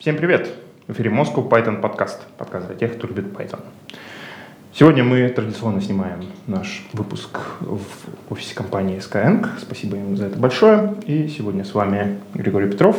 Всем 0.00 0.16
привет! 0.16 0.54
В 0.86 0.92
эфире 0.92 1.10
Moscow 1.10 1.46
Python 1.46 1.82
подкаст. 1.82 2.26
Подкаст 2.38 2.68
для 2.68 2.74
тех, 2.74 2.96
кто 2.96 3.06
любит 3.06 3.26
Python. 3.36 3.60
Сегодня 4.72 5.04
мы 5.04 5.28
традиционно 5.28 5.82
снимаем 5.82 6.20
наш 6.46 6.86
выпуск 6.94 7.38
в 7.60 7.82
офисе 8.30 8.54
компании 8.54 8.96
Skyeng. 8.96 9.46
Спасибо 9.60 9.98
им 9.98 10.16
за 10.16 10.28
это 10.28 10.38
большое. 10.38 10.94
И 11.04 11.28
сегодня 11.28 11.66
с 11.66 11.74
вами 11.74 12.18
Григорий 12.32 12.70
Петров, 12.70 12.96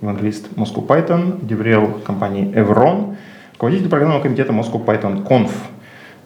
евангелист 0.00 0.48
Moscow 0.56 0.84
Python, 0.84 1.46
деврел 1.46 2.00
компании 2.04 2.52
Evron, 2.52 3.14
руководитель 3.52 3.88
программного 3.88 4.20
комитета 4.20 4.52
Moscow 4.52 4.84
Python 4.84 5.24
Conf, 5.24 5.52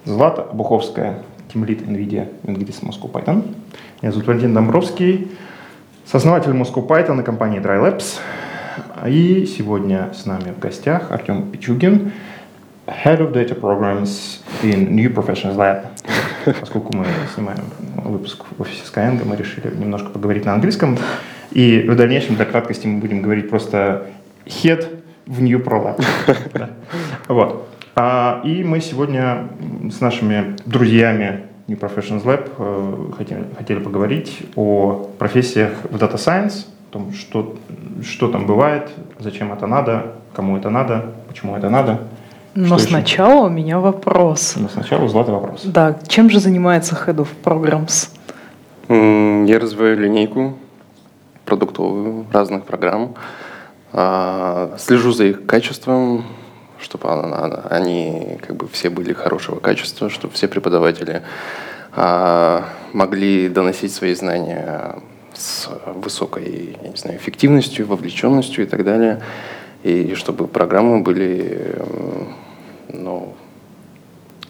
Злата 0.07 0.45
Буховская, 0.51 1.25
тимлит 1.53 1.83
NVIDIA, 1.83 2.27
евангелист 2.43 2.83
Moscow 2.83 3.13
Python. 3.13 3.55
Я 4.01 4.13
зовут 4.13 4.29
Валентин 4.29 4.55
Домбровский, 4.55 5.31
сооснователь 6.07 6.53
Moscow 6.53 6.87
Python 6.87 7.21
и 7.21 7.23
компании 7.23 7.61
Dry 7.61 7.79
Labs. 7.83 8.19
И 9.05 9.45
сегодня 9.45 10.11
с 10.15 10.25
нами 10.25 10.53
в 10.57 10.59
гостях 10.59 11.13
Артем 11.13 11.51
Пичугин, 11.51 12.13
Head 12.87 13.19
of 13.19 13.33
Data 13.33 13.59
Programs 13.59 14.41
in 14.63 14.89
New 14.91 15.13
Professionals 15.13 15.57
Lab. 15.57 15.87
Поскольку 16.61 16.97
мы 16.97 17.05
снимаем 17.35 17.65
выпуск 18.05 18.45
в 18.57 18.63
офисе 18.63 18.83
Skyeng, 18.91 19.23
мы 19.25 19.37
решили 19.37 19.73
немножко 19.77 20.09
поговорить 20.09 20.47
на 20.47 20.55
английском. 20.55 20.97
И 21.53 21.81
в 21.81 21.95
дальнейшем, 21.95 22.37
для 22.37 22.47
краткости, 22.47 22.87
мы 22.87 23.01
будем 23.01 23.21
говорить 23.21 23.51
просто 23.51 24.07
Head 24.47 24.87
в 25.27 25.43
New 25.43 25.59
Pro 25.59 25.85
Lab. 25.85 26.71
Вот. 27.29 27.69
А, 27.95 28.41
и 28.45 28.65
мы 28.65 28.81
сегодня 28.81 29.49
с 29.91 30.01
нашими 30.01 30.57
друзьями 30.65 31.45
New 31.67 31.77
Professionals 31.77 32.25
Lab 32.25 32.51
э, 32.59 33.13
хотели, 33.59 33.81
поговорить 33.81 34.39
о 34.55 35.11
профессиях 35.19 35.73
в 35.91 35.97
Data 35.97 36.15
Science, 36.15 36.67
том, 36.97 37.13
что, 37.13 37.55
что 38.03 38.29
там 38.29 38.47
бывает, 38.47 38.91
зачем 39.19 39.53
это 39.53 39.67
надо, 39.67 40.15
кому 40.35 40.57
это 40.57 40.71
надо, 40.71 41.13
почему 41.29 41.57
это 41.57 41.69
надо. 41.69 42.01
Но 42.55 42.79
Что 42.79 42.89
сначала 42.89 43.41
еще? 43.41 43.47
у 43.47 43.49
меня 43.51 43.79
вопрос. 43.79 44.55
Но 44.57 44.69
сначала 44.69 45.07
Златы 45.09 45.31
вопрос. 45.31 45.63
Да, 45.65 45.99
чем 46.09 46.31
же 46.31 46.41
занимается 46.41 46.95
Head 46.95 47.17
of 47.17 47.29
Programs? 47.45 48.09
Я 48.89 49.59
развиваю 49.59 49.99
линейку 49.99 50.57
продуктовую 51.45 52.25
разных 52.33 52.65
программ, 52.65 53.15
а, 53.93 54.75
слежу 54.79 55.13
за 55.13 55.25
их 55.25 55.47
качеством, 55.47 56.25
чтобы 56.81 57.11
они 57.71 58.39
как 58.47 58.57
бы 58.57 58.69
все 58.69 58.89
были 58.91 59.13
хорошего 59.13 59.59
качества, 59.61 60.09
чтобы 60.09 60.35
все 60.35 60.49
преподаватели 60.49 61.23
а, 61.95 62.65
могли 62.93 63.49
доносить 63.49 63.93
свои 63.93 64.15
знания 64.15 64.97
с 65.37 65.69
высокой 65.87 66.77
я 66.83 66.89
не 66.89 66.97
знаю, 66.97 67.19
эффективностью, 67.19 67.87
вовлеченностью 67.87 68.65
и 68.65 68.67
так 68.67 68.85
далее. 68.85 69.21
И 69.83 70.15
чтобы 70.15 70.49
программы 70.49 71.03
были 71.03 71.77
ну, 72.89 73.35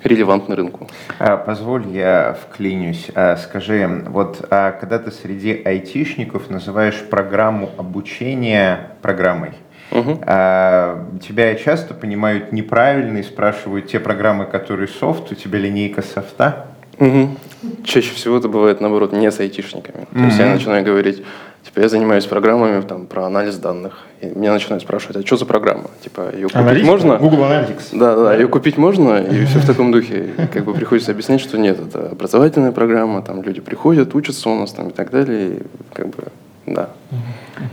релевантны 0.02 0.54
рынку. 0.54 0.88
А, 1.18 1.36
позволь, 1.36 1.88
я 1.88 2.36
вклинюсь. 2.40 3.10
А, 3.14 3.36
скажи, 3.36 4.04
вот 4.06 4.46
а, 4.50 4.72
когда 4.72 4.98
ты 4.98 5.10
среди 5.10 5.62
айтишников 5.64 6.50
называешь 6.50 7.04
программу 7.10 7.70
обучения 7.76 8.92
программой, 9.02 9.52
Угу. 9.92 10.18
А, 10.26 11.06
тебя 11.24 11.54
часто 11.54 11.94
понимают 11.94 12.50
неправильно 12.50 13.18
и 13.18 13.22
спрашивают 13.22 13.86
те 13.86 14.00
программы, 14.00 14.46
которые 14.46 14.88
софт, 14.88 15.30
у 15.30 15.36
тебя 15.36 15.60
линейка 15.60 16.02
софта? 16.02 16.66
Угу. 16.98 17.36
Чаще 17.84 18.14
всего 18.14 18.36
это 18.36 18.48
бывает, 18.48 18.80
наоборот, 18.80 19.12
не 19.12 19.30
с 19.30 19.40
айтишниками. 19.40 20.06
То 20.12 20.20
есть 20.20 20.38
я 20.38 20.52
начинаю 20.52 20.84
говорить, 20.84 21.22
типа, 21.64 21.80
я 21.80 21.88
занимаюсь 21.88 22.24
программами 22.26 22.80
там, 22.82 23.06
про 23.06 23.26
анализ 23.26 23.56
данных. 23.56 23.98
И 24.20 24.26
меня 24.26 24.52
начинают 24.52 24.82
спрашивать, 24.82 25.16
а 25.16 25.26
что 25.26 25.36
за 25.36 25.46
программа? 25.46 25.90
Типа, 26.02 26.30
ее 26.34 26.44
купить 26.44 26.56
Аналитика? 26.56 26.90
можно? 26.90 27.16
Google 27.16 27.38
Analytics. 27.44 27.88
Да, 27.92 28.16
да, 28.16 28.34
ее 28.34 28.48
купить 28.48 28.78
можно, 28.78 29.18
и 29.18 29.44
все 29.46 29.58
в 29.58 29.66
таком 29.66 29.92
духе. 29.92 30.30
И 30.38 30.46
как 30.46 30.64
бы 30.64 30.74
приходится 30.74 31.12
объяснять, 31.12 31.40
что 31.40 31.58
нет, 31.58 31.78
это 31.80 32.10
образовательная 32.10 32.72
программа, 32.72 33.22
там 33.22 33.42
люди 33.42 33.60
приходят, 33.60 34.14
учатся 34.14 34.48
у 34.50 34.58
нас 34.58 34.72
там 34.72 34.88
и 34.88 34.92
так 34.92 35.10
далее. 35.10 35.48
И 35.48 35.62
как 35.92 36.08
бы, 36.08 36.24
да. 36.66 36.90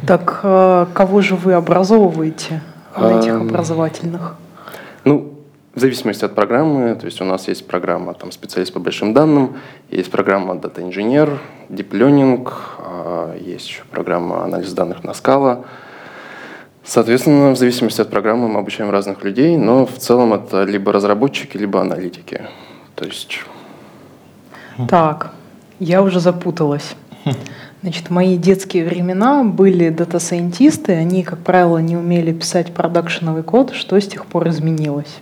Так 0.08 0.40
э, 0.44 0.86
кого 0.94 1.22
же 1.22 1.36
вы 1.36 1.54
образовываете 1.54 2.62
на 2.98 3.20
этих 3.20 3.34
образовательных? 3.34 4.36
Ну, 5.04 5.33
в 5.76 5.80
зависимости 5.80 6.24
от 6.24 6.36
программы, 6.36 6.96
то 6.96 7.06
есть 7.06 7.20
у 7.22 7.26
нас 7.26 7.48
есть 7.48 7.66
программа 7.66 8.14
там, 8.14 8.32
специалист 8.32 8.72
по 8.72 8.80
большим 8.80 9.14
данным, 9.14 9.58
есть 9.90 10.12
программа 10.12 10.54
Data 10.54 10.88
Engineer, 10.88 11.40
Deep 11.70 11.90
Learning, 11.90 13.40
есть 13.44 13.68
еще 13.70 13.84
программа 13.90 14.44
анализ 14.44 14.72
данных 14.74 15.04
на 15.04 15.14
скала. 15.14 15.66
Соответственно, 16.84 17.52
в 17.52 17.58
зависимости 17.58 18.02
от 18.02 18.10
программы 18.10 18.50
мы 18.50 18.60
обучаем 18.60 18.92
разных 18.92 19.24
людей, 19.24 19.58
но 19.58 19.86
в 19.86 19.98
целом 19.98 20.34
это 20.34 20.64
либо 20.64 20.92
разработчики, 20.92 21.58
либо 21.58 21.82
аналитики. 21.82 22.42
То 22.96 23.06
есть... 23.06 23.40
Так, 24.90 25.32
я 25.80 26.04
уже 26.04 26.20
запуталась. 26.20 26.96
Значит, 27.82 28.10
мои 28.10 28.38
детские 28.38 28.86
времена 28.86 29.44
были 29.44 29.90
дата-сайентисты, 29.90 30.94
они, 30.94 31.24
как 31.24 31.40
правило, 31.40 31.80
не 31.80 31.98
умели 31.98 32.32
писать 32.32 32.74
продакшеновый 32.74 33.44
код. 33.44 33.74
Что 33.74 34.00
с 34.00 34.08
тех 34.08 34.26
пор 34.26 34.50
изменилось? 34.50 35.20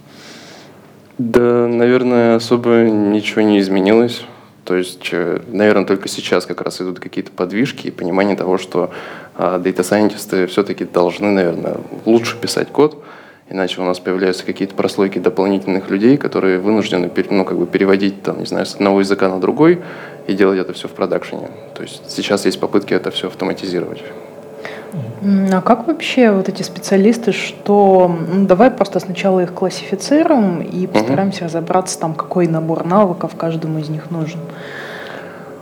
Да, 1.21 1.67
наверное, 1.67 2.35
особо 2.35 2.81
ничего 2.81 3.41
не 3.41 3.59
изменилось. 3.59 4.25
То 4.65 4.75
есть, 4.75 5.09
э, 5.11 5.39
наверное, 5.47 5.85
только 5.85 6.07
сейчас 6.07 6.47
как 6.47 6.61
раз 6.61 6.81
идут 6.81 6.99
какие-то 6.99 7.31
подвижки 7.31 7.87
и 7.87 7.91
понимание 7.91 8.35
того, 8.35 8.57
что 8.57 8.91
дата-сайентисты 9.37 10.47
все-таки 10.47 10.83
должны, 10.83 11.29
наверное, 11.29 11.77
лучше 12.05 12.37
писать 12.37 12.69
код, 12.69 13.03
иначе 13.49 13.81
у 13.81 13.83
нас 13.83 13.99
появляются 13.99 14.45
какие-то 14.45 14.73
прослойки 14.73 15.19
дополнительных 15.19 15.89
людей, 15.89 16.17
которые 16.17 16.57
вынуждены 16.57 17.11
ну, 17.29 17.45
как 17.45 17.57
бы 17.57 17.67
переводить 17.67 18.23
там, 18.23 18.39
не 18.39 18.45
знаю, 18.45 18.65
с 18.65 18.73
одного 18.73 18.99
языка 18.99 19.29
на 19.29 19.39
другой 19.39 19.79
и 20.27 20.33
делать 20.33 20.59
это 20.59 20.73
все 20.73 20.87
в 20.87 20.91
продакшене. 20.91 21.49
То 21.75 21.83
есть 21.83 22.09
сейчас 22.09 22.45
есть 22.45 22.59
попытки 22.59 22.93
это 22.93 23.11
все 23.11 23.27
автоматизировать. 23.27 24.03
А 24.93 25.61
как 25.61 25.87
вообще 25.87 26.31
вот 26.31 26.49
эти 26.49 26.63
специалисты, 26.63 27.31
что 27.31 28.13
ну, 28.33 28.45
давай 28.45 28.71
просто 28.71 28.99
сначала 28.99 29.41
их 29.41 29.53
классифицируем 29.53 30.61
и 30.61 30.87
постараемся 30.87 31.39
угу. 31.39 31.45
разобраться, 31.45 31.99
там, 31.99 32.13
какой 32.13 32.47
набор 32.47 32.85
навыков 32.85 33.35
каждому 33.37 33.79
из 33.79 33.89
них 33.89 34.11
нужен? 34.11 34.39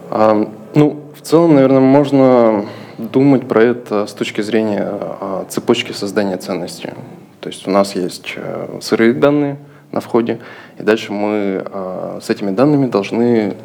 А, 0.10 0.50
ну, 0.74 1.02
в 1.16 1.22
целом, 1.22 1.56
наверное, 1.56 1.80
можно 1.80 2.66
думать 2.98 3.48
про 3.48 3.64
это 3.64 4.08
с 4.08 4.14
точки 4.14 4.42
зрения 4.42 4.88
а, 4.90 5.46
цепочки 5.48 5.92
создания 5.92 6.38
ценности. 6.38 6.94
То 7.40 7.50
есть 7.50 7.68
у 7.68 7.72
нас 7.72 7.96
есть 7.96 8.34
а, 8.38 8.80
сырые 8.82 9.14
данные 9.14 9.58
на 9.92 10.02
входе, 10.02 10.40
и 10.78 10.84
дальше 10.84 11.12
мы 11.12 11.64
а, 11.66 12.20
с 12.22 12.30
этими 12.30 12.52
данными 12.52 12.88
должны 12.88 13.56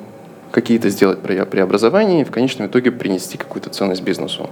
какие-то 0.50 0.88
сделать 0.88 1.18
преобразования 1.18 2.20
и 2.20 2.24
в 2.24 2.30
конечном 2.30 2.68
итоге 2.68 2.92
принести 2.92 3.36
какую-то 3.36 3.70
ценность 3.70 4.02
бизнесу. 4.02 4.48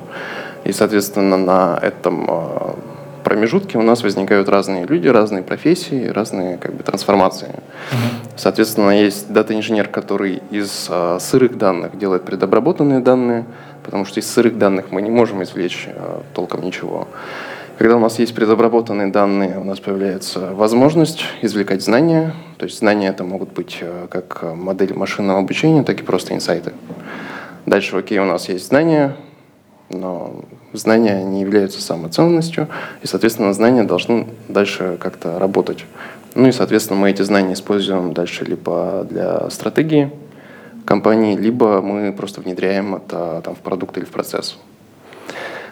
И, 0.64 0.72
соответственно, 0.72 1.36
на 1.36 1.78
этом 1.80 2.26
а, 2.28 2.76
промежутке 3.24 3.78
у 3.78 3.82
нас 3.82 4.02
возникают 4.02 4.48
разные 4.48 4.86
люди, 4.86 5.08
разные 5.08 5.42
профессии, 5.42 6.06
разные 6.06 6.56
как 6.58 6.74
бы, 6.74 6.82
трансформации. 6.82 7.48
Mm-hmm. 7.48 8.22
Соответственно, 8.36 8.90
есть 8.90 9.32
дата-инженер, 9.32 9.88
который 9.88 10.42
из 10.50 10.86
а, 10.90 11.18
сырых 11.18 11.58
данных 11.58 11.98
делает 11.98 12.24
предобработанные 12.24 13.00
данные, 13.00 13.44
потому 13.82 14.04
что 14.04 14.20
из 14.20 14.30
сырых 14.30 14.58
данных 14.58 14.90
мы 14.90 15.02
не 15.02 15.10
можем 15.10 15.42
извлечь 15.42 15.88
а, 15.88 16.22
толком 16.34 16.62
ничего. 16.62 17.08
Когда 17.78 17.96
у 17.96 18.00
нас 18.00 18.18
есть 18.18 18.34
предобработанные 18.34 19.08
данные, 19.08 19.58
у 19.58 19.64
нас 19.64 19.80
появляется 19.80 20.52
возможность 20.52 21.24
извлекать 21.40 21.82
знания. 21.82 22.34
То 22.58 22.66
есть 22.66 22.78
знания 22.78 23.08
это 23.08 23.24
могут 23.24 23.52
быть 23.52 23.82
как 24.08 24.44
модели 24.54 24.92
машинного 24.92 25.40
обучения, 25.40 25.82
так 25.82 25.98
и 25.98 26.04
просто 26.04 26.34
инсайты. 26.34 26.72
Дальше, 27.66 27.96
окей, 27.96 28.18
у 28.18 28.24
нас 28.24 28.48
есть 28.48 28.68
знания, 28.68 29.16
но 29.92 30.44
знания 30.72 31.22
не 31.22 31.40
являются 31.40 31.80
самоценностью, 31.80 32.68
и, 33.02 33.06
соответственно, 33.06 33.52
знания 33.52 33.84
должны 33.84 34.26
дальше 34.48 34.96
как-то 35.00 35.38
работать. 35.38 35.84
Ну 36.34 36.48
и, 36.48 36.52
соответственно, 36.52 36.98
мы 36.98 37.10
эти 37.10 37.22
знания 37.22 37.52
используем 37.52 38.14
дальше 38.14 38.44
либо 38.44 39.06
для 39.08 39.50
стратегии 39.50 40.10
компании, 40.84 41.36
либо 41.36 41.80
мы 41.80 42.12
просто 42.12 42.40
внедряем 42.40 42.94
это 42.94 43.40
там, 43.44 43.54
в 43.54 43.58
продукт 43.58 43.96
или 43.98 44.04
в 44.04 44.10
процесс. 44.10 44.58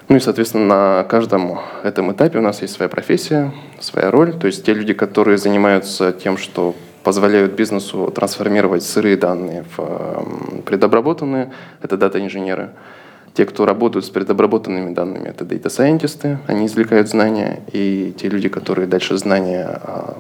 Ну 0.09 0.17
и, 0.17 0.21
соответственно, 0.21 0.67
на 0.67 1.05
каждом 1.05 1.61
этом 1.85 2.13
этапе 2.13 2.39
у 2.39 2.43
нас 2.43 2.63
есть 2.63 2.75
своя 2.75 2.89
профессия, 2.89 3.53
своя 3.79 4.11
роль. 4.11 4.33
То 4.33 4.49
есть 4.49 4.65
те 4.65 4.75
люди, 4.75 4.93
которые 4.93 5.39
занимаются 5.39 6.13
тем, 6.13 6.37
что 6.37 6.75
позволяют 7.05 7.53
бизнесу 7.53 8.13
трансформировать 8.15 8.83
сырые 8.83 9.17
данные 9.17 9.65
в 9.77 10.63
предобработанные, 10.67 11.53
это 11.81 11.97
дата-инженеры. 11.97 12.71
Те, 13.35 13.47
кто 13.47 13.65
работают 13.65 14.05
с 14.05 14.11
предобработанными 14.11 14.93
данными, 14.93 15.29
это 15.29 15.45
дата-сайентисты, 15.45 16.39
они 16.47 16.67
извлекают 16.67 17.09
знания, 17.09 17.61
и 17.73 18.13
те 18.19 18.29
люди, 18.29 18.49
которые 18.49 18.89
дальше 18.89 19.17
знания 19.17 19.67
а, 19.67 20.19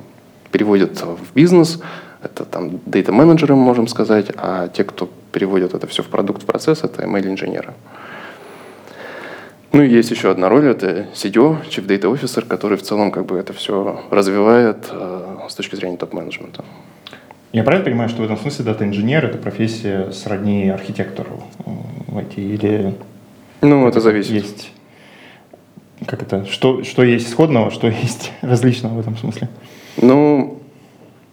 переводят 0.52 1.02
в 1.02 1.34
бизнес, 1.34 1.80
это 2.22 2.44
там 2.44 2.80
дата-менеджеры, 2.86 3.56
можем 3.56 3.88
сказать, 3.88 4.26
а 4.36 4.68
те, 4.68 4.84
кто 4.84 5.10
переводят 5.32 5.74
это 5.74 5.86
все 5.86 6.02
в 6.02 6.06
продукт, 6.06 6.42
в 6.42 6.46
процесс, 6.46 6.84
это 6.84 7.02
ML-инженеры. 7.02 7.72
Ну 9.72 9.82
и 9.82 9.88
есть 9.88 10.10
еще 10.10 10.30
одна 10.30 10.48
роль, 10.48 10.66
это 10.66 11.06
CDO, 11.14 11.58
Chief 11.68 11.86
Data 11.86 12.12
Officer, 12.12 12.44
который 12.44 12.76
в 12.76 12.82
целом 12.82 13.12
как 13.12 13.26
бы 13.26 13.36
это 13.38 13.52
все 13.52 14.02
развивает 14.10 14.88
э, 14.90 15.36
с 15.48 15.54
точки 15.54 15.76
зрения 15.76 15.96
топ-менеджмента. 15.96 16.64
Я 17.52 17.62
правильно 17.62 17.84
понимаю, 17.84 18.08
что 18.08 18.22
в 18.22 18.24
этом 18.24 18.36
смысле 18.36 18.64
дата-инженер– 18.64 19.24
это 19.26 19.38
профессия 19.38 20.10
сродни 20.12 20.68
архитектору 20.68 21.44
в 22.10 22.18
IT? 22.18 22.34
Или 22.36 22.94
ну, 23.62 23.86
это 23.86 24.00
зависит. 24.00 24.32
Есть, 24.32 24.72
как 26.06 26.22
это, 26.22 26.46
что, 26.46 26.82
что 26.82 27.02
есть 27.02 27.28
сходного, 27.28 27.70
что 27.70 27.88
есть 27.88 28.32
различного 28.40 28.94
в 28.94 29.00
этом 29.00 29.16
смысле? 29.16 29.48
Ну, 29.96 30.59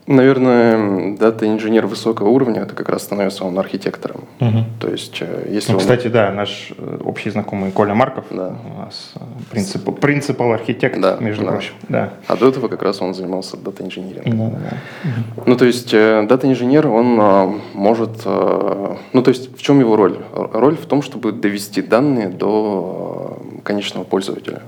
Наверное, 0.08 1.18
дата-инженер 1.18 1.86
высокого 1.86 2.30
уровня 2.30 2.62
это 2.62 2.74
как 2.74 2.88
раз 2.88 3.04
становится 3.04 3.44
он 3.44 3.60
архитектором. 3.60 4.22
Угу. 4.40 4.64
То 4.80 4.90
есть, 4.90 5.18
э, 5.20 5.50
если 5.50 5.74
ну, 5.74 5.80
он... 5.80 5.82
Кстати, 5.82 6.08
да, 6.08 6.32
наш 6.32 6.72
э, 6.78 7.00
общий 7.04 7.30
знакомый 7.30 7.72
Коля 7.72 7.94
Марков 7.94 8.24
да. 8.32 8.56
у 8.64 8.80
нас 8.80 9.12
э, 9.16 9.20
принцип, 9.52 10.00
принципал 10.00 10.54
архитект, 10.54 10.98
да, 11.02 11.18
между 11.20 11.44
да. 11.44 11.52
прочим. 11.52 11.74
Да. 11.90 12.14
А 12.28 12.38
до 12.38 12.48
этого 12.48 12.70
как 12.70 12.84
раз 12.84 13.02
он 13.02 13.14
занимался 13.14 13.58
дата-инженерингом. 13.58 14.52
Да, 14.52 14.58
да, 14.58 14.70
да. 15.04 15.44
Ну, 15.46 15.58
то 15.58 15.66
есть, 15.66 15.92
дата-инженер, 15.92 16.88
он 16.88 17.60
может... 17.74 18.26
Ну, 18.26 19.22
то 19.24 19.30
есть, 19.30 19.58
в 19.58 19.62
чем 19.62 19.82
его 19.82 19.98
роль? 19.98 20.20
Роль 20.34 20.78
в 20.78 20.86
том, 20.86 21.02
чтобы 21.02 21.34
довести 21.34 21.82
данные 21.82 22.30
до 22.30 23.40
конечного 23.64 24.06
пользователя. 24.06 24.62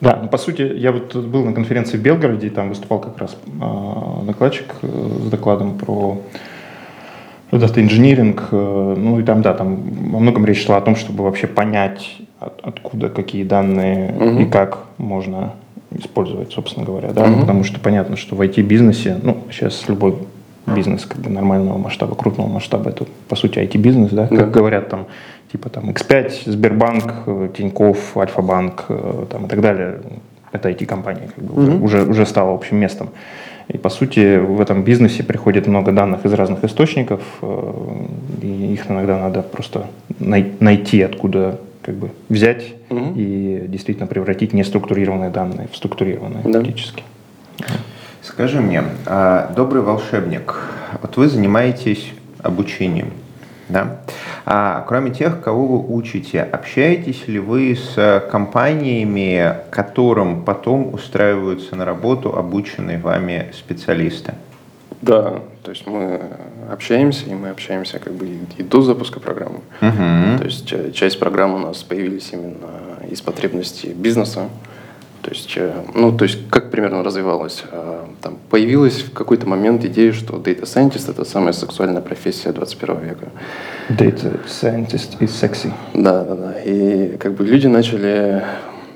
Да, 0.00 0.18
ну, 0.22 0.28
по 0.28 0.38
сути, 0.38 0.62
я 0.62 0.92
вот 0.92 1.14
был 1.16 1.44
на 1.44 1.52
конференции 1.52 1.96
в 1.96 2.02
Белгороде, 2.02 2.48
и 2.48 2.50
там 2.50 2.68
выступал 2.68 3.00
как 3.00 3.18
раз 3.18 3.36
э, 3.46 4.26
докладчик 4.26 4.66
с 4.82 5.30
докладом 5.30 5.78
про 5.78 6.20
дата 7.52 7.80
инжиниринг, 7.80 8.48
э, 8.50 8.94
ну 8.98 9.20
и 9.20 9.22
там, 9.22 9.42
да, 9.42 9.54
там 9.54 9.76
во 10.10 10.18
многом 10.18 10.44
речь 10.44 10.64
шла 10.64 10.76
о 10.76 10.80
том, 10.80 10.96
чтобы 10.96 11.24
вообще 11.24 11.46
понять, 11.46 12.18
от, 12.40 12.60
откуда 12.62 13.08
какие 13.08 13.44
данные 13.44 14.12
угу. 14.12 14.40
и 14.40 14.44
как 14.46 14.80
можно 14.98 15.52
использовать, 15.96 16.52
собственно 16.52 16.84
говоря, 16.84 17.12
да, 17.12 17.24
угу. 17.24 17.40
потому 17.40 17.64
что 17.64 17.80
понятно, 17.80 18.16
что 18.16 18.34
в 18.34 18.40
IT-бизнесе, 18.40 19.18
ну, 19.22 19.38
сейчас 19.50 19.88
любой 19.88 20.16
бизнес 20.66 21.04
как 21.04 21.20
бы 21.20 21.30
нормального 21.30 21.78
масштаба, 21.78 22.14
крупного 22.14 22.48
масштаба, 22.48 22.90
это 22.90 23.06
по 23.28 23.36
сути 23.36 23.58
IT-бизнес, 23.58 24.10
да, 24.10 24.26
как 24.26 24.38
да. 24.38 24.46
говорят 24.46 24.88
там 24.88 25.06
типа 25.54 25.68
там 25.68 25.90
X5, 25.90 26.50
Сбербанк, 26.50 27.12
э, 27.26 27.48
Тиньков, 27.56 28.16
Альфа-банк 28.16 28.86
э, 28.88 29.26
там, 29.30 29.46
и 29.46 29.48
так 29.48 29.60
далее. 29.60 30.00
Это 30.50 30.68
IT-компания 30.68 31.28
как 31.32 31.44
бы 31.44 31.62
mm-hmm. 31.62 31.80
уже, 31.80 32.02
уже 32.02 32.26
стала 32.26 32.52
общим 32.52 32.78
местом. 32.78 33.10
И 33.68 33.78
по 33.78 33.88
сути 33.88 34.38
в 34.38 34.60
этом 34.60 34.82
бизнесе 34.82 35.22
приходит 35.22 35.68
много 35.68 35.92
данных 35.92 36.26
из 36.26 36.32
разных 36.32 36.64
источников, 36.64 37.20
э, 37.42 37.72
и 38.42 38.72
их 38.72 38.90
иногда 38.90 39.16
надо 39.16 39.42
просто 39.42 39.86
най- 40.18 40.52
найти, 40.58 41.02
откуда 41.02 41.60
как 41.82 41.94
бы 41.94 42.10
взять 42.28 42.74
угу. 42.88 43.12
и 43.14 43.66
действительно 43.68 44.06
превратить 44.06 44.54
неструктурированные 44.54 45.30
данные 45.30 45.68
в 45.70 45.76
структурированные 45.76 46.42
да. 46.44 46.60
фактически. 46.60 47.02
Скажи 48.22 48.60
мне, 48.60 48.82
а, 49.06 49.52
добрый 49.54 49.82
волшебник, 49.82 50.54
вот 51.02 51.16
вы 51.18 51.28
занимаетесь 51.28 52.12
обучением. 52.42 53.10
Да? 53.68 54.00
А 54.46 54.84
кроме 54.86 55.10
тех, 55.10 55.40
кого 55.40 55.66
вы 55.66 55.94
учите, 55.96 56.42
общаетесь 56.42 57.26
ли 57.28 57.38
вы 57.38 57.74
с 57.74 58.22
компаниями, 58.30 59.56
которым 59.70 60.44
потом 60.44 60.92
устраиваются 60.92 61.76
на 61.76 61.84
работу 61.84 62.36
обученные 62.36 62.98
вами 62.98 63.50
специалисты? 63.54 64.34
Да, 65.00 65.40
то 65.62 65.70
есть 65.70 65.86
мы 65.86 66.20
общаемся, 66.70 67.26
и 67.26 67.34
мы 67.34 67.50
общаемся 67.50 67.98
как 67.98 68.12
бы 68.14 68.26
и 68.56 68.62
до 68.62 68.82
запуска 68.82 69.20
программы. 69.20 69.60
Угу. 69.80 70.38
То 70.38 70.44
есть 70.44 70.94
часть 70.94 71.18
программы 71.18 71.56
у 71.56 71.58
нас 71.58 71.82
появились 71.82 72.30
именно 72.32 73.06
из 73.10 73.20
потребностей 73.20 73.92
бизнеса. 73.92 74.48
То 75.24 75.30
есть, 75.30 75.54
э, 75.56 75.72
ну, 75.94 76.12
то 76.12 76.24
есть, 76.24 76.38
как 76.50 76.70
примерно 76.70 77.02
развивалось? 77.02 77.64
Э, 77.72 78.04
там 78.20 78.36
появилась 78.50 79.00
в 79.00 79.14
какой-то 79.14 79.48
момент 79.48 79.82
идея, 79.86 80.12
что 80.12 80.34
Data 80.36 80.64
Scientist— 80.64 81.10
это 81.10 81.24
самая 81.24 81.54
сексуальная 81.54 82.02
профессия 82.02 82.52
21 82.52 83.00
века. 83.00 83.28
Data 83.88 84.38
Scientist 84.46 85.18
is 85.20 85.30
sexy. 85.30 85.72
Да, 85.94 86.24
да, 86.24 86.34
да. 86.34 86.60
И 86.62 87.16
как 87.16 87.32
бы 87.32 87.44
люди 87.46 87.66
начали 87.68 88.44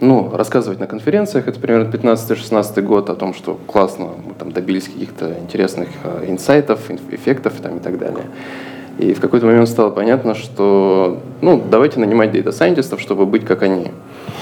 ну, 0.01 0.31
рассказывать 0.31 0.81
на 0.81 0.87
конференциях, 0.87 1.49
это 1.49 1.59
примерно 1.59 1.91
15-16 1.91 2.83
год, 2.83 3.09
о 3.09 3.15
том, 3.15 3.33
что 3.33 3.59
классно, 3.67 4.11
мы 4.27 4.35
там 4.39 4.53
добились 4.53 4.85
каких-то 4.85 5.35
интересных 5.41 5.89
э, 6.05 6.27
инсайтов, 6.29 6.91
эффектов 7.11 7.55
там, 7.63 7.79
и 7.79 7.81
так 7.81 7.99
далее. 7.99 8.27
И 8.99 9.15
в 9.15 9.21
какой-то 9.21 9.47
момент 9.47 9.69
стало 9.69 9.89
понятно, 9.89 10.35
что 10.35 11.23
ну, 11.41 11.63
давайте 11.71 12.01
нанимать 12.01 12.33
data 12.33 12.50
scientist 12.50 12.88
ов, 12.88 13.01
чтобы 13.01 13.25
быть 13.25 13.47
как 13.47 13.63
они. 13.63 13.93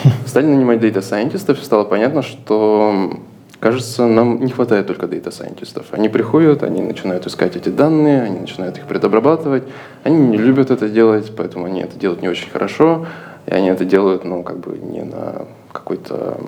Стали 0.27 0.47
нанимать 0.47 0.81
data 0.81 1.00
scientist 1.00 1.44
ов, 1.44 1.59
стало 1.63 1.85
понятно, 1.85 2.23
что, 2.23 3.19
кажется, 3.61 4.07
нам 4.07 4.45
не 4.45 4.51
хватает 4.51 4.87
только 4.87 5.07
data 5.07 5.27
scientist 5.27 5.72
ов. 5.72 5.87
Они 5.93 6.09
приходят, 6.09 6.63
они 6.63 6.83
начинают 6.83 7.27
искать 7.27 7.57
эти 7.57 7.69
данные, 7.69 8.23
они 8.23 8.41
начинают 8.41 8.79
их 8.79 8.87
предобрабатывать. 8.87 9.65
Они 10.05 10.17
не 10.17 10.39
любят 10.39 10.71
это 10.71 10.89
делать, 10.89 11.33
поэтому 11.37 11.67
они 11.67 11.81
это 11.81 11.99
делают 11.99 12.23
не 12.23 12.29
очень 12.29 12.51
хорошо. 12.51 13.07
И 13.47 13.53
они 13.53 13.69
это 13.69 13.85
делают, 13.85 14.25
ну, 14.25 14.43
как 14.43 14.59
бы 14.59 14.79
не 14.79 15.03
на 15.03 15.47
какой-то 15.73 16.39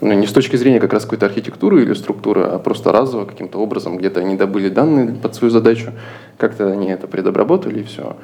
ну, 0.00 0.12
не 0.12 0.26
с 0.26 0.32
точки 0.32 0.56
зрения 0.56 0.80
как 0.80 0.92
раз 0.92 1.04
какой-то 1.04 1.26
архитектуры 1.26 1.82
или 1.82 1.94
структуры, 1.94 2.42
а 2.42 2.58
просто 2.58 2.92
разово 2.92 3.24
каким-то 3.24 3.58
образом 3.58 3.96
где-то 3.96 4.20
они 4.20 4.36
добыли 4.36 4.68
данные 4.68 5.14
под 5.14 5.34
свою 5.34 5.50
задачу, 5.50 5.92
как-то 6.36 6.70
они 6.70 6.88
это 6.88 7.06
предобработали 7.06 7.80
и 7.80 7.84
все. 7.84 8.16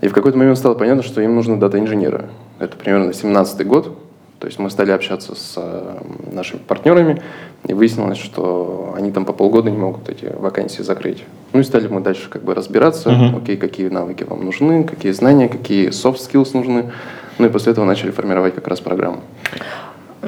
И 0.00 0.08
в 0.08 0.12
какой-то 0.12 0.38
момент 0.38 0.58
стало 0.58 0.74
понятно, 0.74 1.02
что 1.02 1.20
им 1.20 1.34
нужны 1.34 1.56
дата-инженеры. 1.56 2.26
Это 2.58 2.76
примерно 2.76 3.12
17 3.12 3.66
год. 3.66 3.98
То 4.38 4.46
есть 4.46 4.60
мы 4.60 4.70
стали 4.70 4.92
общаться 4.92 5.34
с 5.34 5.54
э, 5.56 5.98
нашими 6.30 6.60
партнерами, 6.60 7.20
и 7.66 7.74
выяснилось, 7.74 8.18
что 8.18 8.94
они 8.96 9.10
там 9.10 9.24
по 9.24 9.32
полгода 9.32 9.68
не 9.68 9.76
могут 9.76 10.08
эти 10.08 10.26
вакансии 10.26 10.82
закрыть. 10.82 11.24
Ну 11.52 11.58
и 11.58 11.64
стали 11.64 11.88
мы 11.88 12.00
дальше 12.00 12.30
как 12.30 12.44
бы 12.44 12.54
разбираться, 12.54 13.10
uh-huh. 13.10 13.42
окей, 13.42 13.56
какие 13.56 13.88
навыки 13.88 14.22
вам 14.22 14.44
нужны, 14.44 14.84
какие 14.84 15.10
знания, 15.10 15.48
какие 15.48 15.88
soft 15.88 16.18
skills 16.18 16.50
нужны. 16.54 16.92
Ну 17.38 17.46
и 17.46 17.48
после 17.48 17.72
этого 17.72 17.84
начали 17.84 18.12
формировать 18.12 18.54
как 18.54 18.68
раз 18.68 18.80
программу. 18.80 19.22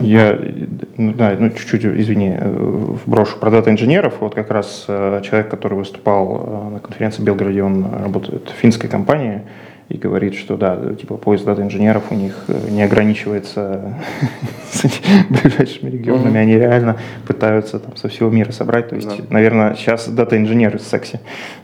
Я, 0.00 0.38
ну, 0.96 1.12
да, 1.12 1.36
ну, 1.38 1.50
чуть-чуть, 1.50 1.84
извини, 1.84 2.38
э, 2.40 2.96
брошу 3.06 3.38
про 3.38 3.50
дата-инженеров. 3.50 4.14
Вот 4.20 4.34
как 4.34 4.50
раз 4.50 4.84
э, 4.88 5.20
человек, 5.24 5.50
который 5.50 5.74
выступал 5.74 6.44
э, 6.46 6.74
на 6.74 6.78
конференции 6.78 7.22
в 7.22 7.24
Белгороде, 7.24 7.62
он 7.62 7.84
работает 8.02 8.48
в 8.48 8.60
финской 8.60 8.88
компании, 8.88 9.42
и 9.90 9.98
говорит, 9.98 10.36
что 10.36 10.56
да, 10.56 10.78
типа 10.94 11.16
поиск 11.16 11.44
дата 11.44 11.62
инженеров 11.62 12.04
у 12.10 12.14
них 12.14 12.44
э, 12.46 12.70
не 12.70 12.82
ограничивается 12.84 13.96
ближайшими 15.28 15.90
регионами, 15.90 16.38
они 16.38 16.54
реально 16.54 16.96
пытаются 17.26 17.80
там 17.80 17.96
со 17.96 18.08
всего 18.08 18.30
мира 18.30 18.52
собрать. 18.52 18.88
То 18.88 18.94
есть, 18.94 19.28
наверное, 19.30 19.74
сейчас 19.74 20.08
дата 20.08 20.38
инженеры 20.38 20.78
секси, 20.78 21.18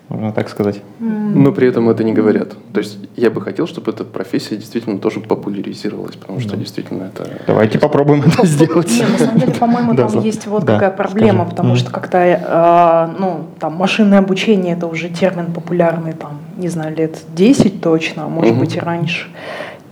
можно 0.09 0.33
так 0.33 0.49
сказать. 0.49 0.83
Но 0.99 1.53
при 1.53 1.69
этом 1.69 1.89
это 1.89 2.03
не 2.03 2.13
говорят. 2.13 2.57
То 2.73 2.81
есть 2.81 2.99
я 3.15 3.31
бы 3.31 3.41
хотел, 3.41 3.69
чтобы 3.69 3.93
эта 3.93 4.03
профессия 4.03 4.57
действительно 4.57 4.99
тоже 4.99 5.21
популяризировалась, 5.21 6.17
потому 6.17 6.41
что 6.41 6.57
действительно 6.57 7.05
это... 7.05 7.31
Давайте 7.47 7.79
попробуем 7.79 8.25
это 8.27 8.45
сделать. 8.45 8.91
Нет, 8.91 9.09
на 9.09 9.19
самом 9.19 9.39
деле, 9.39 9.53
по-моему, 9.53 9.95
там 9.97 10.21
есть 10.21 10.49
вот 10.49 10.65
какая 10.65 10.91
проблема, 10.91 11.45
потому 11.45 11.77
что 11.77 11.93
как-то, 11.93 12.19
э, 12.19 13.21
ну, 13.21 13.47
там, 13.61 13.77
машинное 13.77 14.19
обучение, 14.19 14.75
это 14.75 14.89
уже 14.89 15.11
термин 15.11 15.53
популярный, 15.53 16.13
там, 16.13 16.41
не 16.57 16.69
знаю, 16.69 16.97
лет 16.97 17.19
10 17.35 17.81
точно, 17.81 18.25
а 18.25 18.29
может 18.29 18.53
угу. 18.53 18.61
быть 18.61 18.77
и 18.77 18.81
раньше. 18.81 19.29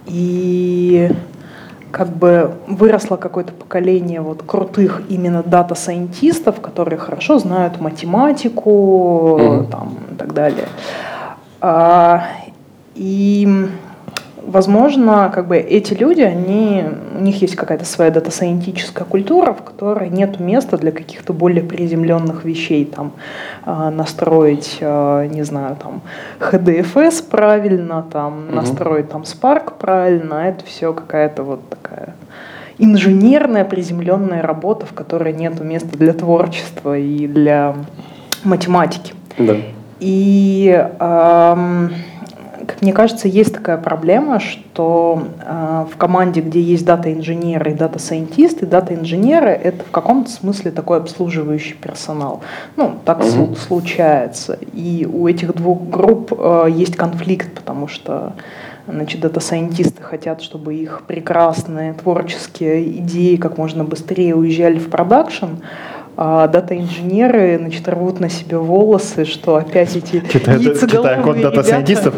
И 0.07 1.11
как 1.91 2.09
бы 2.09 2.55
выросло 2.67 3.17
какое-то 3.17 3.53
поколение 3.53 4.21
вот 4.21 4.43
крутых 4.45 5.03
именно 5.09 5.43
data 5.43 5.72
scientist 5.72 6.39
ов, 6.39 6.61
которые 6.61 6.99
хорошо 6.99 7.39
знают 7.39 7.81
математику 7.81 8.71
угу. 8.71 9.65
там, 9.71 9.99
и 10.11 10.15
так 10.17 10.35
далее. 10.35 10.69
А, 11.61 12.25
и 12.95 13.69
возможно, 14.47 15.31
как 15.35 15.49
бы 15.49 15.57
эти 15.57 15.95
люди, 15.95 16.21
они, 16.21 16.85
у 17.17 17.21
них 17.21 17.43
есть 17.43 17.57
какая-то 17.57 17.85
своя 17.85 18.11
data 18.11 18.31
scient 18.31 18.61
ическая 18.61 19.07
культура, 19.07 19.53
в 19.53 19.63
которой 19.63 20.09
нет 20.09 20.41
места 20.41 20.77
для 20.77 20.93
каких-то 20.93 21.33
более 21.33 21.63
приземленных 21.63 22.45
вещей, 22.45 22.85
там, 22.85 23.13
э, 23.67 23.91
настроить, 23.91 24.79
э, 24.81 25.29
не 25.31 25.43
знаю, 25.43 25.77
там, 25.77 26.03
HDFS 26.41 27.23
правильно, 27.29 28.05
там, 28.11 28.47
угу. 28.47 28.55
настроить 28.55 29.09
там 29.11 29.23
Spark 29.23 29.75
правильно, 29.79 30.35
это 30.35 30.65
все 30.65 30.93
какая-то 30.93 31.43
вот 31.43 31.69
такая 31.69 32.15
инженерная 32.79 33.65
приземленная 33.65 34.43
работа, 34.43 34.87
в 34.87 34.93
которой 34.93 35.33
нет 35.33 35.61
места 35.61 35.97
для 35.97 36.13
творчества 36.13 36.99
и 36.99 37.27
для 37.27 37.77
математики. 38.43 39.15
Да. 39.39 39.57
И 40.01 40.87
эм, 40.99 41.91
как 42.67 42.83
мне 42.83 42.93
кажется, 42.93 43.29
есть 43.29 43.55
такая 43.55 43.79
проблема, 43.79 44.41
что 44.41 45.25
э, 45.41 45.87
в 45.93 45.97
команде, 45.97 46.41
где 46.41 46.61
есть 46.61 46.85
дата-инженеры 46.85 47.73
и 47.73 47.75
дата-сайентисты, 47.75 48.67
дата-инженеры— 48.67 49.51
это 49.65 49.85
в 49.85 49.91
каком-то 49.91 50.31
смысле 50.31 50.71
такой 50.71 50.99
обслуживающий 50.99 51.75
персонал. 51.75 52.41
Ну, 52.77 52.95
так 53.05 53.21
mm-hmm. 53.21 53.57
случается. 53.57 54.59
И 54.73 55.09
у 55.11 55.29
этих 55.29 55.55
двух 55.55 55.83
групп 55.89 56.33
э, 56.37 56.69
есть 56.71 56.97
конфликт, 56.97 57.53
потому 57.55 57.89
что 57.89 58.33
Значит, 58.87 59.23
data 59.23 59.46
scientist 59.46 59.97
ы 59.97 60.03
хотят, 60.03 60.43
чтобы 60.43 60.75
их 60.75 61.05
прекрасные 61.07 61.95
творческие 61.95 62.99
идеи 62.99 63.37
как 63.37 63.57
можно 63.57 63.83
быстрее 63.83 64.35
уезжали 64.35 64.79
в 64.79 64.91
production, 64.91 65.47
а 66.17 66.47
data-инженеры 66.47 67.59
значит, 67.59 67.89
рвут 67.89 68.21
на 68.21 68.29
себе 68.29 68.59
волосы, 68.59 69.25
что 69.25 69.57
опять 69.57 69.97
эти 69.97 70.23
Читая, 70.33 70.59
читая 70.59 71.23
код 71.23 71.41
data 71.41 71.59
scientist 71.59 72.01
ов. 72.01 72.15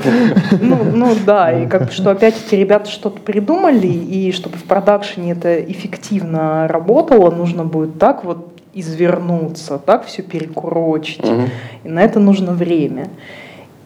Ну, 0.61 0.79
ну 0.95 1.15
да, 1.25 1.53
и 1.53 1.67
как 1.67 1.93
что 1.93 2.11
опять 2.11 2.35
эти 2.47 2.55
ребята 2.55 2.91
что-то 2.91 3.21
придумали, 3.21 3.87
и 3.87 4.33
чтобы 4.33 4.57
в 4.57 4.65
production 4.65 5.27
е 5.27 5.33
это 5.33 5.63
эффективно 5.63 6.69
работало, 6.69 7.31
нужно 7.31 7.65
будет 7.65 7.99
так 7.99 8.25
вот 8.25 8.49
извернуться, 8.75 9.79
так 9.79 10.05
все 10.05 10.23
перекурочить. 10.23 11.25
Угу. 11.25 11.43
И 11.85 11.89
на 11.89 12.03
это 12.03 12.21
нужно 12.21 12.53
время. 12.53 13.09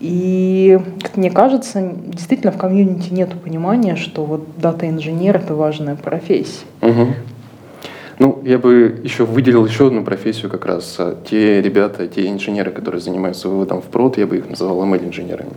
И, 0.01 0.81
как 1.03 1.17
мне 1.17 1.31
кажется, 1.31 1.93
действительно 2.07 2.53
в 2.53 2.57
комьюнити 2.57 3.13
нет 3.13 3.31
понимания, 3.41 3.97
что 3.97 4.25
вот 4.25 4.49
дата-инженер 4.57 5.37
это 5.37 5.55
важная 5.55 5.95
профессия. 5.95 6.65
Угу. 6.83 7.07
Ну, 8.21 8.43
я 8.45 8.59
бы 8.59 9.01
еще 9.03 9.25
выделил 9.25 9.65
еще 9.65 9.87
одну 9.87 10.05
профессию 10.05 10.51
как 10.51 10.67
раз. 10.67 10.97
А, 10.99 11.17
те 11.25 11.63
ребята, 11.63 12.07
те 12.07 12.29
инженеры, 12.29 12.71
которые 12.71 13.01
занимаются 13.01 13.49
выводом 13.49 13.81
в 13.81 13.87
прод, 13.87 14.19
я 14.19 14.27
бы 14.27 14.37
их 14.37 14.51
называл 14.51 14.85
ML-инженерами. 14.85 15.55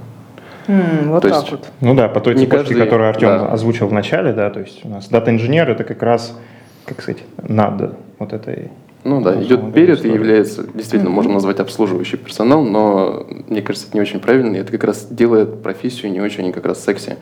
Mm, 0.68 1.10
вот 1.10 1.24
то 1.24 1.28
так 1.28 1.40
есть, 1.40 1.52
вот. 1.52 1.68
Ну 1.82 1.94
да, 1.94 2.08
по 2.08 2.22
той 2.22 2.36
цепочке, 2.36 2.58
каждый, 2.58 2.76
которую 2.76 3.10
Артем 3.10 3.28
да. 3.28 3.48
озвучил 3.48 3.88
в 3.88 3.92
начале, 3.92 4.32
да, 4.32 4.50
то 4.50 4.62
есть 4.62 4.86
у 4.86 4.88
нас 4.88 5.10
дата-инженер 5.10 5.70
это 5.70 5.84
как 5.84 6.02
раз, 6.02 6.40
как 6.86 7.02
сказать, 7.02 7.22
надо 7.46 7.96
вот 8.18 8.32
этой 8.32 8.72
ну 9.04 9.20
да, 9.20 9.44
идет 9.44 9.74
перед 9.74 10.06
и 10.06 10.08
является, 10.08 10.66
действительно, 10.74 11.10
mm-hmm. 11.10 11.14
можно 11.14 11.34
назвать 11.34 11.60
обслуживающий 11.60 12.18
персонал, 12.18 12.64
но 12.64 13.28
мне 13.50 13.62
кажется, 13.62 13.90
это 13.90 13.98
не 13.98 14.02
очень 14.02 14.22
правильно, 14.22 14.56
и 14.56 14.60
это 14.60 14.72
как 14.72 14.86
раз 14.86 15.06
делает 15.10 15.62
профессию 15.62 16.14
не 16.14 16.22
очень 16.22 16.54
как 16.54 16.66
раз 16.66 16.82
секси. 16.82 17.18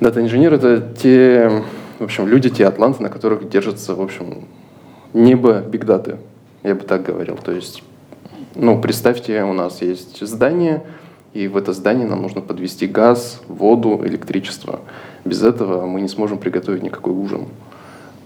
Дата-инженер— 0.00 0.54
это 0.54 0.82
те 1.00 1.62
в 1.98 2.04
общем, 2.04 2.26
люди, 2.26 2.50
те 2.50 2.66
атланты, 2.66 3.02
на 3.02 3.08
которых 3.08 3.48
держится, 3.48 3.94
в 3.94 4.00
общем, 4.00 4.46
небо 5.12 5.60
бигдаты, 5.60 6.16
я 6.62 6.74
бы 6.74 6.82
так 6.82 7.02
говорил. 7.02 7.36
То 7.36 7.52
есть, 7.52 7.82
ну, 8.54 8.80
представьте, 8.80 9.42
у 9.44 9.52
нас 9.52 9.82
есть 9.82 10.26
здание, 10.26 10.82
и 11.32 11.48
в 11.48 11.56
это 11.56 11.72
здание 11.72 12.06
нам 12.06 12.22
нужно 12.22 12.40
подвести 12.40 12.86
газ, 12.86 13.40
воду, 13.48 14.00
электричество. 14.04 14.80
Без 15.24 15.42
этого 15.42 15.86
мы 15.86 16.00
не 16.00 16.08
сможем 16.08 16.38
приготовить 16.38 16.82
никакой 16.82 17.12
ужин. 17.12 17.46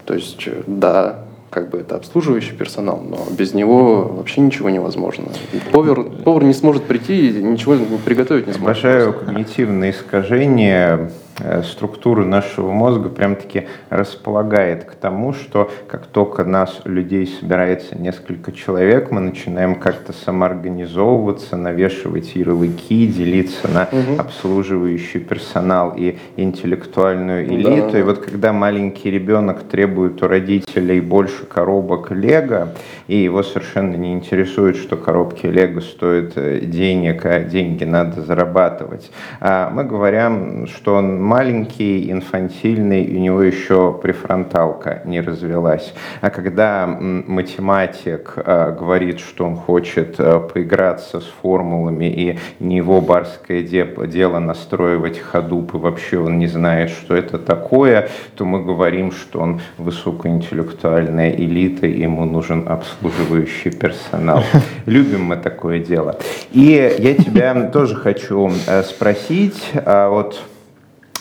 То 0.05 0.13
есть, 0.13 0.47
да, 0.67 1.25
как 1.49 1.69
бы 1.69 1.79
это 1.79 1.95
обслуживающий 1.95 2.55
персонал, 2.55 3.01
но 3.01 3.25
без 3.35 3.53
него 3.53 4.03
вообще 4.03 4.41
ничего 4.41 4.69
невозможно. 4.69 5.25
Повар, 5.71 6.03
повар 6.03 6.43
не 6.43 6.53
сможет 6.53 6.83
прийти 6.83 7.29
и 7.29 7.43
ничего 7.43 7.77
приготовить 8.05 8.47
не 8.47 8.53
сможет. 8.53 8.65
Большое 8.65 9.13
когнитивное 9.13 9.91
искажение 9.91 11.11
Э, 11.41 11.63
структуру 11.63 12.25
нашего 12.25 12.71
мозга 12.71 13.09
прям-таки 13.09 13.67
располагает 13.89 14.83
к 14.83 14.95
тому, 14.95 15.33
что 15.33 15.71
как 15.87 16.07
только 16.07 16.43
нас, 16.43 16.81
людей, 16.83 17.27
собирается 17.27 17.97
несколько 17.97 18.51
человек, 18.51 19.11
мы 19.11 19.21
начинаем 19.21 19.75
как-то 19.75 20.13
самоорганизовываться, 20.13 21.55
навешивать 21.55 22.35
ярлыки, 22.35 23.07
делиться 23.07 23.67
на 23.67 23.83
угу. 23.83 24.19
обслуживающий 24.19 25.19
персонал 25.19 25.93
и 25.95 26.17
интеллектуальную 26.35 27.45
элиту. 27.45 27.91
Да. 27.91 27.99
И 27.99 28.03
вот 28.03 28.19
когда 28.19 28.51
маленький 28.51 29.09
ребенок 29.09 29.63
требует 29.63 30.21
у 30.21 30.27
родителей 30.27 30.99
больше 30.99 31.45
коробок 31.45 32.11
Лего, 32.11 32.73
и 33.09 33.23
его 33.23 33.41
совершенно 33.41 33.95
не 33.95 34.13
интересует, 34.13 34.77
что 34.77 34.95
коробки 34.95 35.47
Лего 35.47 35.79
стоят 35.79 36.33
э, 36.35 36.59
денег, 36.59 37.25
а 37.25 37.39
деньги 37.39 37.83
надо 37.83 38.21
зарабатывать, 38.21 39.11
а 39.39 39.71
мы 39.71 39.83
говорим, 39.83 40.67
что 40.67 40.93
он 40.93 41.19
маленький, 41.19 42.11
инфантильный, 42.11 43.07
у 43.07 43.19
него 43.19 43.41
еще 43.41 43.97
префронталка 43.99 45.01
не 45.05 45.21
развелась. 45.21 45.95
А 46.21 46.29
когда 46.29 46.85
математик 46.85 48.33
э, 48.35 48.75
говорит, 48.79 49.19
что 49.21 49.45
он 49.45 49.55
хочет 49.55 50.19
э, 50.19 50.39
поиграться 50.53 51.19
с 51.19 51.25
формулами, 51.41 52.05
и 52.05 52.39
не 52.59 52.77
его 52.77 53.01
барское 53.01 53.63
дело 53.63 54.37
настроивать 54.37 55.17
ходуп, 55.17 55.73
и 55.73 55.77
вообще 55.77 56.19
он 56.19 56.37
не 56.37 56.47
знает, 56.47 56.91
что 56.91 57.15
это 57.15 57.39
такое, 57.39 58.09
то 58.35 58.45
мы 58.45 58.63
говорим, 58.63 59.11
что 59.11 59.39
он 59.39 59.61
высокоинтеллектуальная 59.79 61.31
элита, 61.31 61.87
и 61.87 62.01
ему 62.01 62.25
нужен 62.25 62.65
обслуживающий 62.99 63.71
персонал. 63.71 64.43
Любим 64.85 65.23
мы 65.23 65.37
такое 65.37 65.79
дело. 65.79 66.17
И 66.51 66.95
я 66.99 67.15
тебя 67.15 67.69
тоже 67.73 67.95
хочу 67.95 68.51
э, 68.67 68.83
спросить, 68.83 69.71
а 69.85 70.09
вот 70.09 70.41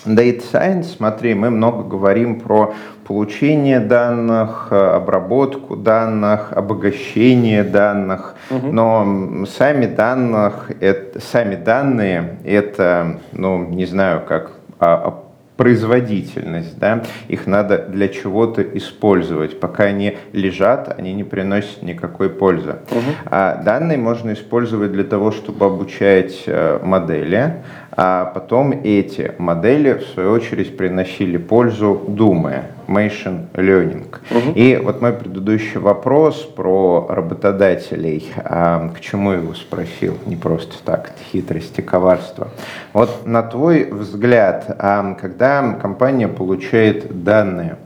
Data 0.04 0.42
Science, 0.52 0.96
смотри, 0.96 1.34
мы 1.34 1.50
много 1.50 1.82
говорим 1.82 2.40
про 2.40 2.74
получение 3.06 3.80
данных, 3.80 4.68
обработку 4.70 5.76
данных, 5.76 6.52
обогащение 6.52 7.64
данных, 7.64 8.34
угу. 8.50 8.68
но 8.68 9.46
сами, 9.46 9.86
данных, 9.86 10.70
это, 10.80 11.20
сами 11.20 11.56
данные 11.56 12.38
это, 12.44 13.18
ну, 13.32 13.66
не 13.66 13.86
знаю, 13.86 14.22
как 14.26 14.52
а 14.80 15.24
производительность, 15.58 16.78
да, 16.78 17.02
их 17.26 17.48
надо 17.48 17.78
для 17.78 18.08
чего-то 18.08 18.62
использовать. 18.62 19.58
Пока 19.58 19.84
они 19.84 20.16
лежат, 20.32 20.94
они 20.96 21.12
не 21.12 21.24
приносят 21.24 21.82
никакой 21.82 22.30
пользы. 22.30 22.76
Угу. 22.90 23.00
А 23.26 23.56
данные 23.56 23.98
можно 23.98 24.32
использовать 24.32 24.92
для 24.92 25.02
того, 25.02 25.32
чтобы 25.32 25.66
обучать 25.66 26.44
э, 26.46 26.78
модели, 26.82 27.56
а 27.90 28.26
потом 28.26 28.70
эти 28.84 29.32
модели, 29.38 29.94
в 29.94 30.04
свою 30.14 30.30
очередь, 30.30 30.76
приносили 30.76 31.38
пользу, 31.38 32.04
думая, 32.06 32.70
machine 32.88 33.46
learning. 33.54 34.06
Угу. 34.30 34.52
И 34.54 34.76
вот 34.82 35.00
мой 35.00 35.12
предыдущий 35.12 35.78
вопрос 35.78 36.36
про 36.42 37.06
работодателей, 37.08 38.32
к 38.34 39.00
чему 39.00 39.32
его 39.32 39.54
спросил, 39.54 40.16
не 40.26 40.36
просто 40.36 40.82
так, 40.84 41.12
хитрость 41.30 41.78
и 41.78 41.82
коварство. 41.82 42.48
Вот 42.92 43.26
на 43.26 43.42
твой 43.42 43.84
взгляд, 43.84 44.76
когда 45.20 45.74
компания 45.74 46.28
получает 46.28 47.22
данные, 47.22 47.76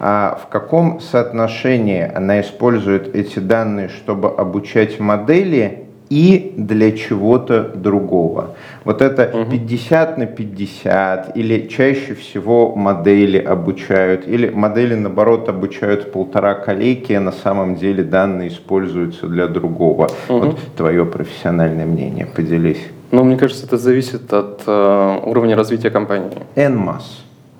а 0.00 0.40
в 0.42 0.48
каком 0.48 1.00
соотношении 1.00 2.10
она 2.12 2.40
использует 2.40 3.14
эти 3.14 3.38
данные, 3.38 3.88
чтобы 3.88 4.28
обучать 4.28 4.98
модели 4.98 5.83
и 6.14 6.54
для 6.56 6.92
чего-то 6.92 7.72
другого. 7.74 8.54
Вот 8.84 9.02
это 9.02 9.30
угу. 9.36 9.50
50 9.50 10.18
на 10.18 10.26
50, 10.26 11.36
или 11.36 11.66
чаще 11.66 12.14
всего 12.14 12.76
модели 12.76 13.38
обучают, 13.38 14.28
или 14.28 14.48
модели, 14.48 14.94
наоборот, 14.94 15.48
обучают 15.48 16.12
полтора 16.12 16.54
коллеги, 16.54 17.14
а 17.14 17.20
на 17.20 17.32
самом 17.32 17.74
деле 17.74 18.04
данные 18.04 18.48
используются 18.48 19.26
для 19.26 19.48
другого. 19.48 20.08
Угу. 20.28 20.38
Вот 20.38 20.58
твое 20.76 21.04
профессиональное 21.04 21.86
мнение, 21.86 22.26
поделись. 22.26 22.86
Ну, 23.10 23.24
мне 23.24 23.36
кажется, 23.36 23.66
это 23.66 23.76
зависит 23.76 24.32
от 24.32 24.62
э, 24.68 25.18
уровня 25.24 25.56
развития 25.56 25.90
компании. 25.90 26.30
NMAS. 26.54 27.02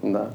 Да. 0.02 0.26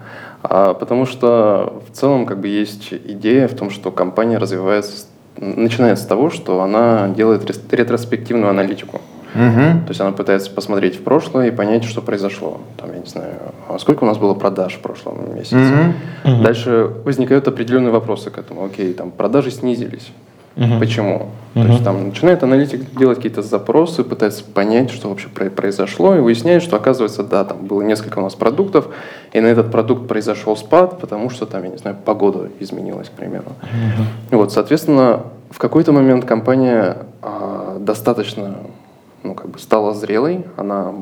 А, 0.43 0.73
потому 0.73 1.05
что 1.05 1.81
в 1.89 1.95
целом 1.95 2.25
как 2.25 2.39
бы 2.39 2.47
есть 2.47 2.91
идея 2.91 3.47
в 3.47 3.55
том, 3.55 3.69
что 3.69 3.91
компания 3.91 4.37
развивается 4.37 5.05
начинается 5.39 6.03
с 6.03 6.07
того, 6.07 6.29
что 6.29 6.61
она 6.61 7.09
делает 7.09 7.49
ретроспективную 7.71 8.49
аналитику. 8.49 9.01
Угу. 9.35 9.85
То 9.85 9.89
есть 9.89 10.01
она 10.01 10.11
пытается 10.11 10.49
посмотреть 10.51 10.95
в 10.95 11.03
прошлое 11.03 11.47
и 11.47 11.51
понять, 11.51 11.83
что 11.83 12.01
произошло. 12.01 12.61
Там, 12.77 12.91
я 12.93 12.99
не 12.99 13.05
знаю, 13.05 13.35
а 13.67 13.77
сколько 13.77 14.03
у 14.03 14.07
нас 14.07 14.17
было 14.17 14.33
продаж 14.33 14.73
в 14.73 14.79
прошлом 14.79 15.35
месяце. 15.35 15.93
Угу. 16.23 16.43
Дальше 16.43 16.91
возникают 17.05 17.47
определенные 17.47 17.91
вопросы 17.91 18.31
к 18.31 18.37
этому. 18.37 18.65
Окей, 18.65 18.93
там 18.93 19.11
продажи 19.11 19.51
снизились. 19.51 20.11
Угу. 20.59 20.79
Почему? 20.79 21.29
Угу. 21.55 21.63
То 21.63 21.71
есть 21.71 21.83
там 21.83 22.09
начинает 22.09 22.43
аналитик 22.43 22.81
делать 22.97 23.17
какие-то 23.17 23.41
запросы, 23.41 24.03
пытается 24.03 24.43
понять, 24.43 24.91
что 24.91 25.09
вообще 25.09 25.29
произошло, 25.29 26.15
и 26.15 26.19
выясняет, 26.19 26.61
что 26.61 26.75
оказывается, 26.75 27.23
да, 27.23 27.45
там 27.45 27.65
было 27.65 27.81
несколько 27.81 28.19
у 28.19 28.21
нас 28.21 28.35
продуктов, 28.35 28.89
и 29.31 29.39
на 29.39 29.47
этот 29.47 29.71
продукт 29.71 30.07
произошел 30.07 30.57
спад, 30.57 30.99
потому 30.99 31.29
что 31.29 31.45
там, 31.45 31.63
я 31.63 31.69
не 31.69 31.77
знаю, 31.77 31.95
погода 32.03 32.49
изменилась, 32.59 33.07
к 33.07 33.13
примеру. 33.13 33.53
Угу. 34.31 34.37
Вот, 34.37 34.51
соответственно, 34.51 35.21
в 35.49 35.57
какой-то 35.57 35.93
момент 35.93 36.25
компания 36.25 36.97
а, 37.21 37.77
достаточно, 37.79 38.57
ну, 39.23 39.35
как 39.35 39.49
бы 39.49 39.59
стала 39.59 39.93
зрелой, 39.93 40.45
она 40.57 40.93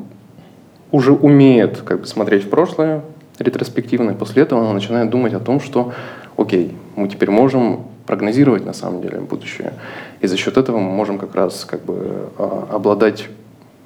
уже 0.92 1.14
умеет 1.14 1.82
как 1.82 2.02
бы 2.02 2.06
смотреть 2.06 2.46
в 2.46 2.50
прошлое 2.50 3.02
ретроспективно, 3.40 4.12
и 4.12 4.14
после 4.14 4.44
этого 4.44 4.62
она 4.62 4.74
начинает 4.74 5.10
думать 5.10 5.34
о 5.34 5.40
том, 5.40 5.60
что, 5.60 5.94
окей, 6.38 6.76
мы 6.96 7.08
теперь 7.08 7.30
можем 7.30 7.88
прогнозировать 8.08 8.66
на 8.66 8.74
самом 8.74 9.02
деле 9.02 9.20
будущее. 9.20 9.74
И 10.22 10.28
за 10.28 10.38
счет 10.38 10.58
этого 10.58 10.80
мы 10.80 10.90
можем 10.90 11.20
как 11.20 11.36
раз 11.36 11.66
как 11.66 11.84
бы 11.84 12.30
а, 12.38 12.68
обладать 12.72 13.28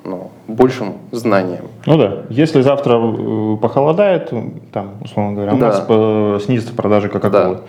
ну, 0.03 0.31
большим 0.47 0.93
знанием. 1.11 1.65
Ну 1.85 1.97
да, 1.97 2.23
если 2.29 2.61
завтра 2.61 2.97
э, 2.97 3.57
похолодает, 3.61 4.31
там, 4.71 4.95
условно 5.03 5.33
говоря, 5.33 5.53
у 5.53 5.57
Да. 5.57 5.67
нас 5.67 5.85
э, 5.87 6.39
снизятся 6.43 6.73
продажи 6.73 7.09
Кока-Колы. 7.09 7.59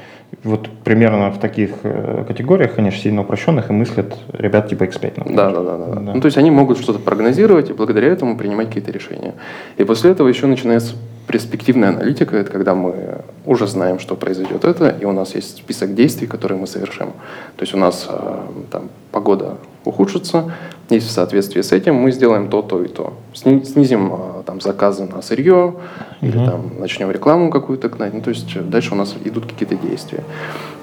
Вот 0.45 0.69
примерно 0.83 1.31
в 1.31 1.39
таких 1.39 1.71
э, 1.83 2.25
категориях, 2.27 2.75
конечно, 2.75 3.03
сильно 3.03 3.21
упрощенных, 3.21 3.69
и 3.69 3.73
мыслят 3.75 4.17
ребят 4.33 4.69
типа 4.69 4.85
X5. 4.85 5.13
например. 5.19 5.37
Да, 5.37 5.51
да, 5.51 5.63
да, 5.63 5.77
да. 5.77 6.01
Да. 6.01 6.15
Ну, 6.15 6.21
то 6.21 6.27
есть 6.27 6.39
они 6.39 6.51
могут 6.51 6.79
что-то 6.79 6.99
прогнозировать 6.99 7.69
и 7.69 7.75
благодаря 7.75 8.09
этому 8.09 8.39
принимать 8.39 8.69
какие-то 8.69 8.93
решения. 8.93 9.35
И 9.77 9.85
после 9.85 10.11
этого 10.11 10.29
еще 10.29 10.47
начинается 10.47 10.95
перспективная 11.27 11.91
аналитика, 11.91 12.37
это 12.37 12.51
когда 12.51 12.75
мы 12.75 12.95
уже 13.47 13.67
знаем, 13.67 13.99
что 13.99 14.15
произойдет 14.17 14.65
это, 14.65 14.89
и 14.89 15.05
у 15.05 15.13
нас 15.13 15.35
есть 15.35 15.59
список 15.59 15.95
действий, 15.95 16.27
которые 16.27 16.59
мы 16.59 16.67
совершим. 16.67 17.09
То 17.57 17.63
есть 17.63 17.75
у 17.75 17.79
нас 17.79 18.07
э, 18.09 18.39
там 18.71 18.89
погода 19.11 19.57
ухудшится, 19.85 20.53
и 20.91 20.99
в 20.99 21.03
соответствии 21.05 21.61
с 21.63 21.73
этим 21.73 21.95
мы 21.95 22.13
сделаем 22.13 22.49
то, 22.49 22.63
то 22.63 22.83
и 22.83 22.89
то. 22.89 23.15
Сни- 23.35 23.65
Снизим 23.65 24.13
э, 24.13 24.43
там 24.47 24.61
заказы 24.61 25.05
на 25.07 25.23
сырье, 25.23 25.75
или 26.21 26.37
Мгм. 26.37 26.47
там 26.51 26.61
начнем 26.81 27.11
рекламу 27.11 27.51
какую-то 27.51 27.89
гнать. 27.89 28.15
Ну, 28.15 28.21
то 28.21 28.31
есть 28.31 28.57
э, 28.57 28.61
дальше 28.61 28.93
у 28.95 28.97
нас 28.97 29.15
идут 29.25 29.47
какие-то 29.47 29.75
действия. 29.75 30.23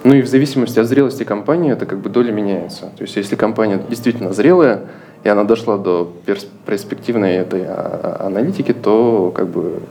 Ну 0.03 0.15
и 0.15 0.22
в 0.22 0.27
зависимости 0.27 0.79
от 0.79 0.88
зрелости 0.88 1.24
компании 1.24 1.72
это 1.74 1.86
как 1.86 2.00
бы 2.00 2.10
доля 2.10 2.31
меняется. 2.31 2.89
То 2.98 3.03
есть 3.03 3.15
если 3.17 3.36
компания 3.36 3.79
действительно 3.89 4.34
зрелая, 4.34 4.81
и 5.25 5.29
она 5.29 5.43
дошла 5.43 5.77
до 5.77 6.10
перс- 6.25 6.48
перспективной 6.65 7.34
этой 7.36 7.63
а, 7.65 8.19
а, 8.22 8.27
аналитики, 8.27 8.72
то 8.74 9.34
как 9.36 9.48
бы 9.48 9.81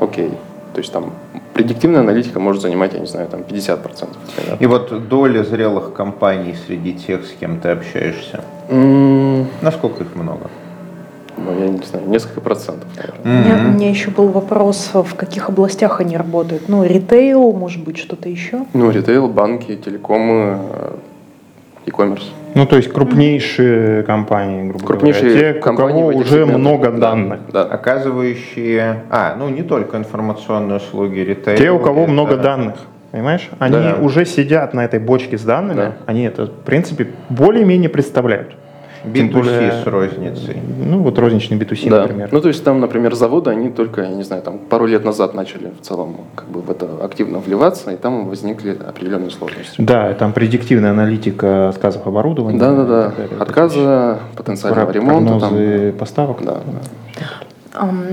окей. 0.00 0.30
То 0.72 0.78
есть 0.80 0.92
там 0.92 1.12
предиктивная 1.54 2.00
аналитика 2.00 2.38
может 2.40 2.62
занимать, 2.62 2.92
я 2.94 3.00
не 3.00 3.06
знаю, 3.06 3.28
там 3.28 3.40
50%. 3.40 4.08
например. 4.36 4.56
И 4.60 4.66
вот 4.66 5.08
доля 5.08 5.42
зрелых 5.44 5.92
компаний 5.92 6.54
среди 6.66 6.92
тех, 6.94 7.24
с 7.26 7.32
кем 7.40 7.60
ты 7.60 7.70
общаешься, 7.70 8.44
М, 8.68 9.46
насколько 9.62 10.04
их 10.04 10.14
много? 10.14 10.48
Ну, 11.36 11.58
я 11.58 11.68
не 11.68 11.78
знаю, 11.78 12.06
несколько 12.08 12.40
процентов, 12.40 12.86
наверное. 12.96 13.24
У 13.24 13.28
меня, 13.44 13.68
у 13.68 13.72
меня 13.72 13.90
еще 13.90 14.10
был 14.10 14.28
вопрос, 14.28 14.90
в 14.92 15.14
каких 15.14 15.48
областях 15.48 16.00
они 16.00 16.16
работают. 16.16 16.68
Ну, 16.68 16.84
ритейл, 16.84 17.52
может 17.52 17.82
быть, 17.82 17.96
что-то 17.96 18.28
еще. 18.28 18.66
Ну, 18.74 18.90
ритейл, 18.90 19.26
банки, 19.28 19.74
телекомы, 19.76 20.58
e-commerce. 21.86 22.22
Ну, 22.54 22.66
то 22.66 22.76
есть 22.76 22.92
крупнейшие 22.92 24.02
компании, 24.02 24.68
грубо 24.68 24.84
Крупнейшие 24.86 25.30
говоря, 25.32 25.52
те, 25.52 25.58
у 25.58 25.62
компании 25.62 26.02
в 26.02 26.06
кого 26.06 26.18
уже 26.18 26.30
сегментах. 26.30 26.58
много 26.58 26.90
Да, 26.90 26.98
данных. 26.98 27.40
Да. 27.52 27.62
Оказывающие, 27.62 29.04
а, 29.10 29.36
ну 29.38 29.48
не 29.48 29.62
только 29.62 29.96
информационные 29.96 30.78
услуги, 30.78 31.20
ритейл. 31.20 31.56
Те, 31.58 31.70
у 31.70 31.78
кого 31.78 32.02
это- 32.02 32.10
много 32.10 32.36
данных. 32.36 32.74
Понимаешь? 33.12 33.48
Они 33.58 33.74
Да. 33.74 33.96
уже 34.00 34.24
сидят 34.24 34.72
на 34.72 34.84
этой 34.84 35.00
бочке 35.00 35.36
с 35.36 35.42
данными, 35.42 35.76
Да. 35.76 35.92
они 36.06 36.22
это, 36.24 36.46
в 36.46 36.50
принципе, 36.64 37.08
более-менее 37.28 37.88
представляют. 37.90 38.52
Тем 39.02 39.28
B2C 39.28 39.32
более- 39.32 39.72
с 39.82 39.86
розницей. 39.86 40.60
Ну, 40.86 40.98
вот 41.02 41.18
розничный 41.18 41.56
B2C, 41.58 41.88
Да. 41.88 42.02
например. 42.02 42.28
Ну, 42.32 42.40
то 42.40 42.48
есть 42.48 42.62
там, 42.64 42.80
например, 42.80 43.14
заводы, 43.14 43.50
они 43.50 43.70
только, 43.70 44.02
я 44.02 44.08
не 44.08 44.22
знаю, 44.24 44.42
там 44.42 44.58
пару 44.58 44.86
лет 44.86 45.04
назад 45.04 45.34
начали 45.34 45.70
в 45.80 45.84
целом 45.84 46.16
как 46.34 46.48
бы 46.48 46.60
в 46.60 46.70
это 46.70 46.86
активно 47.02 47.38
вливаться, 47.38 47.90
и 47.92 47.96
там 47.96 48.28
возникли 48.28 48.70
определенные 48.88 49.30
сложности. 49.30 49.74
Да, 49.80 50.12
там 50.14 50.32
предиктивная 50.32 50.90
аналитика 50.90 51.68
отказов 51.70 52.06
оборудования. 52.06 52.58
Да, 52.58 52.74
да, 52.74 52.84
да. 52.84 53.08
далее. 53.16 53.36
Отказа, 53.40 54.18
потенциального 54.36 54.84
Про- 54.86 54.92
ремонта. 54.92 55.40
Там. 55.40 55.92
поставок. 55.98 56.44
Да. 56.44 56.58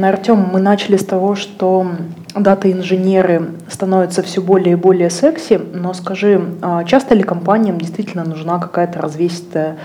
Артем, 0.03 0.49
мы 0.53 0.61
начали 0.61 0.97
с 0.97 1.05
того, 1.05 1.35
что 1.35 1.87
дата-инженеры 2.35 3.47
становятся 3.69 4.21
все 4.21 4.41
более 4.41 4.73
и 4.73 4.75
более 4.75 5.09
секси, 5.09 5.59
но 5.73 5.93
скажи, 5.93 6.39
а 6.61 6.83
часто 6.83 7.15
ли 7.15 7.23
компаниям 7.23 7.77
действительно 7.79 8.23
нужна 8.23 8.59
какая-то 8.59 9.01
развесистая 9.01 9.77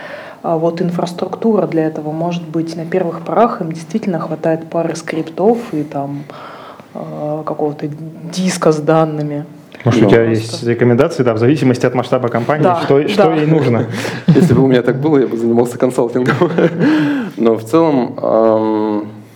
вот 0.43 0.81
инфраструктура 0.83 1.67
для 1.67 1.87
этого? 1.87 2.13
Может 2.13 2.47
быть, 2.47 2.77
на 2.77 2.85
первых 2.85 3.21
порах 3.23 3.61
им 3.61 3.73
действительно 3.73 4.19
хватает 4.19 4.69
пары 4.69 4.97
скриптов 4.97 5.59
и 5.73 5.83
там 5.85 6.25
а, 6.95 7.43
какого-то 7.45 7.89
диска 8.33 8.73
с 8.73 8.79
данными? 8.79 9.45
Может, 9.85 10.01
Ну, 10.03 10.07
у 10.07 10.11
тебя 10.11 10.25
просто. 10.25 10.43
есть 10.43 10.63
рекомендации, 10.65 11.23
да, 11.23 11.35
в 11.35 11.39
зависимости 11.39 11.87
от 11.87 11.95
масштаба 11.95 12.29
компании, 12.29 12.65
Да, 12.65 12.81
что, 12.83 13.09
что 13.09 13.25
да. 13.25 13.35
ей 13.35 13.47
нужно. 13.47 13.87
Если 14.29 14.55
бы 14.55 14.63
у 14.63 14.67
меня 14.67 14.83
так 14.83 15.01
было, 15.01 15.19
я 15.19 15.27
бы 15.27 15.37
занимался 15.37 15.79
консалтингом. 15.79 16.37
Но 17.37 17.57
в 17.57 17.65
целом, 17.65 18.15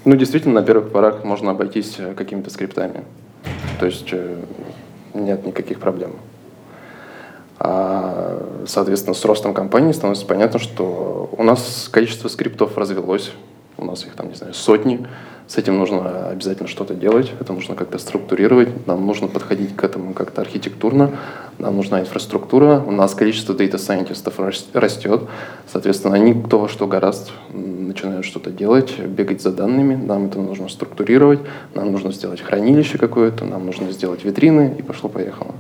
ну, 0.05 0.15
действительно, 0.17 0.61
на 0.61 0.63
первых 0.63 0.93
порах 0.93 1.25
можно 1.25 1.51
обойтись 1.51 1.97
э, 1.99 2.15
какими-то 2.15 2.49
скриптами. 2.51 3.03
То 3.81 3.87
есть 3.87 4.09
э, 4.13 4.37
нет 5.15 5.45
никаких 5.45 5.81
проблем. 5.81 6.13
А, 7.59 8.65
соответственно, 8.67 9.15
с 9.15 9.25
ростом 9.25 9.55
компании 9.55 9.93
становится 9.93 10.27
понятно, 10.27 10.59
что 10.59 11.31
у 11.37 11.43
нас 11.43 11.89
количество 11.91 12.29
скриптов 12.29 12.77
развелось. 12.77 13.33
У 13.79 13.85
нас 13.85 14.05
их 14.05 14.15
там, 14.15 14.29
не 14.29 14.35
знаю, 14.35 14.55
сотни. 14.55 15.07
С 15.49 15.59
этим 15.59 15.79
нужно 15.79 16.29
обязательно 16.31 16.69
что-то 16.69 16.95
делать, 16.95 17.33
это 17.39 17.53
нужно 17.53 17.77
как-то 17.77 17.99
структурировать, 17.99 18.85
нам 18.89 19.07
нужно 19.07 19.29
подходить 19.29 19.77
к 19.77 19.85
этому 19.85 20.13
как-то 20.13 20.41
архитектурно, 20.41 21.13
нам 21.59 21.77
нужна 21.77 22.01
инфраструктура, 22.01 22.83
у 22.85 22.91
нас 22.91 23.15
количество 23.15 23.55
дата-сайентистов 23.55 24.41
растет, 24.73 25.23
соответственно, 25.71 26.17
они 26.17 26.35
кто 26.35 26.59
во 26.59 26.69
что 26.69 26.89
гораст 26.89 27.31
начинают 27.53 28.27
что-то 28.27 28.51
делать, 28.51 28.99
бегать 28.99 29.41
за 29.41 29.53
данными, 29.53 29.95
нам 29.95 30.27
это 30.27 30.41
нужно 30.41 30.69
структурировать, 30.69 31.39
нам 31.75 31.93
нужно 31.93 32.11
сделать 32.11 32.41
хранилище 32.41 32.99
какое-то, 32.99 33.45
нам 33.45 33.67
нужно 33.67 33.93
сделать 33.93 34.25
витрины, 34.25 34.75
и 34.77 34.83
пошло-поехало. 34.83 35.55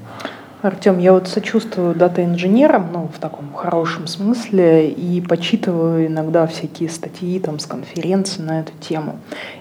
Артем, 0.62 0.98
я 0.98 1.12
вот 1.12 1.28
сочувствую 1.28 1.94
дата-инженерам, 1.94 2.88
ну, 2.92 3.08
в 3.14 3.18
таком 3.18 3.52
хорошем 3.54 4.06
смысле, 4.06 4.88
и 4.90 5.20
почитываю 5.20 6.06
иногда 6.06 6.46
всякие 6.46 6.88
статьи 6.88 7.38
там 7.38 7.58
с 7.58 7.66
конференций 7.66 8.42
на 8.42 8.60
эту 8.60 8.72
тему. 8.80 9.16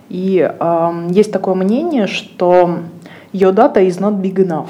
И 0.10 0.50
ам, 0.60 1.10
есть 1.10 1.32
такое 1.32 1.54
мнение, 1.56 2.08
что 2.08 2.80
your 3.34 3.54
data 3.54 3.86
is 3.86 4.00
not 4.00 4.22
big 4.22 4.36
enough, 4.36 4.70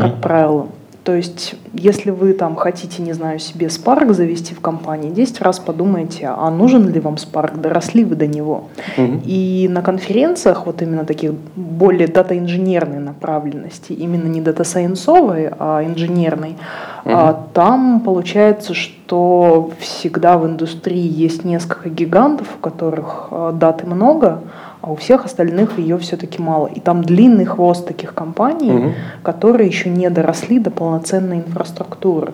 как 0.00 0.20
правило. 0.22 0.68
То 1.04 1.16
есть, 1.16 1.56
если 1.72 2.10
вы 2.10 2.32
там 2.32 2.54
хотите, 2.54 3.02
не 3.02 3.12
знаю, 3.12 3.40
себе 3.40 3.66
Spark 3.66 4.12
завести 4.12 4.54
в 4.54 4.60
компании, 4.60 5.10
10 5.10 5.40
раз 5.40 5.58
подумайте, 5.58 6.28
а 6.28 6.48
нужен 6.50 6.88
ли 6.88 7.00
вам 7.00 7.14
Spark, 7.14 7.60
доросли 7.60 8.04
вы 8.04 8.14
до 8.14 8.28
него. 8.28 8.68
Мгм. 8.96 9.22
И 9.24 9.68
на 9.68 9.82
конференциях, 9.82 10.66
вот 10.66 10.80
именно 10.80 11.04
таких 11.04 11.32
более 11.56 12.06
дата-инженерной 12.06 13.00
направленности, 13.00 13.92
именно 13.92 14.28
не 14.28 14.40
дата-сайенсовой, 14.40 15.50
а 15.58 15.82
инженерной, 15.84 16.56
а, 17.04 17.46
там 17.52 18.00
получается, 18.00 18.72
что 18.74 19.70
всегда 19.80 20.38
в 20.38 20.46
индустрии 20.46 21.06
есть 21.06 21.44
несколько 21.44 21.88
гигантов, 21.88 22.46
у 22.56 22.60
которых 22.60 23.26
а, 23.32 23.50
даты 23.50 23.86
много, 23.86 24.42
а 24.82 24.90
у 24.90 24.96
всех 24.96 25.24
остальных 25.24 25.78
ее 25.78 25.96
все-таки 25.98 26.42
мало. 26.42 26.66
И 26.66 26.80
там 26.80 27.02
длинный 27.02 27.44
хвост 27.44 27.86
таких 27.86 28.14
компаний, 28.14 28.72
Мгм. 28.72 28.94
которые 29.22 29.68
еще 29.68 29.88
не 29.88 30.10
доросли 30.10 30.58
до 30.58 30.70
полноценной 30.70 31.38
инфраструктуры. 31.38 32.32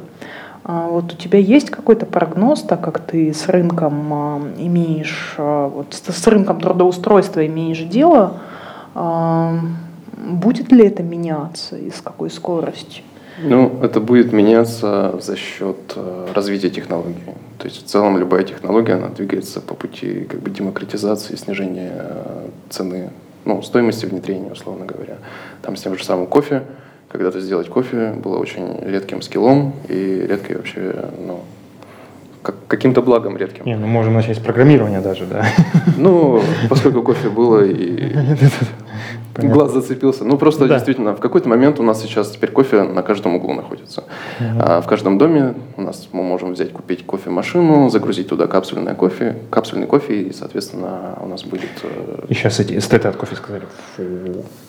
А 0.65 0.89
Вот 0.89 1.13
у 1.13 1.17
тебя 1.17 1.39
есть 1.39 1.71
какой-то 1.71 2.05
прогноз, 2.07 2.63
так 2.63 2.81
как 2.81 2.99
ты 3.01 3.33
с 3.33 3.49
рынком 3.49 4.13
а, 4.13 4.41
имеешь, 4.59 5.35
а, 5.39 5.69
вот 5.69 5.95
с, 5.95 6.13
с 6.13 6.27
рынком 6.27 6.61
трудоустройства 6.61 7.47
имеешь 7.47 7.81
дело, 7.81 8.39
а, 8.95 9.59
будет 10.17 10.73
ли 10.73 10.87
это 10.87 11.03
меняться 11.03 11.77
и 11.77 11.91
с 11.91 12.01
какой 12.03 12.31
скоростью? 12.31 13.05
Ну, 13.43 13.79
это 13.83 14.01
будет 14.01 14.33
меняться 14.33 15.19
за 15.21 15.37
счет 15.37 15.77
э, 15.97 16.27
развития 16.35 16.71
технологий. 16.71 17.23
То 17.59 17.67
есть 17.67 17.85
в 17.85 17.87
целом 17.89 18.19
любая 18.19 18.43
технология, 18.45 18.95
она 18.95 19.09
двигается 19.09 19.61
по 19.61 19.75
пути 19.75 20.27
как 20.31 20.41
бы 20.41 20.51
демократизации, 20.51 21.37
снижения 21.37 21.93
э, 21.95 22.49
цены, 22.71 23.11
ну, 23.45 23.63
стоимости 23.63 24.07
внедрения, 24.07 24.51
условно 24.53 24.87
говоря. 24.87 25.17
Там 25.63 25.77
с 25.77 25.83
тем 25.83 25.97
же 25.97 26.05
самым 26.05 26.27
кофе. 26.27 26.63
Когда-то 27.11 27.41
сделать 27.41 27.69
кофе 27.69 28.13
было 28.13 28.39
очень 28.39 28.81
редким 28.85 29.23
скиллом 29.23 29.73
и 29.89 30.27
редкой 30.29 30.57
вообще, 30.57 31.07
ну, 31.27 31.41
как- 32.43 32.67
каким-то 32.67 33.01
благом 33.03 33.37
редким. 33.37 33.65
Не, 33.65 33.77
ну 33.77 33.87
можем 33.87 34.15
начать 34.15 34.37
с 34.37 34.41
программирования 34.41 35.01
даже, 35.01 35.25
да. 35.27 35.47
Ну, 35.97 36.43
поскольку 36.69 37.03
кофе 37.03 37.31
было 37.31 37.65
и 37.65 38.13
Понятно. 39.39 39.55
глаз 39.57 39.73
зацепился. 39.73 40.25
Ну, 40.25 40.37
просто 40.37 40.67
Да. 40.67 40.75
действительно, 40.75 41.15
в 41.15 41.21
какой-то 41.21 41.49
момент 41.49 41.79
у 41.79 41.85
нас 41.85 42.03
сейчас 42.03 42.31
теперь 42.31 42.51
кофе 42.51 42.83
на 42.83 43.03
каждом 43.03 43.37
углу 43.37 43.55
находится. 43.55 44.03
А 44.41 44.81
в 44.81 44.87
каждом 44.89 45.17
доме 45.17 45.55
у 45.77 45.83
нас 45.83 46.09
мы 46.13 46.25
можем 46.25 46.55
взять, 46.55 46.73
купить 46.73 47.07
кофемашину, 47.07 47.89
загрузить 47.89 48.29
туда 48.29 48.49
капсульное 48.49 48.95
кофе, 48.95 49.37
капсульный 49.51 49.87
кофе, 49.87 50.23
и, 50.23 50.33
соответственно, 50.33 51.17
у 51.23 51.27
нас 51.29 51.45
будет... 51.45 51.71
э, 51.85 52.25
И 52.29 52.35
сейчас 52.35 52.59
эти 52.59 52.77
эстеты 52.77 53.07
от 53.07 53.15
кофе 53.17 53.37
сказали. 53.37 53.63
Фу. 53.97 54.03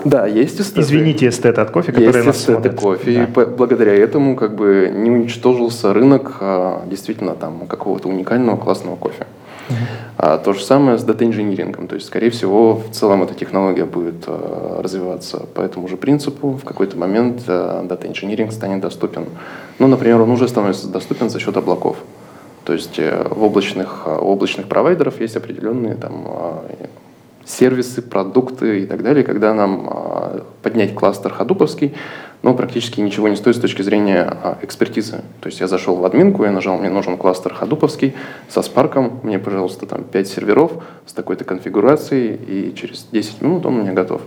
Да, 0.05 0.27
есть 0.27 0.62
эстеты. 0.62 0.82
Извините, 0.82 1.27
эстеты 1.29 1.62
от 1.62 1.71
кофе, 1.71 1.91
которые 1.91 2.13
Есть 2.13 2.27
нас 2.27 2.38
эстеты 2.38 2.53
смотрят. 2.69 2.79
кофе, 2.79 3.27
Да. 3.36 3.41
и 3.43 3.45
благодаря 3.47 3.95
этому 3.95 4.36
как 4.36 4.55
бы 4.55 4.91
не 4.93 5.10
уничтожился 5.10 5.93
рынок 5.93 6.38
а, 6.41 6.84
действительно 6.88 7.34
там 7.34 7.65
какого-то 7.67 8.08
уникального 8.08 8.55
классного 8.58 8.95
кофе. 8.97 9.25
А 10.17 10.38
то 10.38 10.53
же 10.53 10.62
самое 10.63 10.97
с 10.97 11.03
дата-инжинирингом. 11.03 11.88
То 11.88 11.95
есть, 11.95 12.08
скорее 12.08 12.29
всего, 12.29 12.75
в 12.75 12.91
целом 12.91 13.23
эта 13.23 13.34
технология 13.34 13.86
будет 13.86 14.25
э, 14.27 14.82
развиваться 14.84 15.39
по 15.53 15.62
этому 15.62 15.88
же 15.88 15.95
принципу. 15.95 16.51
В 16.51 16.65
какой-то 16.65 16.97
момент 16.97 17.43
э, 17.47 17.86
дата-инжиниринг 17.86 18.51
станет 18.51 18.82
доступен. 18.82 19.25
Ну, 19.79 19.88
например, 19.88 20.21
он 20.21 20.32
уже 20.32 20.47
становится 20.47 20.89
доступен 20.89 21.29
за 21.29 21.39
счет 21.39 21.55
облаков. 21.55 21.97
То 22.65 22.73
есть 22.73 22.99
э, 22.99 23.27
в 23.29 23.43
облачных, 23.43 24.08
у 24.08 24.27
облачных 24.27 24.67
провайдеров 24.67 25.21
есть 25.21 25.38
определенные 25.38 25.95
там, 25.95 26.27
сервисы, 27.45 28.01
продукты 28.01 28.82
и 28.82 28.86
так 28.86 29.03
далее, 29.03 29.23
когда 29.23 29.53
нам 29.53 30.43
поднять 30.62 30.93
кластер 30.93 31.34
хадуповский, 31.34 31.95
но 32.41 32.54
практически 32.54 33.02
ничего 33.02 33.28
не 33.28 33.36
стоит 33.36 33.56
с 33.56 33.60
точки 33.60 33.82
зрения 33.82 34.58
экспертизы. 34.62 35.23
То 35.41 35.47
есть 35.47 35.60
я 35.60 35.67
зашел 35.67 35.95
в 35.95 36.06
админку, 36.06 36.43
я 36.43 36.52
нажал, 36.52 36.78
мне 36.78 36.89
нужен 36.89 37.17
кластер 37.17 37.54
хадуповский 37.54 38.15
со 38.47 38.62
спарком, 38.62 39.19
мне, 39.23 39.39
пожалуйста, 39.39 39.86
там 39.86 40.04
5 40.04 40.28
серверов 40.28 40.71
с 41.06 41.13
такой-то 41.13 41.43
конфигурацией, 41.43 42.36
и 42.36 42.73
через 42.75 43.08
10 43.12 43.41
минут 43.41 43.65
он 43.65 43.78
у 43.78 43.82
меня 43.82 43.93
готов. 43.93 44.21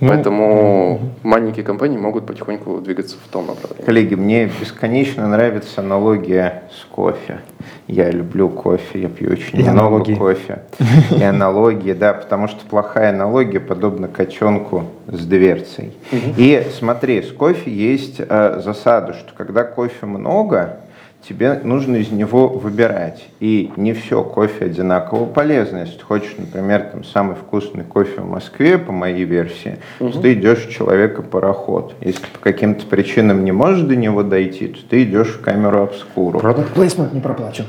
Ну, 0.00 0.08
Поэтому 0.08 1.00
маленькие 1.22 1.64
компании 1.64 1.96
могут 1.96 2.26
потихоньку 2.26 2.80
двигаться 2.80 3.16
в 3.16 3.30
том 3.30 3.46
направлении. 3.46 3.84
Коллеги, 3.84 4.14
мне 4.16 4.46
бесконечно 4.60 5.28
нравится 5.28 5.80
аналогия 5.80 6.64
с 6.72 6.84
кофе. 6.84 7.40
Я 7.86 8.10
люблю 8.10 8.48
кофе, 8.48 9.02
я 9.02 9.08
пью 9.08 9.30
очень 9.30 9.60
и 9.60 9.62
много 9.62 9.70
аналогии. 9.70 10.14
кофе. 10.14 10.62
И 11.16 11.22
аналогии, 11.22 11.92
да, 11.92 12.12
потому 12.12 12.48
что 12.48 12.64
плохая 12.66 13.10
аналогия 13.10 13.60
подобна 13.60 14.08
котенку 14.08 14.84
с 15.06 15.24
дверцей. 15.24 15.96
И 16.36 16.66
смотри, 16.76 17.22
с 17.22 17.30
кофе 17.30 17.70
есть 17.70 18.16
э, 18.18 18.60
засада, 18.64 19.14
что 19.14 19.32
когда 19.36 19.64
кофе 19.64 20.06
много, 20.06 20.80
тебе 21.28 21.60
нужно 21.62 21.96
из 21.96 22.10
него 22.10 22.48
выбирать. 22.48 23.24
И 23.40 23.72
не 23.76 23.92
все 23.92 24.22
кофе 24.22 24.66
одинаково 24.66 25.26
полезно. 25.26 25.78
Если 25.78 25.98
ты 25.98 26.04
хочешь, 26.04 26.34
например, 26.36 26.88
там 26.92 27.04
самый 27.04 27.36
вкусный 27.36 27.84
кофе 27.84 28.20
в 28.20 28.28
Москве, 28.28 28.78
по 28.78 28.92
моей 28.92 29.24
версии, 29.24 29.78
угу. 30.00 30.10
то 30.10 30.20
ты 30.20 30.34
идешь 30.34 30.66
в 30.66 30.70
человека-пароход. 30.70 31.94
Если 32.00 32.24
по 32.32 32.38
каким-то 32.38 32.86
причинам 32.86 33.44
не 33.44 33.52
можешь 33.52 33.82
до 33.82 33.96
него 33.96 34.22
дойти, 34.22 34.68
то 34.68 34.78
ты 34.88 35.04
идешь 35.04 35.34
в 35.34 35.40
камеру 35.40 35.82
обскуру. 35.82 36.40
Продукт 36.40 36.72
плейсмент 36.72 37.12
не 37.12 37.20
проплачен 37.20 37.66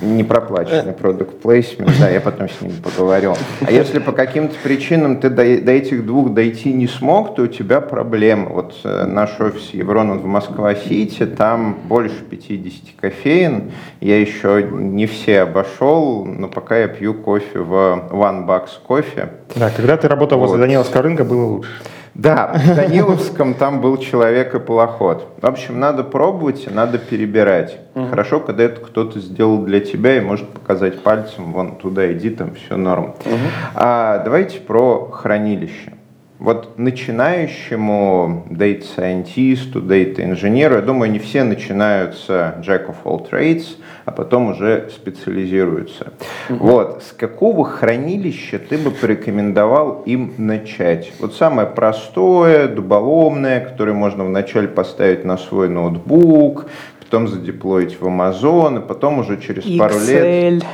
не 0.00 0.24
проплаченный 0.24 0.92
продукт 0.92 1.40
плейсмент, 1.40 1.92
да, 2.00 2.08
я 2.08 2.20
потом 2.20 2.48
с 2.48 2.60
ним 2.60 2.72
поговорю. 2.82 3.34
А 3.66 3.70
если 3.70 3.98
по 3.98 4.12
каким-то 4.12 4.54
причинам 4.62 5.20
ты 5.20 5.28
до, 5.30 5.42
до 5.60 5.72
этих 5.72 6.06
двух 6.06 6.32
дойти 6.32 6.72
не 6.72 6.86
смог, 6.86 7.34
то 7.34 7.42
у 7.42 7.46
тебя 7.46 7.80
проблемы. 7.80 8.50
Вот 8.50 8.74
э, 8.84 9.06
наш 9.06 9.40
офис 9.40 9.70
Еврон 9.72 10.18
в 10.18 10.26
Москва-Сити, 10.26 11.26
там 11.26 11.78
больше 11.84 12.16
50 12.28 13.00
кофеин, 13.00 13.72
я 14.00 14.20
еще 14.20 14.68
не 14.72 15.06
все 15.06 15.42
обошел, 15.42 16.24
но 16.24 16.48
пока 16.48 16.78
я 16.78 16.88
пью 16.88 17.14
кофе 17.14 17.58
в 17.58 18.08
One 18.10 18.46
Bucks 18.46 18.70
кофе. 18.86 19.30
Да, 19.56 19.70
когда 19.70 19.96
ты 19.96 20.08
работал 20.08 20.38
вот. 20.38 20.48
возле 20.48 20.60
Даниловского 20.60 21.02
рынка, 21.02 21.24
было 21.24 21.44
лучше. 21.44 21.70
Да, 22.18 22.52
в 22.52 22.74
Даниловском 22.74 23.54
там 23.54 23.80
был 23.80 23.96
человек 23.96 24.52
и 24.52 24.58
полоход. 24.58 25.28
В 25.40 25.46
общем, 25.46 25.78
надо 25.78 26.02
пробовать, 26.02 26.68
надо 26.68 26.98
перебирать. 26.98 27.78
Угу. 27.94 28.08
Хорошо, 28.08 28.40
когда 28.40 28.64
это 28.64 28.80
кто-то 28.80 29.20
сделал 29.20 29.58
для 29.62 29.78
тебя 29.78 30.16
и 30.16 30.20
может 30.20 30.48
показать 30.48 31.00
пальцем, 31.00 31.52
вон 31.52 31.76
туда 31.76 32.12
иди, 32.12 32.30
там 32.30 32.56
все 32.56 32.76
норм. 32.76 33.14
Угу. 33.24 33.36
А, 33.76 34.18
давайте 34.24 34.58
про 34.58 35.08
хранилище. 35.12 35.92
Вот 36.38 36.78
начинающему 36.78 38.46
data-сайентисту, 38.48 39.80
data-инженеру, 39.80 40.76
я 40.76 40.82
думаю, 40.82 41.10
не 41.10 41.18
все 41.18 41.42
начинаются 41.42 42.62
jack 42.64 42.86
of 42.86 42.96
all 43.04 43.28
trades, 43.28 43.76
а 44.04 44.12
потом 44.12 44.50
уже 44.50 44.88
специализируются. 44.94 46.12
Mm-hmm. 46.48 46.56
Вот, 46.58 47.02
с 47.02 47.12
какого 47.12 47.64
хранилища 47.64 48.60
ты 48.60 48.78
бы 48.78 48.92
порекомендовал 48.92 50.02
им 50.06 50.34
начать? 50.38 51.12
Вот 51.18 51.34
самое 51.34 51.66
простое, 51.66 52.68
дуболомное, 52.68 53.58
которое 53.58 53.94
можно 53.94 54.24
вначале 54.24 54.68
поставить 54.68 55.24
на 55.24 55.38
свой 55.38 55.68
ноутбук, 55.68 56.66
потом 57.00 57.26
задеплоить 57.26 58.00
в 58.00 58.06
Amazon, 58.06 58.78
и 58.78 58.86
потом 58.86 59.18
уже 59.18 59.40
через 59.40 59.64
Excel. 59.64 59.78
пару 59.78 59.98
лет 59.98 60.64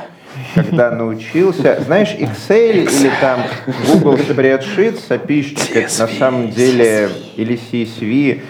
когда 0.53 0.91
научился. 0.91 1.81
Знаешь, 1.85 2.15
Excel 2.17 2.83
или 2.83 3.11
там 3.21 3.41
Google 3.87 4.15
Spreadsheet, 4.15 4.99
опишчик, 5.09 5.75
это 5.75 6.01
на 6.01 6.07
самом 6.07 6.49
деле, 6.49 7.09
или 7.35 7.57
CSV, 7.57 8.41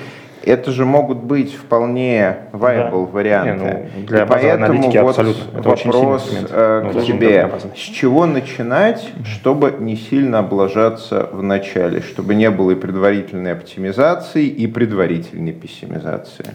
это 0.45 0.71
же 0.71 0.85
могут 0.85 1.17
быть 1.23 1.55
вполне 1.55 2.37
viable 2.53 3.05
да. 3.05 3.11
варианты. 3.11 3.65
Не, 3.65 3.89
ну, 4.01 4.05
для 4.05 4.23
И 4.23 4.27
поэтому 4.27 4.83
вот 4.83 4.95
абсолютно. 4.95 5.59
Это 5.59 5.69
вопрос 5.69 6.31
э, 6.51 6.81
ну, 6.93 7.01
к 7.01 7.05
тебе. 7.05 7.51
С 7.75 7.79
чего 7.79 8.27
начинать, 8.27 9.11
чтобы 9.25 9.75
не 9.79 9.95
сильно 9.95 10.39
облажаться 10.39 11.29
в 11.31 11.41
начале, 11.41 12.01
чтобы 12.01 12.35
не 12.35 12.51
было 12.51 12.71
и 12.71 12.75
предварительной 12.75 13.53
оптимизации, 13.53 14.45
и 14.45 14.67
предварительной 14.67 15.53
пессимизации? 15.53 16.53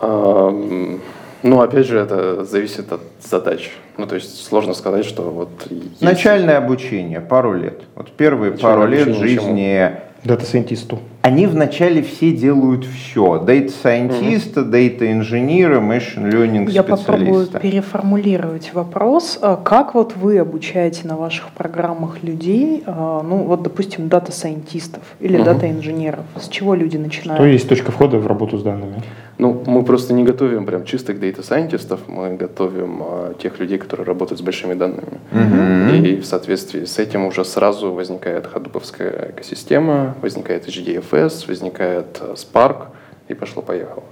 Um... 0.00 1.00
Ну, 1.42 1.60
опять 1.60 1.86
же, 1.86 1.98
это 1.98 2.44
зависит 2.44 2.92
от 2.92 3.00
задач. 3.20 3.70
Ну, 3.96 4.06
то 4.06 4.14
есть 4.14 4.44
сложно 4.44 4.74
сказать, 4.74 5.04
что 5.04 5.22
вот... 5.22 5.50
Есть... 5.70 6.00
Начальное 6.00 6.58
обучение, 6.58 7.20
пару 7.20 7.54
лет. 7.54 7.82
Вот 7.94 8.10
первые 8.12 8.52
Начальное 8.52 8.76
пару 8.76 8.90
лет 8.90 9.16
жизни... 9.16 9.92
Дата-сайентисту. 10.24 11.00
Они 11.22 11.48
вначале 11.48 12.00
все 12.00 12.30
делают 12.30 12.84
все. 12.84 13.40
Дата-сайентисты, 13.40 14.60
mm 14.60 14.64
дата-инженеры, 14.64 15.78
machine 15.78 16.30
learning 16.30 16.70
Я 16.70 16.84
попробую 16.84 17.48
переформулировать 17.48 18.72
вопрос. 18.72 19.38
А 19.42 19.56
как 19.56 19.94
вот 19.94 20.14
вы 20.14 20.38
обучаете 20.38 21.08
на 21.08 21.16
ваших 21.16 21.50
программах 21.50 22.22
людей, 22.22 22.84
а, 22.86 23.22
ну 23.22 23.38
вот, 23.38 23.62
допустим, 23.62 24.08
дата-сайентистов 24.08 25.02
или 25.18 25.42
дата-инженеров? 25.42 26.24
С 26.36 26.48
чего 26.48 26.76
люди 26.76 26.96
начинают? 26.96 27.40
Что 27.40 27.46
есть 27.46 27.68
точка 27.68 27.90
входа 27.90 28.18
в 28.18 28.26
работу 28.28 28.58
с 28.58 28.62
данными? 28.62 29.02
Ну, 29.38 29.62
мы 29.66 29.82
просто 29.82 30.12
не 30.12 30.24
готовим 30.24 30.66
прям 30.66 30.84
чистых 30.84 31.18
дата-сайентистов, 31.18 32.00
мы 32.06 32.36
готовим 32.36 33.02
а, 33.02 33.34
тех 33.34 33.58
людей, 33.58 33.78
которые 33.78 34.06
работают 34.06 34.38
с 34.40 34.42
большими 34.42 34.74
данными. 34.74 35.20
Mm-hmm. 35.32 35.98
И 36.06 36.20
в 36.20 36.26
соответствии 36.26 36.84
с 36.84 36.98
этим 36.98 37.24
уже 37.24 37.44
сразу 37.44 37.92
возникает 37.92 38.46
Hadoop 38.46 38.86
овская 38.86 39.32
экосистема, 39.34 40.14
возникает 40.22 40.68
HDFS, 40.68 41.46
возникает 41.48 42.20
а, 42.20 42.34
Spark, 42.34 42.88
и 43.28 43.34
пошло-поехало. 43.34 44.04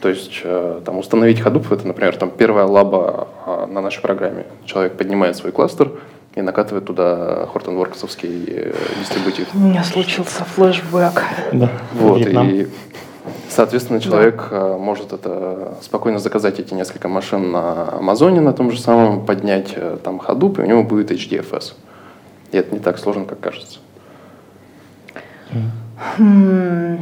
То 0.00 0.08
есть 0.08 0.42
а, 0.44 0.80
там 0.84 0.98
установить 0.98 1.40
Hadoop, 1.40 1.74
это, 1.74 1.86
например, 1.86 2.16
там 2.16 2.30
первая 2.30 2.66
лаба 2.66 3.28
а, 3.44 3.66
на 3.66 3.80
нашей 3.80 4.00
программе. 4.00 4.44
Человек 4.64 4.96
поднимает 4.96 5.36
свой 5.36 5.52
кластер, 5.52 5.90
и 6.36 6.42
накатывает 6.42 6.84
туда 6.84 7.46
Hortonworks 7.46 8.09
овский 8.09 8.44
э, 8.46 8.72
дистрибутив. 9.00 9.48
У 9.54 9.58
меня 9.58 9.82
случился 9.82 10.44
флешбэк. 10.44 11.22
Да. 11.52 11.70
Вот, 11.94 12.18
Вьетнам. 12.18 12.50
и 12.50 12.66
Соответственно, 13.56 14.00
человек 14.00 14.48
да. 14.50 14.74
Э, 14.74 14.76
может 14.76 15.14
это 15.14 15.78
спокойно 15.80 16.18
заказать 16.18 16.60
эти 16.60 16.74
несколько 16.74 17.08
машин 17.08 17.52
на 17.52 17.88
Амазоне 17.96 18.42
на 18.42 18.52
том 18.52 18.70
же 18.70 18.78
самом, 18.78 19.24
поднять 19.24 19.72
э, 19.74 19.96
там 20.04 20.20
Hadoop, 20.20 20.58
и 20.58 20.62
у 20.62 20.66
него 20.66 20.82
будет 20.82 21.10
HDFS. 21.10 21.72
И 22.52 22.58
это 22.58 22.74
не 22.74 22.80
так 22.80 22.98
сложно, 22.98 23.24
как 23.24 23.40
кажется. 23.40 23.78
Хм, 26.18 26.98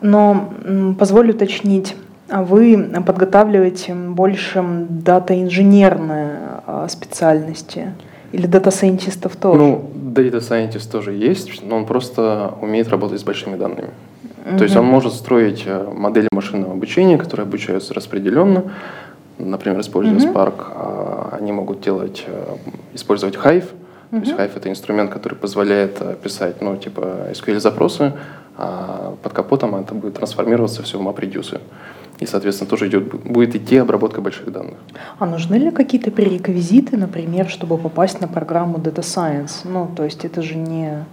но 0.00 0.52
позволю 0.98 1.32
уточнить, 1.32 1.94
а 2.28 2.42
вы 2.42 2.90
подготавливаете 3.06 3.94
больше 3.94 4.64
дата-инженерные 4.88 6.38
а, 6.66 6.88
специальности 6.88 7.94
или 8.32 8.48
дата-сайентистов 8.48 9.36
тоже? 9.36 9.60
Ну, 9.60 9.90
дата-сайентист 9.94 10.90
тоже 10.90 11.12
есть, 11.12 11.62
но 11.64 11.76
он 11.76 11.86
просто 11.86 12.54
умеет 12.60 12.88
работать 12.88 13.20
с 13.20 13.22
большими 13.22 13.54
данными. 13.54 13.90
Угу. 14.44 14.58
То 14.58 14.64
есть 14.64 14.76
он 14.76 14.84
может 14.84 15.14
строить 15.14 15.64
э, 15.66 15.90
модели 15.94 16.28
машинного 16.32 16.72
обучения, 16.72 17.16
которые 17.16 17.44
обучаются 17.44 17.94
распределенно, 17.94 18.72
например, 19.38 19.80
используя 19.80 20.16
угу. 20.16 20.26
Spark. 20.26 20.54
А 20.74 21.38
они 21.38 21.52
могут 21.52 21.80
делать, 21.80 22.24
э, 22.26 22.56
использовать 22.94 23.36
Hive. 23.36 23.64
Угу. 24.12 24.20
То 24.20 24.26
есть 24.26 24.32
Hive— 24.32 24.50
это 24.56 24.68
инструмент, 24.68 25.10
который 25.10 25.34
позволяет 25.34 25.96
э, 26.00 26.14
писать, 26.22 26.60
ну, 26.60 26.76
типа 26.76 27.28
SQL-запросы, 27.32 28.12
а 28.56 29.14
под 29.22 29.32
капотом 29.32 29.74
это 29.74 29.94
будет 29.94 30.14
трансформироваться 30.14 30.82
все 30.82 30.98
в 30.98 31.02
MapReduce. 31.02 31.60
И, 32.20 32.26
соответственно, 32.26 32.70
тоже 32.70 32.88
идет, 32.88 33.12
будет 33.24 33.56
идти 33.56 33.76
обработка 33.76 34.20
больших 34.20 34.52
данных. 34.52 34.74
А 35.18 35.26
нужны 35.26 35.56
ли 35.56 35.70
какие-то 35.70 36.10
пререквизиты, 36.10 36.96
например, 36.96 37.48
чтобы 37.48 37.76
попасть 37.76 38.20
на 38.20 38.28
программу 38.28 38.78
Data 38.78 39.00
Science? 39.00 39.64
Ну, 39.64 39.90
то 39.96 40.04
есть 40.04 40.24
это 40.24 40.42
же 40.42 40.54
не 40.54 41.04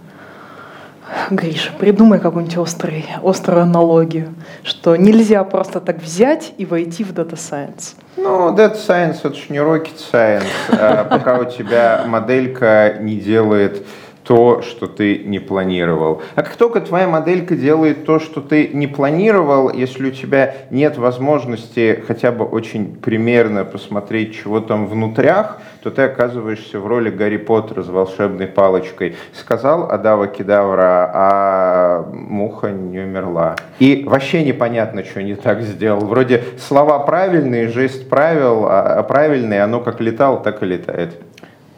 Гриша, 1.30 1.70
придумай 1.78 2.18
какую-нибудь 2.18 2.58
острый, 2.58 3.06
острую 3.22 3.62
аналогию, 3.62 4.34
что 4.62 4.96
нельзя 4.96 5.42
просто 5.44 5.80
так 5.80 6.02
взять 6.02 6.52
и 6.58 6.66
войти 6.66 7.04
в 7.04 7.12
Data 7.12 7.34
Science. 7.34 7.94
Ну, 8.16 8.54
Data 8.54 8.76
Science 8.76 9.18
это 9.24 9.34
же 9.34 9.44
не 9.48 9.58
rocket 9.58 9.96
science, 9.96 10.44
а 10.68 11.04
пока 11.04 11.38
у 11.38 11.44
тебя 11.44 12.04
моделька 12.06 12.98
не 13.00 13.16
делает 13.16 13.86
то, 14.24 14.62
что 14.62 14.86
ты 14.86 15.18
не 15.18 15.38
планировал. 15.38 16.22
А 16.34 16.42
как 16.42 16.56
только 16.56 16.80
твоя 16.80 17.08
моделька 17.08 17.56
делает 17.56 18.04
то, 18.04 18.18
что 18.18 18.40
ты 18.40 18.68
не 18.68 18.86
планировал, 18.86 19.72
если 19.72 20.08
у 20.08 20.10
тебя 20.10 20.54
нет 20.70 20.96
возможности 20.98 22.02
хотя 22.06 22.30
бы 22.32 22.44
очень 22.44 22.96
примерно 22.96 23.64
посмотреть, 23.64 24.34
чего 24.34 24.60
там 24.60 24.86
внутрях, 24.86 25.58
то 25.82 25.90
ты 25.90 26.02
оказываешься 26.02 26.78
в 26.78 26.86
роли 26.86 27.10
Гарри 27.10 27.38
Поттера 27.38 27.82
с 27.82 27.88
волшебной 27.88 28.46
палочкой. 28.46 29.16
Сказал 29.32 29.90
Адава 29.90 30.28
Кедавра, 30.28 31.10
а 31.12 32.08
муха 32.12 32.70
не 32.70 33.00
умерла. 33.00 33.56
И 33.78 34.04
вообще 34.06 34.44
непонятно, 34.44 35.04
что 35.04 35.22
не 35.22 35.34
так 35.34 35.62
сделал. 35.62 36.06
Вроде 36.06 36.44
слова 36.58 37.00
правильные, 37.00 37.68
жест 37.68 38.08
правил, 38.08 38.66
а 38.68 39.02
правильный, 39.02 39.62
оно 39.62 39.80
как 39.80 40.00
летало, 40.00 40.40
так 40.40 40.62
и 40.62 40.66
летает 40.66 41.14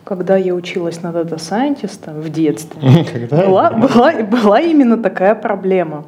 когда 0.05 0.37
я 0.37 0.55
училась 0.55 1.03
на 1.03 1.13
дата 1.13 1.39
сайентиста 1.39 2.13
в 2.13 2.29
детстве, 2.29 3.27
была, 3.31 3.71
была, 3.71 4.13
была 4.23 4.61
именно 4.61 5.03
такая 5.03 5.35
проблема. 5.35 6.05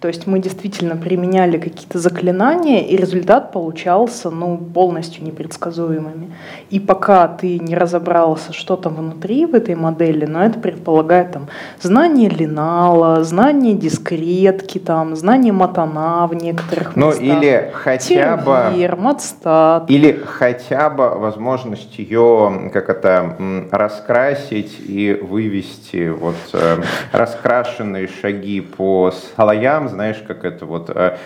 То 0.00 0.08
есть 0.08 0.26
мы 0.26 0.38
действительно 0.38 0.96
применяли 0.96 1.58
какие-то 1.58 1.98
заклинания, 1.98 2.80
и 2.80 2.96
результат 2.96 3.52
получался 3.52 4.30
ну, 4.30 4.56
полностью 4.56 5.22
непредсказуемыми. 5.24 6.32
И 6.70 6.80
пока 6.80 7.28
ты 7.28 7.58
не 7.58 7.74
разобрался, 7.74 8.54
что 8.54 8.76
там 8.76 8.94
внутри 8.94 9.44
в 9.44 9.54
этой 9.54 9.74
модели, 9.74 10.24
но 10.24 10.42
это 10.42 10.58
предполагает 10.58 11.32
там, 11.32 11.48
знание 11.82 12.30
линала, 12.30 13.22
знание 13.24 13.74
дискретки, 13.74 14.78
там, 14.78 15.16
знание 15.16 15.52
матана 15.52 16.26
в 16.26 16.34
некоторых 16.34 16.96
ну, 16.96 17.08
местах. 17.08 17.22
или 17.22 17.70
хотя 17.74 18.38
Тервир, 18.38 18.96
бы... 18.96 19.02
Матстат. 19.02 19.90
Или 19.90 20.12
хотя 20.12 20.88
бы 20.88 21.10
возможность 21.10 21.98
ее, 21.98 22.70
как 22.72 22.88
это, 22.88 23.36
раскрасить 23.70 24.76
и 24.80 25.12
вывести 25.20 26.08
вот 26.08 26.36
э, 26.54 26.78
раскрашенные 27.12 28.08
шаги 28.08 28.62
по 28.62 29.12
слоям, 29.34 29.89
знаешь, 29.90 30.22
как 30.26 30.44
это 30.44 30.66
вот 30.66 30.90
э, 30.90 31.16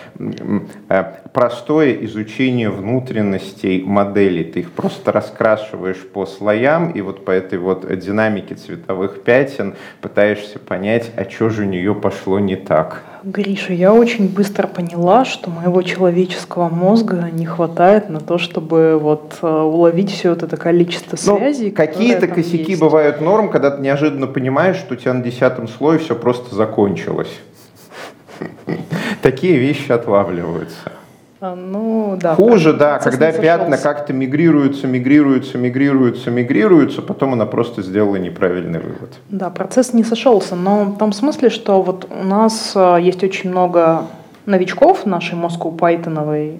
э, 0.89 1.03
простое 1.33 1.93
изучение 2.05 2.69
внутренностей 2.69 3.83
моделей. 3.85 4.43
Ты 4.43 4.61
их 4.61 4.71
просто 4.71 5.11
раскрашиваешь 5.11 6.05
по 6.13 6.25
слоям, 6.25 6.91
и 6.91 7.01
вот 7.01 7.25
по 7.25 7.31
этой 7.31 7.59
вот 7.59 7.87
динамике 7.97 8.55
цветовых 8.55 9.23
пятен 9.23 9.75
пытаешься 10.01 10.59
понять, 10.59 11.11
а 11.15 11.29
что 11.29 11.49
же 11.49 11.63
у 11.63 11.65
нее 11.65 11.95
пошло 11.95 12.39
не 12.39 12.55
так. 12.55 13.03
Гриша, 13.25 13.73
я 13.73 13.91
очень 13.91 14.29
быстро 14.29 14.67
поняла, 14.67 15.25
что 15.25 15.49
моего 15.49 15.81
человеческого 15.81 16.69
мозга 16.69 17.29
не 17.31 17.47
хватает 17.47 18.07
на 18.07 18.19
то, 18.19 18.37
чтобы 18.37 18.99
вот 18.99 19.39
э, 19.41 19.47
уловить 19.47 20.11
все 20.11 20.29
вот 20.29 20.43
это 20.43 20.57
количество 20.57 21.17
ну, 21.25 21.37
связей. 21.37 21.71
Какие-то 21.71 22.27
косяки 22.27 22.71
есть. 22.71 22.81
бывают 22.81 23.21
норм, 23.21 23.49
когда 23.49 23.71
ты 23.71 23.81
неожиданно 23.81 24.27
понимаешь, 24.27 24.75
что 24.75 24.93
у 24.93 24.97
тебя 24.97 25.13
на 25.13 25.23
десятом 25.23 25.67
слое 25.67 25.97
все 25.97 26.15
просто 26.15 26.53
закончилось. 26.53 27.31
Такие 29.25 29.57
вещи 29.57 29.91
отлавливаются. 29.91 30.91
А, 31.41 31.55
ну, 31.55 32.15
да. 32.21 32.35
Хуже, 32.35 32.73
да, 32.73 32.99
когда 32.99 33.31
пятна 33.31 33.75
как-то 33.75 34.13
мигрируются, 34.13 34.85
мигрируются, 34.85 35.57
мигрируются, 35.57 36.29
мигрируются, 36.29 37.01
потом 37.01 37.33
она 37.33 37.47
просто 37.47 37.81
сделала 37.81 38.17
неправильный 38.17 38.79
вывод. 38.79 39.15
Да, 39.31 39.49
процесс 39.49 39.93
не 39.93 40.03
сошелся, 40.03 40.55
но 40.55 40.83
в 40.83 40.99
том 40.99 41.11
смысле, 41.11 41.49
что 41.49 41.81
вот 41.81 42.07
у 42.07 42.23
нас 42.23 42.73
а, 42.75 42.97
есть 42.97 43.23
очень 43.23 43.49
много 43.49 44.03
новичков 44.45 45.05
в 45.05 45.05
нашей 45.07 45.33
Moscow 45.39 45.75
Python 45.75 46.59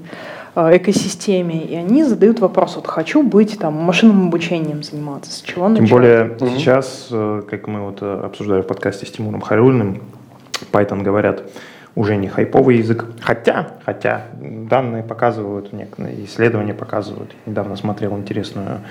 а, 0.56 0.76
экосистеме, 0.76 1.62
и 1.62 1.76
они 1.76 2.04
задают 2.04 2.40
вопрос, 2.40 2.78
вот 2.78 2.88
хочу 2.88 3.22
быть 3.22 3.60
там 3.60 3.76
машинным 3.76 4.30
обучением 4.30 4.82
заниматься, 4.82 5.32
с 5.32 5.42
чего 5.42 5.68
начать? 5.68 5.88
Тем 5.88 5.96
более 5.96 6.26
mm-hmm. 6.30 6.58
сейчас, 6.58 7.10
э, 7.12 7.44
как 7.48 7.68
мы 7.68 7.82
вот 7.82 8.00
э, 8.02 8.22
обсуждали 8.26 8.64
в 8.64 8.66
подкасте 8.66 9.06
с 9.06 9.12
Тимуром 9.12 9.42
Харюльным, 9.42 10.02
Python 10.72 11.04
говорят, 11.04 11.44
уже 11.96 12.18
не 12.18 12.28
хайповый 12.28 12.78
язык. 12.78 13.06
Хотя, 13.22 13.68
хотя 13.86 14.26
данные 14.40 15.04
показывают, 15.04 15.74
некоторые 15.74 16.26
исследования 16.26 16.74
показывают. 16.74 17.34
Недавно 17.46 17.76
смотрел 17.76 18.18
интересную 18.18 18.82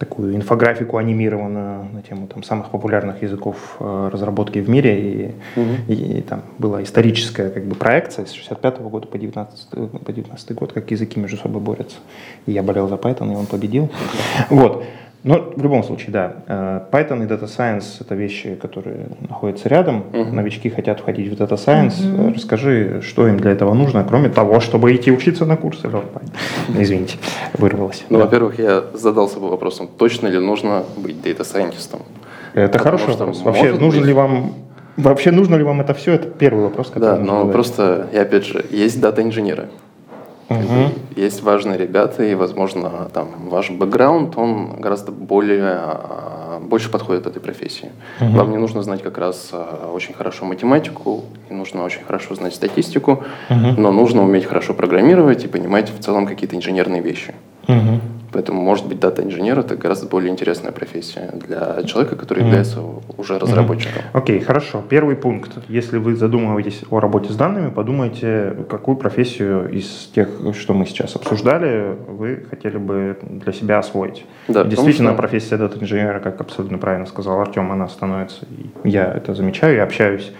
такую 0.00 0.34
инфографику 0.34 0.96
анимированную 0.96 1.84
на 1.92 2.02
тему 2.02 2.26
там, 2.26 2.42
самых 2.42 2.70
популярных 2.70 3.22
языков 3.22 3.76
э, 3.78 4.08
разработки 4.10 4.58
в 4.58 4.68
мире. 4.68 4.98
И, 4.98 5.34
угу. 5.60 5.70
и, 5.88 6.18
и 6.18 6.22
там 6.22 6.42
была 6.58 6.82
историческая 6.82 7.50
как 7.50 7.66
бы, 7.66 7.74
проекция 7.74 8.24
с 8.24 8.32
65 8.32 8.78
-го 8.78 8.88
года 8.88 9.06
по 9.06 9.18
19, 9.18 9.68
по 10.04 10.12
19 10.12 10.54
год, 10.54 10.72
как 10.72 10.90
языки 10.90 11.20
между 11.20 11.36
собой 11.36 11.60
борются. 11.60 11.98
И 12.46 12.52
я 12.52 12.62
болел 12.62 12.88
за 12.88 12.94
Python, 12.94 13.30
и 13.30 13.36
он 13.36 13.46
победил. 13.46 13.90
Вот. 14.48 14.84
Но 15.22 15.52
в 15.54 15.62
любом 15.62 15.82
случае, 15.82 16.12
да, 16.12 16.32
э, 16.46 16.80
Python 16.90 17.22
и 17.22 17.26
Data 17.26 17.44
Science— 17.44 17.84
это 18.00 18.14
вещи, 18.14 18.54
которые 18.54 19.08
находятся 19.28 19.68
рядом. 19.68 20.04
Uh-huh. 20.12 20.32
Новички 20.32 20.70
хотят 20.70 21.00
входить 21.00 21.28
в 21.30 21.40
Data 21.40 21.56
Science. 21.56 22.00
Uh-huh. 22.00 22.34
Расскажи, 22.34 23.02
что 23.02 23.28
им 23.28 23.36
для 23.36 23.50
этого 23.50 23.74
нужно, 23.74 24.02
кроме 24.02 24.30
того, 24.30 24.60
чтобы 24.60 24.94
идти 24.94 25.12
учиться 25.12 25.44
на 25.44 25.56
курсы. 25.56 25.90
Извините, 26.78 27.18
вырвалось. 27.52 28.04
Ну, 28.08 28.18
да. 28.18 28.24
во-первых, 28.24 28.58
я 28.58 28.84
задался 28.94 29.40
бы 29.40 29.50
вопросом, 29.50 29.88
точно 29.88 30.28
ли 30.28 30.38
нужно 30.38 30.84
быть 30.96 31.16
Data 31.16 31.40
Scientist? 31.40 32.00
Это 32.54 32.78
Потому 32.78 32.98
хороший 32.98 33.18
вопрос. 33.18 33.42
Вообще, 33.42 33.72
нужно 33.72 34.00
быть... 34.00 34.06
ли 34.06 34.12
вам 34.14 34.54
Вообще 34.96 35.30
нужно 35.30 35.54
ли 35.54 35.62
вам 35.62 35.80
это 35.80 35.94
все? 35.94 36.14
Это 36.14 36.28
первый 36.28 36.64
вопрос, 36.64 36.88
который 36.88 37.16
Да, 37.16 37.16
но 37.18 37.38
задать. 37.40 37.52
просто, 37.52 38.08
и 38.12 38.18
опять 38.18 38.44
же, 38.44 38.64
есть 38.70 39.00
дата-инженеры. 39.00 39.68
Угу. 40.48 40.92
Есть 41.16 41.42
важные 41.42 41.76
ребята, 41.76 42.22
и, 42.24 42.34
возможно, 42.34 43.08
там 43.12 43.48
ваш 43.48 43.70
бэкграунд, 43.70 44.36
он 44.38 44.80
гораздо 44.80 45.12
более, 45.12 45.62
а, 45.64 46.60
больше 46.62 46.90
подходит 46.90 47.26
этой 47.26 47.40
профессии. 47.40 47.90
Угу. 48.20 48.30
Вам 48.30 48.50
не 48.50 48.56
нужно 48.56 48.82
знать 48.82 49.02
как 49.02 49.18
раз 49.18 49.50
а, 49.52 49.90
очень 49.92 50.14
хорошо 50.14 50.44
математику, 50.44 51.24
не 51.48 51.56
нужно 51.56 51.84
очень 51.84 52.02
хорошо 52.02 52.34
знать 52.34 52.54
статистику, 52.54 53.24
угу. 53.48 53.80
но 53.80 53.92
нужно 53.92 54.22
уметь 54.22 54.44
хорошо 54.44 54.74
программировать 54.74 55.44
и 55.44 55.48
понимать 55.48 55.90
в 55.90 56.00
целом 56.02 56.26
какие-то 56.26 56.56
инженерные 56.56 57.02
вещи. 57.02 57.34
Угу. 57.66 58.00
Поэтому, 58.32 58.62
может 58.62 58.86
быть, 58.86 59.00
дата-инженер– 59.00 59.58
это 59.60 59.76
гораздо 59.76 60.06
более 60.06 60.30
интересная 60.30 60.70
профессия 60.70 61.32
для 61.34 61.82
человека, 61.82 62.16
который 62.16 62.44
mm. 62.44 62.46
является 62.46 62.80
уже 63.16 63.38
разработчиком. 63.38 64.02
Окей, 64.12 64.38
okay, 64.38 64.44
хорошо. 64.44 64.84
Первый 64.88 65.16
пункт. 65.16 65.52
Если 65.68 65.98
вы 65.98 66.14
задумываетесь 66.14 66.82
о 66.90 67.00
работе 67.00 67.32
с 67.32 67.36
данными, 67.36 67.70
подумайте, 67.70 68.56
какую 68.68 68.96
профессию 68.96 69.68
из 69.70 70.10
тех, 70.14 70.28
что 70.58 70.74
мы 70.74 70.86
сейчас 70.86 71.16
обсуждали, 71.16 71.96
вы 72.06 72.44
хотели 72.48 72.76
бы 72.76 73.18
для 73.22 73.52
себя 73.52 73.78
освоить. 73.78 74.24
Да, 74.46 74.64
Действительно, 74.64 75.10
что... 75.10 75.18
профессия 75.18 75.56
дата-инженера, 75.56 76.20
как 76.20 76.40
абсолютно 76.40 76.78
правильно 76.78 77.06
сказал 77.06 77.40
Артем, 77.40 77.72
она 77.72 77.88
становится, 77.88 78.46
я 78.84 79.12
это 79.12 79.34
замечаю, 79.34 79.76
я 79.76 79.82
общаюсь 79.82 80.32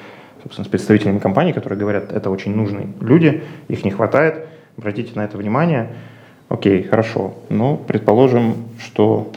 собственно, 0.42 0.64
с 0.64 0.68
представителями 0.68 1.18
компаний, 1.18 1.52
которые 1.52 1.78
говорят, 1.78 2.12
это 2.12 2.30
очень 2.30 2.56
нужные 2.56 2.88
люди, 3.00 3.42
их 3.68 3.84
не 3.84 3.90
хватает, 3.90 4.46
обратите 4.78 5.12
на 5.14 5.24
это 5.24 5.36
внимание– 5.36 5.92
Окей, 6.50 6.82
хорошо. 6.82 7.34
Ну, 7.48 7.76
предположим, 7.76 8.56
что... 8.80 9.30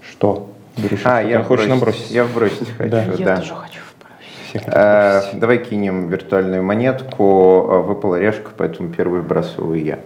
Что? 0.00 0.50
Берешь, 0.78 1.02
а, 1.04 1.20
я 1.20 1.42
хочешь 1.42 1.66
набросить? 1.66 2.10
Я 2.10 2.24
вбросить 2.24 2.70
хочу, 2.70 2.90
да. 2.90 3.04
Я 3.04 3.24
да. 3.26 3.36
тоже 3.36 3.54
хочу 3.54 3.80
вбросить. 3.94 4.68
А, 4.74 5.22
давай 5.34 5.58
кинем 5.58 6.08
виртуальную 6.08 6.62
монетку. 6.62 7.68
А, 7.70 7.82
выпала 7.82 8.18
решка, 8.18 8.52
поэтому 8.56 8.88
первый 8.88 9.20
вбрасываю 9.20 9.84
я. 9.84 9.98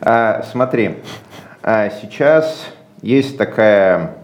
А, 0.00 0.42
смотри, 0.50 0.96
а, 1.62 1.90
сейчас 1.90 2.66
есть 3.02 3.36
такая 3.36 4.16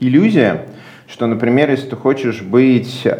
иллюзия, 0.00 0.66
что, 1.12 1.26
например, 1.26 1.68
если 1.68 1.90
ты 1.90 1.96
хочешь 1.96 2.40
быть 2.40 3.02
э, 3.04 3.10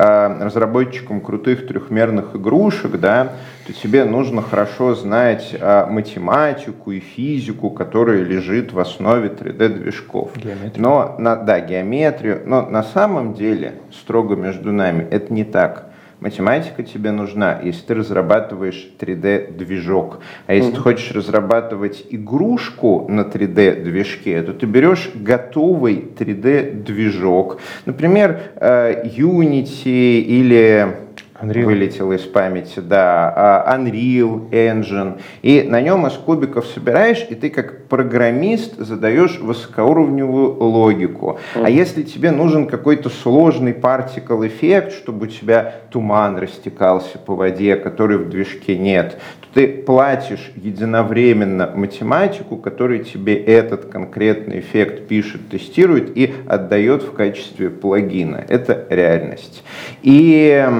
разработчиком 0.40 1.20
крутых 1.20 1.66
трехмерных 1.66 2.35
игрушек, 2.35 2.98
да, 2.98 3.35
то 3.66 3.72
тебе 3.74 4.07
нужно 4.07 4.40
хорошо 4.40 4.94
знать 4.94 5.50
э, 5.52 5.87
математику 5.90 6.92
и 6.92 7.00
физику, 7.00 7.68
которая 7.68 8.22
лежит 8.22 8.72
в 8.72 8.81
основе 8.81 9.28
3D-движков. 9.28 10.31
Но, 10.78 11.16
на, 11.18 11.37
да, 11.37 11.61
геометрию. 11.61 12.40
Но 12.46 12.62
на 12.62 12.83
самом 12.83 13.35
деле, 13.35 13.74
строго 13.92 14.37
между 14.37 14.72
нами, 14.72 15.07
это 15.11 15.31
не 15.31 15.44
так. 15.44 15.91
Математика 16.23 16.85
тебе 16.85 17.11
нужна, 17.11 17.61
если 17.65 17.81
ты 17.85 17.95
разрабатываешь 17.95 18.89
3D-движок. 19.01 20.21
А 20.47 20.55
если 20.55 20.71
mm-hmm. 20.71 20.75
ты 20.77 20.81
хочешь 20.81 21.11
разрабатывать 21.11 22.07
игрушку 22.11 23.07
на 23.09 23.23
3D-движке, 23.23 24.41
то 24.43 24.53
ты 24.53 24.67
берешь 24.67 25.11
готовый 25.17 25.97
3D-движок. 26.17 27.61
Например, 27.87 28.41
э, 28.55 29.05
Unity 29.17 30.21
или 30.21 30.95
Unreal. 31.42 31.64
вылетел 31.64 32.12
из 32.12 32.20
памяти, 32.20 32.81
да, 32.81 33.33
а, 33.35 33.76
Unreal 33.76 34.48
Engine, 34.50 35.20
и 35.42 35.62
на 35.62 35.81
нем 35.81 36.07
из 36.07 36.12
кубиков 36.12 36.66
собираешь, 36.66 37.26
и 37.28 37.35
ты 37.35 37.50
как 37.50 37.87
программист 37.87 38.78
задаешь 38.78 39.38
высокоуровневую 39.40 40.55
логику. 40.62 41.38
А 41.55 41.68
если 41.68 42.02
тебе 42.02 42.31
нужен 42.31 42.66
какой-то 42.66 43.09
сложный 43.09 43.72
particle 43.72 44.46
эффект, 44.46 44.92
чтобы 44.92 45.26
у 45.26 45.28
тебя 45.28 45.74
туман 45.90 46.38
растекался 46.38 47.18
по 47.18 47.35
воде, 47.35 47.76
который 47.76 48.18
в 48.18 48.28
движке 48.28 48.78
нет, 48.78 49.18
то 49.40 49.48
ты 49.55 49.68
платишь 49.68 50.52
единовременно 50.57 51.70
математику, 51.74 52.57
который 52.57 53.00
тебе 53.00 53.35
этот 53.35 53.87
конкретный 53.87 54.61
эффект 54.61 55.09
пишет, 55.09 55.48
тестирует 55.50 56.16
и 56.16 56.33
отдает 56.46 57.02
в 57.02 57.12
качестве 57.12 57.68
плагина. 57.68 58.44
Это 58.48 58.87
реальность. 58.88 59.62
И 60.02 60.70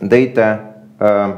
Um, 0.00 0.08
data 0.08 0.74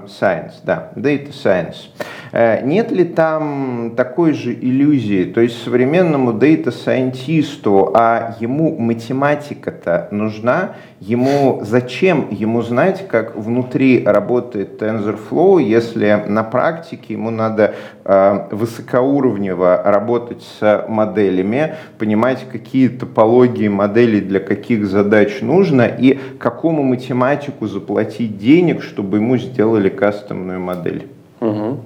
science. 0.07 0.61
Да, 0.64 0.90
data 0.97 1.33
science. 1.33 1.90
Э, 2.33 2.62
нет 2.62 2.91
ли 2.91 3.05
там 3.05 3.93
такой 3.97 4.33
же 4.33 4.53
иллюзии, 4.53 5.25
то 5.25 5.41
есть 5.41 5.62
современному 5.62 6.33
дата-сайентисту, 6.33 7.93
а 7.95 8.37
ему 8.41 8.77
математика-то 8.79 10.09
нужна, 10.11 10.75
ему 11.01 11.61
зачем 11.62 12.29
ему 12.31 12.62
знать, 12.62 13.07
как 13.09 13.37
внутри 13.37 14.05
работает 14.05 14.83
TensorFlow, 14.83 15.62
если 15.62 16.25
на 16.27 16.43
практике 16.43 17.14
ему 17.14 17.31
надо 17.31 17.75
э, 18.05 18.47
высокоуровнево 18.51 19.83
работать 19.85 20.43
с 20.43 20.85
моделями, 20.88 21.75
понимать, 21.99 22.47
какие 22.51 22.88
топологии 22.88 23.69
моделей 23.69 24.21
для 24.21 24.41
каких 24.41 24.87
задач 24.87 25.41
нужно 25.41 25.87
и 25.87 26.19
какому 26.38 26.83
математику 26.83 27.67
заплатить 27.67 28.38
денег, 28.38 28.83
чтобы 28.83 29.19
ему 29.19 29.37
сделали 29.37 29.88
кастомную 29.88 30.61
модель. 30.61 31.09
Угу. 31.41 31.81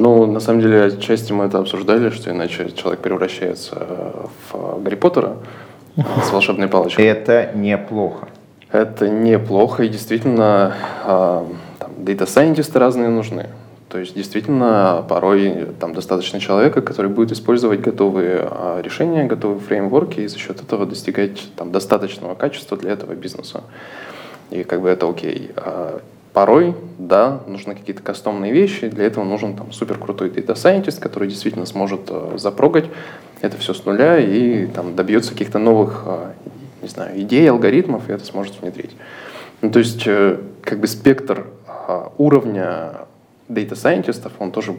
Ну, 0.00 0.26
на 0.26 0.38
самом 0.38 0.60
деле, 0.60 0.84
отчасти 0.84 1.32
мы 1.32 1.46
это 1.46 1.58
обсуждали, 1.58 2.10
что 2.10 2.30
иначе 2.30 2.70
человек 2.70 3.00
превращается 3.00 4.28
в 4.48 4.80
Гарри 4.80 4.94
Поттера 4.94 5.38
с 5.96 6.30
волшебной 6.30 6.68
палочкой. 6.68 7.04
Это 7.06 7.50
неплохо. 7.54 8.28
Это 8.70 9.08
неплохо, 9.08 9.82
и 9.82 9.88
действительно, 9.88 10.74
а, 11.04 11.48
там, 11.80 11.90
дата-сайентисты 11.98 12.78
разные 12.78 13.08
нужны. 13.08 13.46
То 13.88 13.98
есть, 13.98 14.14
действительно, 14.14 15.04
порой 15.08 15.66
там 15.80 15.94
достаточно 15.94 16.38
человека, 16.38 16.80
который 16.80 17.10
будет 17.10 17.32
использовать 17.32 17.80
готовые 17.80 18.46
а, 18.48 18.80
решения, 18.80 19.24
готовые 19.24 19.58
фреймворки, 19.58 20.20
и 20.20 20.28
за 20.28 20.38
счет 20.38 20.62
этого 20.62 20.86
достигать 20.86 21.42
там, 21.56 21.72
достаточного 21.72 22.36
качества 22.36 22.76
для 22.76 22.92
этого 22.92 23.14
бизнеса. 23.14 23.64
И 24.50 24.62
как 24.62 24.80
бы 24.80 24.90
это 24.90 25.08
окей. 25.08 25.50
Порой, 26.32 26.74
да, 26.98 27.40
нужны 27.46 27.74
какие-то 27.74 28.02
кастомные 28.02 28.52
вещи, 28.52 28.88
для 28.88 29.06
этого 29.06 29.24
нужен 29.24 29.56
там 29.56 29.72
супер 29.72 29.98
крутой 29.98 30.28
data 30.28 30.54
scientist, 30.54 31.00
который 31.00 31.28
действительно 31.28 31.66
сможет 31.66 32.02
э, 32.08 32.36
запрогать 32.36 32.86
это 33.40 33.56
все 33.56 33.74
с 33.74 33.84
нуля 33.84 34.18
и 34.18 34.66
там 34.66 34.94
добьется 34.96 35.32
каких-то 35.32 35.58
новых, 35.58 36.02
э, 36.06 36.32
не 36.82 36.88
знаю, 36.88 37.20
идей, 37.20 37.48
алгоритмов, 37.50 38.08
и 38.08 38.12
это 38.12 38.24
сможет 38.24 38.60
внедрить. 38.60 38.96
Ну, 39.60 39.70
то 39.70 39.78
есть, 39.78 40.02
э, 40.06 40.40
как 40.62 40.80
бы 40.80 40.86
спектр 40.86 41.46
э, 41.66 42.08
уровня 42.18 42.92
data 43.48 43.74
scientistов, 43.74 44.32
он 44.38 44.50
тоже 44.52 44.76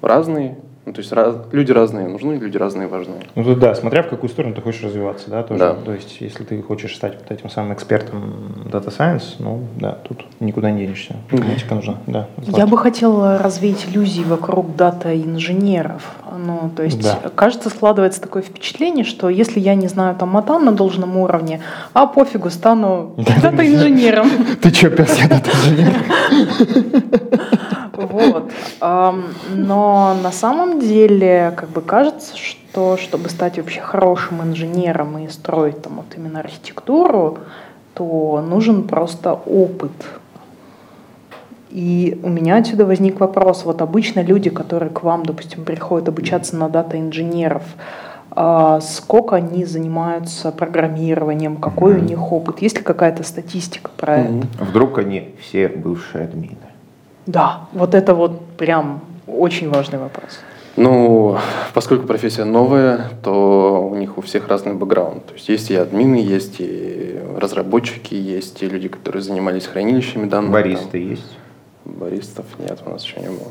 разный, 0.00 0.56
ну, 0.84 0.92
то 0.92 0.98
есть 1.00 1.12
раз, 1.12 1.36
люди 1.52 1.70
разные 1.70 2.08
нужны, 2.08 2.34
люди 2.34 2.56
разные 2.56 2.88
важны. 2.88 3.14
Ну 3.36 3.44
тут 3.44 3.60
да, 3.60 3.74
смотря 3.76 4.02
в 4.02 4.08
какую 4.08 4.28
сторону 4.28 4.54
ты 4.54 4.60
хочешь 4.62 4.82
развиваться, 4.82 5.30
да, 5.30 5.44
тоже. 5.44 5.60
Да. 5.60 5.74
То 5.74 5.92
есть, 5.92 6.20
если 6.20 6.42
ты 6.42 6.60
хочешь 6.60 6.96
стать 6.96 7.16
вот 7.20 7.30
этим 7.30 7.48
самым 7.50 7.74
экспертом 7.74 8.64
Data 8.66 8.88
Science, 8.88 9.36
ну 9.38 9.60
да, 9.76 9.98
тут 10.08 10.24
никуда 10.40 10.72
не 10.72 10.80
денешься. 10.84 11.14
Математика 11.30 11.74
нужна, 11.76 11.98
да. 12.08 12.26
Я 12.38 12.66
бы 12.66 12.76
хотела 12.76 13.38
развеять 13.38 13.86
иллюзии 13.88 14.24
вокруг 14.24 14.74
дата-инженеров. 14.74 16.02
Ну, 16.36 16.70
то 16.74 16.82
есть, 16.82 17.00
Да. 17.00 17.30
кажется, 17.34 17.70
складывается 17.70 18.20
такое 18.20 18.42
впечатление, 18.42 19.04
что 19.04 19.28
если 19.28 19.60
я 19.60 19.76
не 19.76 19.86
знаю 19.86 20.16
там 20.16 20.30
матан 20.30 20.64
на 20.64 20.72
должном 20.72 21.16
уровне, 21.16 21.60
а 21.92 22.06
пофигу, 22.06 22.50
стану 22.50 23.14
дата-инженером. 23.42 24.28
Ты 24.60 24.70
что, 24.70 24.90
пес, 24.90 25.16
я 25.18 25.28
Data 25.28 25.50
инженер? 25.70 25.92
Вот. 28.10 28.50
Но 28.80 30.16
на 30.22 30.32
самом 30.32 30.80
деле, 30.80 31.52
как 31.56 31.68
бы 31.70 31.80
кажется, 31.80 32.36
что 32.36 32.96
чтобы 32.96 33.28
стать 33.28 33.58
вообще 33.58 33.80
хорошим 33.80 34.42
инженером 34.42 35.18
и 35.18 35.28
строить 35.28 35.82
там 35.82 35.96
вот 35.96 36.16
именно 36.16 36.40
архитектуру, 36.40 37.38
то 37.94 38.42
нужен 38.46 38.84
просто 38.88 39.34
опыт. 39.34 39.92
И 41.70 42.20
у 42.22 42.28
меня 42.28 42.56
отсюда 42.56 42.84
возник 42.84 43.20
вопрос. 43.20 43.64
Вот 43.64 43.80
обычно 43.80 44.20
люди, 44.20 44.50
которые 44.50 44.90
к 44.90 45.02
вам, 45.02 45.24
допустим, 45.24 45.64
приходят 45.64 46.08
обучаться 46.08 46.56
на 46.56 46.68
дата-инженеров, 46.68 47.62
а 48.34 48.80
сколько 48.80 49.36
они 49.36 49.66
занимаются 49.66 50.52
программированием, 50.52 51.56
какой 51.56 51.96
у 51.96 51.98
них 51.98 52.32
опыт, 52.32 52.62
есть 52.62 52.78
ли 52.78 52.82
какая-то 52.82 53.22
статистика 53.24 53.90
про 53.94 54.16
это? 54.18 54.46
Вдруг 54.58 54.98
они 54.98 55.34
все 55.40 55.68
бывшие 55.68 56.24
админы. 56.24 56.56
Да, 57.26 57.60
вот 57.72 57.94
это 57.94 58.14
вот 58.14 58.40
прям 58.56 59.00
очень 59.26 59.70
важный 59.70 59.98
вопрос. 59.98 60.40
Ну, 60.76 61.36
поскольку 61.74 62.06
профессия 62.06 62.44
новая, 62.44 63.10
то 63.22 63.86
у 63.90 63.94
них 63.94 64.16
у 64.16 64.22
всех 64.22 64.48
разный 64.48 64.72
бэкграунд. 64.72 65.26
То 65.26 65.34
есть 65.34 65.48
есть 65.48 65.70
и 65.70 65.76
админы, 65.76 66.16
есть 66.16 66.56
и 66.60 67.20
разработчики, 67.36 68.14
есть 68.14 68.62
и 68.62 68.68
люди, 68.68 68.88
которые 68.88 69.22
занимались 69.22 69.66
хранилищами 69.66 70.28
данных. 70.28 70.50
Баристы 70.52 70.98
есть? 70.98 71.36
Там, 71.84 71.94
баристов 71.94 72.46
нет, 72.58 72.78
у 72.86 72.90
нас 72.90 73.04
еще 73.04 73.20
не 73.20 73.28
было. 73.28 73.48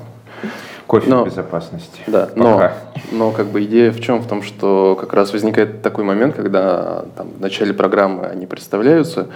Кофе 0.87 1.09
Но- 1.09 1.23
безопасности. 1.25 2.01
Да, 2.07 2.29
но, 2.35 2.53
Пока. 2.55 2.73
но 3.11 3.31
как 3.31 3.47
бы 3.47 3.63
идея 3.63 3.91
в 3.91 4.01
чем? 4.01 4.19
В 4.19 4.27
том, 4.27 4.41
что 4.41 4.97
как 4.99 5.13
раз 5.13 5.31
возникает 5.31 5.83
такой 5.83 6.03
момент, 6.03 6.35
когда 6.35 7.05
там, 7.15 7.29
в 7.37 7.39
начале 7.39 7.73
программы 7.73 8.25
они 8.25 8.47
представляются 8.47 9.27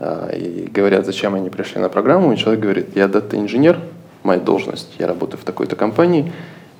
и 0.00 0.68
говорят, 0.72 1.06
зачем 1.06 1.34
они 1.34 1.50
пришли 1.50 1.80
на 1.80 1.88
программу, 1.88 2.32
и 2.32 2.36
человек 2.36 2.60
говорит, 2.60 2.96
я 2.96 3.08
дата-инженер, 3.08 3.78
моя 4.22 4.40
должность, 4.40 4.94
я 4.98 5.06
работаю 5.06 5.40
в 5.40 5.44
такой-то 5.44 5.76
компании, 5.76 6.32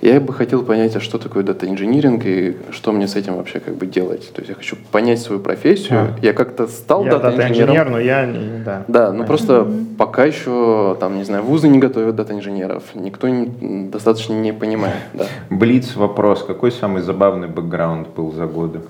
я 0.03 0.21
бы 0.21 0.35
хотел 0.35 0.63
понять, 0.63 0.95
а 0.95 1.01
что 1.01 1.17
такое 1.17 1.43
дата-инжиниринг 1.43 2.23
и 2.27 2.57
что 2.71 2.93
мне 2.93 3.09
с 3.09 3.17
этим 3.17 3.37
вообще 3.37 3.61
как 3.61 3.77
бы 3.77 3.87
делать. 3.87 4.31
То 4.35 4.43
есть 4.43 4.51
я 4.51 4.55
хочу 4.55 4.77
понять 4.93 5.21
свою 5.21 5.41
профессию. 5.41 5.99
А. 5.99 6.09
Я 6.21 6.35
как-то 6.35 6.67
стал 6.67 7.07
Я 7.07 7.13
дата-инженером. 7.13 7.75
дата-инженер, 7.75 7.91
но 7.91 7.99
я, 7.99 8.63
да. 8.65 8.85
Да, 8.89 9.13
ну 9.13 9.25
просто 9.25 9.67
пока 9.97 10.27
еще, 10.27 10.99
там, 11.01 11.17
не 11.17 11.25
знаю, 11.25 11.45
вузы 11.45 11.69
не 11.69 11.79
готовят 11.79 12.15
дата-инженеров, 12.15 12.83
никто 12.95 13.27
не- 13.29 13.89
достаточно 13.89 14.35
не 14.35 14.53
понимает, 14.53 14.97
да. 15.15 15.25
Блиц 15.49 15.97
вопрос. 15.97 16.43
Какой 16.43 16.73
самый 16.73 17.01
забавный 17.01 17.49
бэкграунд 17.49 18.09
был 18.09 18.33
за 18.33 18.45
годы? 18.45 18.81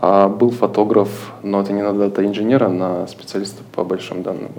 А 0.00 0.28
был 0.28 0.52
фотограф, 0.52 1.32
но 1.42 1.60
это 1.60 1.72
не 1.72 1.82
на 1.82 1.92
дата-инженера, 1.92 2.66
а 2.66 2.68
на 2.68 3.06
специалиста 3.08 3.64
по 3.74 3.82
большим 3.82 4.22
данным. 4.22 4.52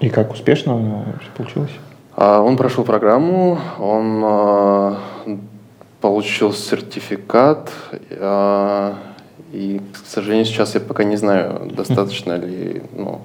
И 0.00 0.08
как 0.08 0.32
успешно 0.32 0.76
у 0.76 0.78
него 0.78 1.04
получилось? 1.36 1.72
А 2.16 2.40
он 2.40 2.56
прошел 2.56 2.84
программу, 2.84 3.58
он 3.80 4.22
а, 4.24 4.98
получил 6.00 6.52
сертификат, 6.52 7.72
а, 8.12 8.94
и, 9.54 9.80
к 9.92 10.06
сожалению, 10.06 10.44
сейчас 10.46 10.74
я 10.74 10.80
пока 10.80 11.04
не 11.04 11.16
знаю, 11.16 11.70
достаточно 11.76 12.32
ли, 12.32 12.82
ну, 12.92 13.20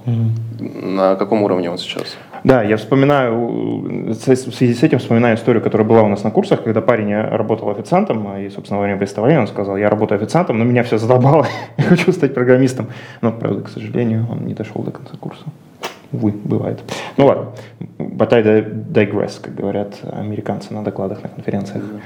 на 0.59 1.15
каком 1.15 1.41
уровне 1.41 1.71
он 1.71 1.77
сейчас. 1.79 2.17
Да, 2.43 2.61
я 2.63 2.77
вспоминаю, 2.77 4.13
в 4.13 4.13
связи 4.13 4.73
с 4.73 4.83
этим 4.83 4.99
вспоминаю 4.99 5.35
историю, 5.35 5.63
которая 5.63 5.87
была 5.87 6.03
у 6.03 6.07
нас 6.07 6.23
на 6.23 6.31
курсах, 6.31 6.63
когда 6.63 6.81
парень 6.81 7.11
э, 7.11 7.35
работал 7.35 7.69
официантом, 7.69 8.37
и, 8.37 8.49
собственно, 8.49 8.79
во 8.79 8.83
время 8.83 8.99
представления 8.99 9.39
он 9.39 9.47
сказал, 9.47 9.75
я 9.75 9.89
работаю 9.89 10.21
официантом, 10.21 10.59
но 10.59 10.65
меня 10.65 10.83
все 10.83 10.99
задолбало, 10.99 11.47
я 11.77 11.83
хочу 11.85 12.11
стать 12.11 12.33
программистом. 12.35 12.87
Но, 13.21 13.31
правда, 13.31 13.61
к 13.61 13.69
сожалению, 13.69 14.27
он 14.31 14.45
не 14.45 14.53
дошел 14.53 14.83
до 14.83 14.91
конца 14.91 15.17
курса. 15.19 15.43
Увы, 16.11 16.31
бывает. 16.31 16.79
Ну 17.17 17.25
ладно, 17.25 17.47
but 17.97 18.33
I 18.33 18.41
digress, 18.41 19.39
как 19.41 19.55
говорят 19.55 19.95
американцы 20.11 20.73
на 20.73 20.83
докладах 20.83 21.23
на 21.23 21.29
конференциях. 21.29 21.83
Ам, 21.83 22.01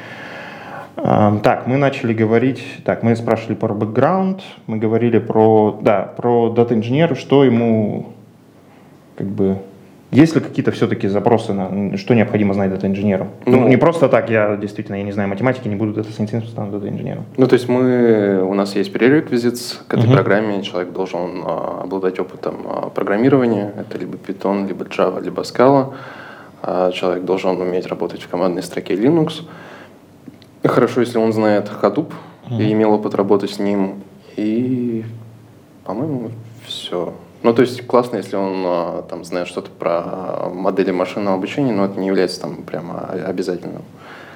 Так, 0.96 1.66
мы 1.66 1.78
начали 1.78 2.14
говорить, 2.14 2.62
так, 2.86 3.02
мы 3.04 3.16
спрашивали 3.16 3.56
про 3.56 3.74
бэкграунд, 3.74 4.42
мы 4.68 4.78
говорили 4.78 5.18
про, 5.18 5.80
да, 5.82 6.02
про 6.16 6.50
дата-инженера, 6.50 7.16
что 7.16 7.44
ему, 7.44 8.14
как 9.18 9.28
бы, 9.28 9.58
есть 10.12 10.36
ли 10.36 10.42
какие-то 10.42 10.72
все-таки 10.72 11.08
запросы 11.08 11.52
на, 11.54 11.98
что 11.98 12.14
необходимо 12.14 12.54
знать 12.54 12.70
дата-инженеру? 12.70 13.28
Ну, 13.48 13.62
Ну, 13.62 13.68
не 13.68 13.78
просто 13.78 14.08
так, 14.08 14.30
я 14.30 14.56
действительно, 14.56 14.98
я 14.98 15.04
не 15.04 15.12
знаю 15.12 15.30
математики, 15.30 15.68
не 15.68 15.76
буду 15.76 15.94
дата-сайентистом, 15.94 16.48
стану 16.48 16.72
дата-инженером. 16.72 17.26
Ну, 17.38 17.48
то 17.48 17.56
есть 17.56 17.68
мы, 17.68 18.44
у 18.44 18.54
нас 18.54 18.76
есть 18.76 18.94
prerequisites 18.96 19.78
к 19.88 19.96
этой 19.96 20.06
Мгм. 20.06 20.14
программе, 20.14 20.62
человек 20.62 20.94
должен 20.94 21.42
а, 21.44 21.82
обладать 21.86 22.20
опытом 22.20 22.56
а, 22.68 22.90
программирования, 22.90 23.74
это 23.80 23.98
либо 23.98 24.18
Python, 24.18 24.68
либо 24.68 24.86
Java, 24.86 25.20
либо 25.24 25.42
Scala, 25.42 25.94
А, 26.62 26.92
человек 26.92 27.26
должен 27.26 27.60
уметь 27.60 27.88
работать 27.88 28.22
в 28.22 28.30
командной 28.30 28.62
строке 28.62 28.94
Linux. 28.94 29.42
И 29.42 29.46
Хорошо, 30.64 31.02
если 31.02 31.18
он 31.18 31.34
знает 31.34 31.70
Hadoop 31.82 32.14
и 32.50 32.72
имел 32.72 32.94
опыт 32.94 33.16
работы 33.16 33.48
с 33.48 33.60
ним, 33.60 34.04
и, 34.36 35.04
по-моему, 35.84 36.32
все. 36.66 37.14
Ну, 37.42 37.54
то 37.54 37.62
есть 37.62 37.86
классно, 37.86 38.18
если 38.18 38.38
он 38.38 38.64
а, 38.66 39.02
там 39.10 39.26
знает 39.26 39.48
что-то 39.48 39.70
про 39.70 40.50
модели 40.50 40.92
машинного 40.92 41.36
обучения, 41.36 41.74
но 41.74 41.86
это 41.86 42.00
не 42.00 42.08
является 42.08 42.40
там 42.40 42.64
прямо 42.64 43.02
обязательным. 43.02 43.82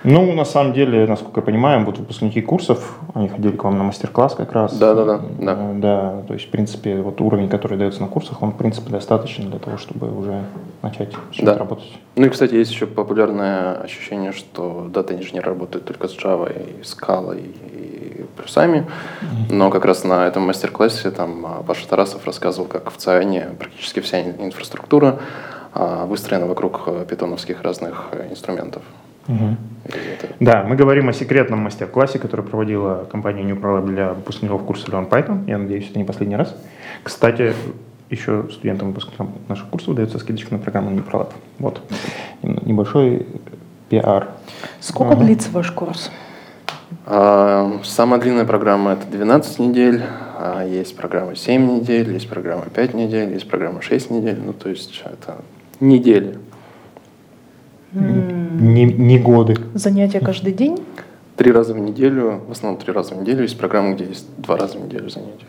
Ну, 0.03 0.33
на 0.33 0.45
самом 0.45 0.73
деле, 0.73 1.05
насколько 1.05 1.39
я 1.39 1.45
понимаю, 1.45 1.86
вот 1.86 1.97
выпускники 1.97 2.41
курсов, 2.41 2.97
они 3.13 3.27
ходили 3.29 3.55
к 3.55 3.63
вам 3.63 3.77
на 3.77 3.83
мастер-класс 3.83 4.36
как 4.36 4.51
раз. 4.53 4.77
Да, 4.77 4.93
да, 4.93 5.05
да. 5.05 5.21
Да, 5.39 5.71
да. 5.73 6.23
То 6.27 6.33
есть, 6.33 6.47
в 6.47 6.49
принципе, 6.49 7.01
вот 7.01 7.19
уровень, 7.21 7.49
который 7.49 7.77
дается 7.77 8.01
на 8.01 8.07
курсах, 8.07 8.41
он, 8.41 8.51
в 8.51 8.57
принципе, 8.57 8.91
достаточен 8.91 9.49
для 9.49 9.60
того, 9.60 9.77
чтобы 9.77 10.15
уже 10.17 10.43
начать 10.81 11.13
да. 11.39 11.57
работать. 11.57 11.91
Ну 12.15 12.25
и, 12.25 12.29
кстати, 12.29 12.55
есть 12.55 12.71
еще 12.71 12.86
популярное 12.88 13.73
ощущение, 13.81 14.31
что 14.31 14.88
дата-инженер 14.89 15.45
работает 15.45 15.86
только 15.86 16.07
с 16.07 16.15
Java 16.15 16.51
и 16.51 16.81
Scala 16.83 17.39
и 17.39 18.25
плюсами. 18.38 18.86
Mm-hmm. 19.21 19.53
Но 19.53 19.69
как 19.69 19.86
раз 19.86 20.03
на 20.03 20.27
этом 20.27 20.43
мастер-классе 20.43 21.12
там 21.12 21.45
а, 21.45 21.63
Паша 21.63 21.88
Тарасов 21.88 22.26
рассказывал, 22.26 22.67
как 22.67 22.91
в 22.91 22.97
ЦИАНе 22.97 23.55
практически 23.59 23.99
вся 23.99 24.22
инфраструктура 24.22 25.19
а, 25.74 26.05
выстроена 26.05 26.45
вокруг 26.45 26.84
э, 26.88 27.05
питоновских 27.07 27.61
разных 27.61 28.07
э, 28.11 28.30
инструментов. 28.32 28.84
Угу. 29.28 29.57
Да, 30.39 30.63
мы 30.63 30.75
говорим 30.75 31.09
о 31.09 31.13
секретном 31.13 31.59
мастер-классе, 31.59 32.19
который 32.19 32.45
проводила 32.45 33.07
компания 33.09 33.43
New 33.43 33.55
Pro 33.55 33.86
для 33.86 34.13
выпускников 34.13 34.63
курса 34.63 34.88
Learn 34.88 35.09
Python. 35.09 35.47
Я 35.47 35.57
надеюсь, 35.57 35.89
это 35.89 35.99
не 35.99 36.05
последний 36.05 36.36
раз. 36.36 36.55
Кстати, 37.03 37.53
еще 38.09 38.45
студентам 38.51 38.89
выпускникам 38.89 39.34
наших 39.47 39.67
курсов 39.67 39.95
дается 39.95 40.19
скидочка 40.19 40.53
на 40.53 40.59
программу 40.59 40.91
New 40.91 41.03
Pro 41.03 41.30
Вот. 41.59 41.82
Небольшой 42.41 43.25
пиар. 43.89 44.28
Сколько 44.80 45.13
ага. 45.13 45.23
длится 45.23 45.49
ваш 45.51 45.71
курс? 45.71 46.11
А, 47.05 47.80
самая 47.84 48.19
длинная 48.19 48.45
программа 48.45 48.91
это 48.93 49.07
12 49.07 49.59
недель, 49.59 50.03
а 50.38 50.65
есть 50.65 50.95
программа 50.95 51.36
7 51.36 51.80
недель, 51.80 52.13
есть 52.13 52.30
программа 52.30 52.65
5 52.65 52.93
недель, 52.93 53.34
есть 53.34 53.49
программа 53.49 53.82
6 53.82 54.11
недель. 54.11 54.39
Ну, 54.45 54.53
то 54.53 54.69
есть 54.69 55.01
это 55.05 55.38
недели 55.80 56.38
не, 57.93 58.85
не 58.85 59.19
годы. 59.19 59.55
Занятия 59.73 60.19
каждый 60.19 60.53
день? 60.53 60.79
Три 61.35 61.51
раза 61.51 61.73
в 61.73 61.79
неделю, 61.79 62.41
в 62.47 62.51
основном 62.51 62.81
три 62.81 62.91
раза 62.93 63.13
в 63.13 63.21
неделю. 63.21 63.43
Есть 63.43 63.57
программы, 63.57 63.95
где 63.95 64.05
есть 64.05 64.25
два 64.38 64.57
раза 64.57 64.77
в 64.77 64.85
неделю 64.85 65.09
занятия. 65.09 65.45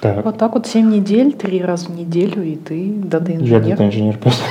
Так. 0.00 0.24
Вот 0.24 0.38
так 0.38 0.54
вот 0.54 0.66
семь 0.66 0.90
недель, 0.90 1.32
три 1.32 1.60
раза 1.60 1.86
в 1.86 1.90
неделю, 1.90 2.42
и 2.42 2.56
ты 2.56 2.92
дата-инженер. 2.92 3.62
Я 3.62 3.70
дата-инженер 3.70 4.18
просто. 4.18 4.44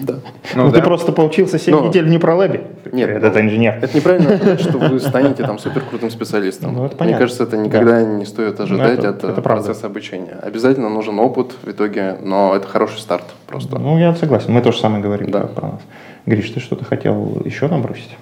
Да. 0.00 0.14
Ну, 0.54 0.64
ну 0.64 0.70
да. 0.70 0.78
ты 0.78 0.84
просто 0.84 1.12
поучился 1.12 1.58
7 1.58 1.74
Но... 1.74 1.86
недель 1.86 2.04
в 2.04 2.08
непролабе. 2.08 2.62
Нет, 2.90 3.10
это 3.10 3.40
инженер. 3.40 3.78
Это 3.80 3.96
неправильно, 3.96 4.58
что 4.58 4.78
вы 4.78 4.98
станете 4.98 5.44
там 5.44 5.58
супер 5.58 5.82
крутым 5.82 6.10
специалистом. 6.10 6.74
Ну, 6.74 6.86
это 6.86 6.96
понятно. 6.96 7.16
Мне 7.16 7.18
кажется, 7.18 7.44
это 7.44 7.56
никогда 7.56 8.00
да. 8.00 8.04
не 8.04 8.24
стоит 8.24 8.58
ну, 8.58 8.64
ожидать 8.64 8.98
это, 8.98 9.08
от 9.10 9.24
это 9.24 9.42
процесса 9.42 9.86
обучения. 9.86 10.38
Обязательно 10.42 10.88
нужен 10.88 11.18
опыт 11.20 11.52
в 11.62 11.70
итоге, 11.70 12.16
но 12.22 12.54
это 12.56 12.66
хороший 12.66 12.98
старт 12.98 13.24
просто. 13.46 13.78
Ну, 13.78 13.98
я 13.98 14.14
согласен. 14.14 14.52
Мы 14.52 14.62
тоже 14.62 14.78
самое 14.78 15.02
говорим 15.02 15.30
да. 15.30 15.40
про 15.40 15.68
нас. 15.68 15.80
Гриш, 16.26 16.50
ты 16.50 16.60
что-то 16.60 16.84
хотел 16.84 17.42
еще 17.44 17.68
набросить? 17.68 18.16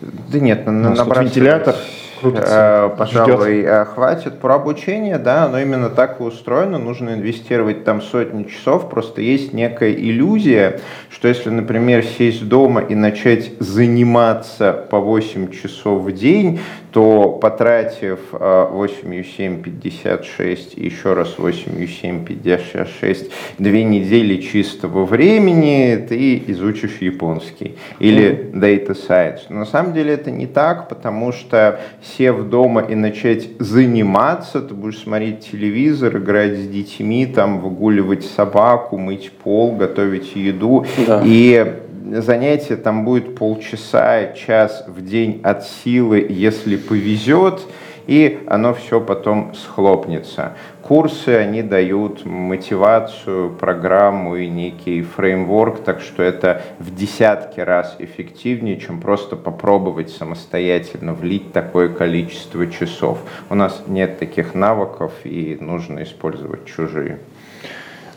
Да 0.00 0.38
нет, 0.38 0.66
на, 0.66 0.72
на 0.72 1.22
вентилятор 1.22 1.76
крутится, 2.20 2.90
э, 2.92 2.96
пожалуй, 2.96 3.60
ждет. 3.60 3.66
Э, 3.66 3.84
хватит. 3.84 4.38
Про 4.38 4.56
обучение, 4.56 5.18
да, 5.18 5.44
оно 5.44 5.58
именно 5.58 5.90
так 5.90 6.20
и 6.20 6.22
устроено, 6.22 6.78
нужно 6.78 7.10
инвестировать 7.10 7.84
там 7.84 8.02
сотни 8.02 8.44
часов, 8.44 8.88
просто 8.90 9.20
есть 9.20 9.52
некая 9.52 9.92
иллюзия, 9.92 10.80
что 11.10 11.28
если, 11.28 11.50
например, 11.50 12.04
сесть 12.04 12.48
дома 12.48 12.80
и 12.80 12.94
начать 12.94 13.52
заниматься 13.60 14.72
по 14.72 14.98
8 14.98 15.50
часов 15.50 16.02
в 16.02 16.12
день, 16.12 16.60
то 16.96 17.28
потратив 17.28 18.18
8 18.32 19.24
7 19.36 19.62
56 19.62 20.78
и 20.78 20.86
еще 20.86 21.12
раз 21.12 21.38
8 21.38 21.86
7 21.86 22.24
56 22.24 23.30
две 23.58 23.84
недели 23.84 24.40
чистого 24.40 25.04
времени 25.04 26.06
ты 26.08 26.42
изучишь 26.46 26.96
японский 27.02 27.74
или 27.98 28.50
data 28.54 28.96
science. 28.96 29.40
Но 29.50 29.58
на 29.58 29.66
самом 29.66 29.92
деле 29.92 30.14
это 30.14 30.30
не 30.30 30.46
так, 30.46 30.88
потому 30.88 31.32
что 31.32 31.80
сев 32.02 32.44
дома 32.44 32.80
и 32.80 32.94
начать 32.94 33.46
заниматься, 33.58 34.62
ты 34.62 34.72
будешь 34.72 35.00
смотреть 35.00 35.50
телевизор, 35.50 36.16
играть 36.16 36.56
с 36.56 36.66
детьми, 36.66 37.26
там 37.26 37.60
выгуливать 37.60 38.24
собаку, 38.24 38.96
мыть 38.96 39.32
пол, 39.32 39.76
готовить 39.76 40.34
еду. 40.34 40.86
Да. 41.06 41.20
И 41.26 41.74
занятие 42.10 42.76
там 42.76 43.04
будет 43.04 43.34
полчаса, 43.34 44.32
час 44.32 44.84
в 44.86 45.04
день 45.04 45.40
от 45.42 45.64
силы, 45.64 46.24
если 46.28 46.76
повезет, 46.76 47.62
и 48.06 48.44
оно 48.46 48.72
все 48.72 49.00
потом 49.00 49.52
схлопнется. 49.54 50.52
Курсы, 50.82 51.30
они 51.30 51.62
дают 51.62 52.24
мотивацию, 52.24 53.50
программу 53.50 54.36
и 54.36 54.46
некий 54.48 55.02
фреймворк, 55.02 55.82
так 55.82 56.00
что 56.00 56.22
это 56.22 56.62
в 56.78 56.94
десятки 56.94 57.58
раз 57.58 57.96
эффективнее, 57.98 58.78
чем 58.78 59.00
просто 59.00 59.34
попробовать 59.34 60.10
самостоятельно 60.10 61.12
влить 61.12 61.52
такое 61.52 61.88
количество 61.88 62.68
часов. 62.68 63.18
У 63.50 63.56
нас 63.56 63.82
нет 63.88 64.20
таких 64.20 64.54
навыков, 64.54 65.12
и 65.24 65.58
нужно 65.60 66.04
использовать 66.04 66.66
чужие. 66.66 67.18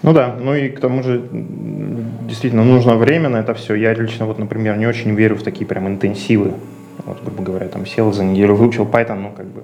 Ну 0.02 0.14
да, 0.14 0.36
ну 0.40 0.56
и 0.56 0.70
к 0.70 0.80
тому 0.80 1.04
же 1.04 1.22
действительно 2.28 2.64
нужно 2.64 2.96
время 2.96 3.30
на 3.30 3.38
это 3.38 3.54
все. 3.54 3.76
Я 3.76 3.94
лично, 3.94 4.26
вот, 4.26 4.40
например, 4.40 4.78
не 4.78 4.88
очень 4.88 5.14
верю 5.14 5.36
в 5.36 5.44
такие 5.44 5.66
прям 5.66 5.88
интенсивы. 5.88 6.54
Вот, 7.06 7.18
грубо 7.24 7.44
говоря, 7.44 7.68
там 7.68 7.86
сел 7.86 8.12
за 8.12 8.24
неделю, 8.24 8.56
выучил 8.56 8.86
Python, 8.86 9.20
ну, 9.20 9.32
как 9.36 9.46
бы, 9.48 9.62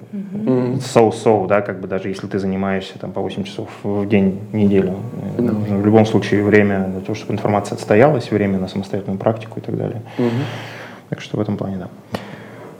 so-so, 0.80 1.46
да, 1.46 1.60
как 1.60 1.80
бы 1.80 1.86
даже 1.86 2.08
если 2.08 2.26
ты 2.26 2.38
занимаешься 2.38 2.98
там 2.98 3.12
по 3.12 3.20
8 3.20 3.44
часов 3.44 3.68
в 3.82 4.06
день, 4.06 4.40
неделю. 4.52 4.94
Mm-hmm. 5.36 5.52
Нужно 5.52 5.76
в 5.76 5.86
любом 5.86 6.06
случае 6.06 6.42
время 6.42 6.88
для 6.88 7.00
того, 7.00 7.14
чтобы 7.14 7.34
информация 7.34 7.76
отстоялась, 7.76 8.30
время 8.30 8.58
на 8.58 8.68
самостоятельную 8.68 9.18
практику 9.18 9.60
и 9.60 9.62
так 9.62 9.76
далее. 9.76 10.02
Mm-hmm. 10.18 11.10
Так 11.10 11.20
что 11.20 11.36
в 11.36 11.40
этом 11.40 11.56
плане, 11.56 11.76
да. 11.76 11.88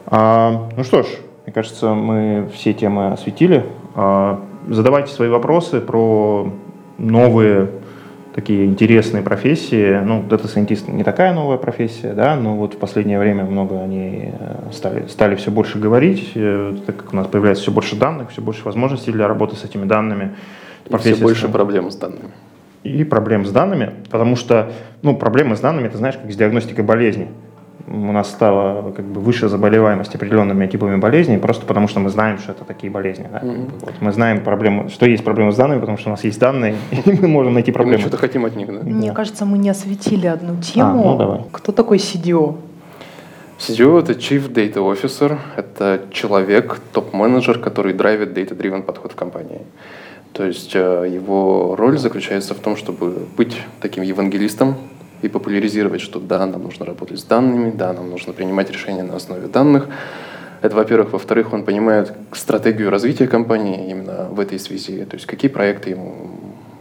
А, 0.06 0.68
ну 0.76 0.84
что 0.84 1.02
ж, 1.02 1.06
мне 1.44 1.52
кажется, 1.52 1.94
мы 1.94 2.48
все 2.54 2.72
темы 2.72 3.12
осветили. 3.12 3.64
А, 3.94 4.40
задавайте 4.68 5.12
свои 5.12 5.28
вопросы 5.28 5.80
про 5.80 6.50
новые 6.98 7.68
такие 8.36 8.66
интересные 8.66 9.22
профессии. 9.22 9.98
Ну, 10.04 10.22
дата-сайентист 10.22 10.88
не 10.88 11.04
такая 11.04 11.32
новая 11.32 11.56
профессия, 11.56 12.12
да, 12.12 12.36
но 12.36 12.54
вот 12.54 12.74
в 12.74 12.76
последнее 12.76 13.18
время 13.18 13.44
много 13.44 13.82
они 13.82 14.32
э, 14.38 14.72
стали, 14.72 15.06
стали 15.06 15.36
все 15.36 15.50
больше 15.50 15.78
говорить, 15.78 16.32
э, 16.34 16.74
так 16.84 16.96
как 16.96 17.12
у 17.14 17.16
нас 17.16 17.26
появляется 17.28 17.62
все 17.62 17.72
больше 17.72 17.96
данных, 17.96 18.30
все 18.30 18.42
больше 18.42 18.62
возможностей 18.64 19.10
для 19.10 19.26
работы 19.26 19.56
с 19.56 19.64
этими 19.64 19.86
данными. 19.86 20.34
И 20.86 20.96
все 20.98 21.16
больше 21.16 21.48
проблем 21.48 21.90
с 21.90 21.96
данными. 21.96 22.30
И 22.84 23.04
проблем 23.04 23.46
с 23.46 23.50
данными, 23.50 23.92
потому 24.10 24.36
что, 24.36 24.70
ну, 25.00 25.16
проблемы 25.16 25.56
с 25.56 25.60
данными, 25.60 25.88
ты 25.88 25.96
знаешь, 25.96 26.16
как 26.16 26.30
с 26.30 26.36
диагностикой 26.36 26.84
болезни 26.84 27.28
у 27.88 28.12
нас 28.12 28.30
стала 28.30 28.92
как 28.92 29.04
бы 29.04 29.20
выше 29.20 29.48
заболеваемость 29.48 30.14
определенными 30.14 30.66
типами 30.66 30.96
болезней, 30.96 31.38
просто 31.38 31.66
потому 31.66 31.88
что 31.88 32.00
мы 32.00 32.10
знаем, 32.10 32.38
что 32.38 32.52
это 32.52 32.64
такие 32.64 32.90
болезни. 32.90 33.28
Да? 33.30 33.38
Mm-hmm. 33.38 33.70
Вот 33.80 33.94
мы 34.00 34.12
знаем 34.12 34.42
проблему, 34.42 34.88
что 34.88 35.06
есть 35.06 35.24
проблемы 35.24 35.52
с 35.52 35.56
данными, 35.56 35.80
потому 35.80 35.98
что 35.98 36.08
у 36.08 36.12
нас 36.12 36.24
есть 36.24 36.40
данные, 36.40 36.74
и 36.90 37.12
мы 37.12 37.28
можем 37.28 37.54
найти 37.54 37.72
проблемы. 37.72 38.00
И 38.00 38.04
мы 38.04 38.08
что-то 38.08 38.18
хотим 38.18 38.44
от 38.44 38.56
них, 38.56 38.66
да? 38.66 38.80
Мне 38.82 39.12
кажется, 39.12 39.44
мы 39.44 39.58
не 39.58 39.70
осветили 39.70 40.26
одну 40.26 40.56
тему. 40.60 41.00
А, 41.00 41.12
ну, 41.12 41.16
давай. 41.16 41.40
Кто 41.52 41.72
такой 41.72 41.98
CDO? 41.98 42.56
CDO– 43.58 43.98
это 44.02 44.12
Chief 44.12 44.52
Data 44.52 44.74
Officer, 44.74 45.38
это 45.56 46.00
человек, 46.10 46.78
топ-менеджер, 46.92 47.58
который 47.58 47.94
драйвит 47.94 48.36
data-driven 48.36 48.82
подход 48.82 49.12
в 49.12 49.14
компании. 49.14 49.62
То 50.34 50.44
есть 50.44 50.72
э, 50.74 51.06
его 51.08 51.74
роль 51.76 51.96
заключается 51.96 52.54
в 52.54 52.58
том, 52.58 52.76
чтобы 52.76 53.26
быть 53.38 53.56
таким 53.80 54.02
евангелистом, 54.02 54.74
и 55.22 55.28
популяризировать, 55.28 56.00
что 56.00 56.20
да, 56.20 56.44
нам 56.46 56.62
нужно 56.62 56.84
работать 56.86 57.18
с 57.18 57.24
данными, 57.24 57.70
да, 57.70 57.92
нам 57.92 58.10
нужно 58.10 58.32
принимать 58.32 58.70
решения 58.70 59.02
на 59.02 59.16
основе 59.16 59.48
данных. 59.48 59.88
Это, 60.62 60.74
во-первых. 60.74 61.12
Во-вторых, 61.12 61.52
он 61.52 61.64
понимает 61.64 62.12
стратегию 62.32 62.90
развития 62.90 63.28
компании 63.28 63.90
именно 63.90 64.28
в 64.30 64.40
этой 64.40 64.58
связи. 64.58 65.04
То 65.04 65.16
есть 65.16 65.26
какие 65.26 65.50
проекты 65.50 65.90
ему 65.90 66.30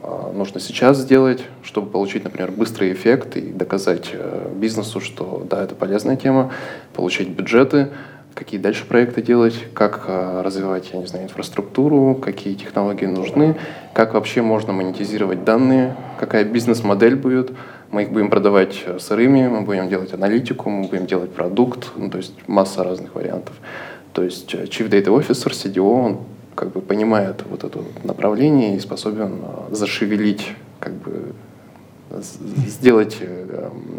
а, 0.01 0.31
нужно 0.33 0.59
сейчас 0.59 0.97
сделать, 0.97 1.43
чтобы 1.61 1.89
получить, 1.89 2.23
например, 2.23 2.51
быстрый 2.51 2.93
эффект 2.93 3.37
и 3.37 3.41
доказать 3.41 4.09
э, 4.13 4.49
бизнесу, 4.55 5.01
что 5.01 5.45
да, 5.49 5.63
это 5.63 5.75
полезная 5.75 6.15
тема, 6.15 6.51
получить 6.93 7.29
бюджеты, 7.29 7.89
какие 8.33 8.59
дальше 8.59 8.85
проекты 8.85 9.21
делать, 9.21 9.55
как 9.73 10.05
э, 10.07 10.41
развивать, 10.41 10.91
я 10.93 10.99
не 10.99 11.05
знаю, 11.05 11.25
инфраструктуру, 11.25 12.15
какие 12.15 12.55
технологии 12.55 13.05
нужны, 13.05 13.55
как 13.93 14.13
вообще 14.13 14.41
можно 14.41 14.73
монетизировать 14.73 15.43
данные, 15.43 15.95
какая 16.19 16.43
бизнес-модель 16.43 17.15
будет– 17.15 17.51
мы 17.91 18.03
их 18.03 18.11
будем 18.11 18.29
продавать 18.29 18.83
э, 18.85 18.99
сырыми, 18.99 19.47
мы 19.47 19.61
будем 19.61 19.89
делать 19.89 20.13
аналитику, 20.13 20.69
мы 20.69 20.87
будем 20.87 21.05
делать 21.05 21.31
продукт, 21.31 21.91
ну, 21.95 22.09
то 22.09 22.17
есть 22.17 22.33
масса 22.47 22.83
разных 22.83 23.15
вариантов. 23.15 23.55
То 24.13 24.23
есть 24.23 24.53
э, 24.53 24.65
Chief 24.65 24.89
Data 24.89 25.07
Officer, 25.07 25.51
CDO, 25.51 26.05
он 26.05 26.19
как 26.55 26.71
бы 26.71 26.81
понимает 26.81 27.43
вот 27.49 27.63
это 27.63 27.79
направление 28.03 28.75
и 28.75 28.79
способен 28.79 29.39
э, 29.41 29.75
зашевелить, 29.75 30.51
как 30.79 30.93
бы 30.93 31.33
сделать 32.67 33.17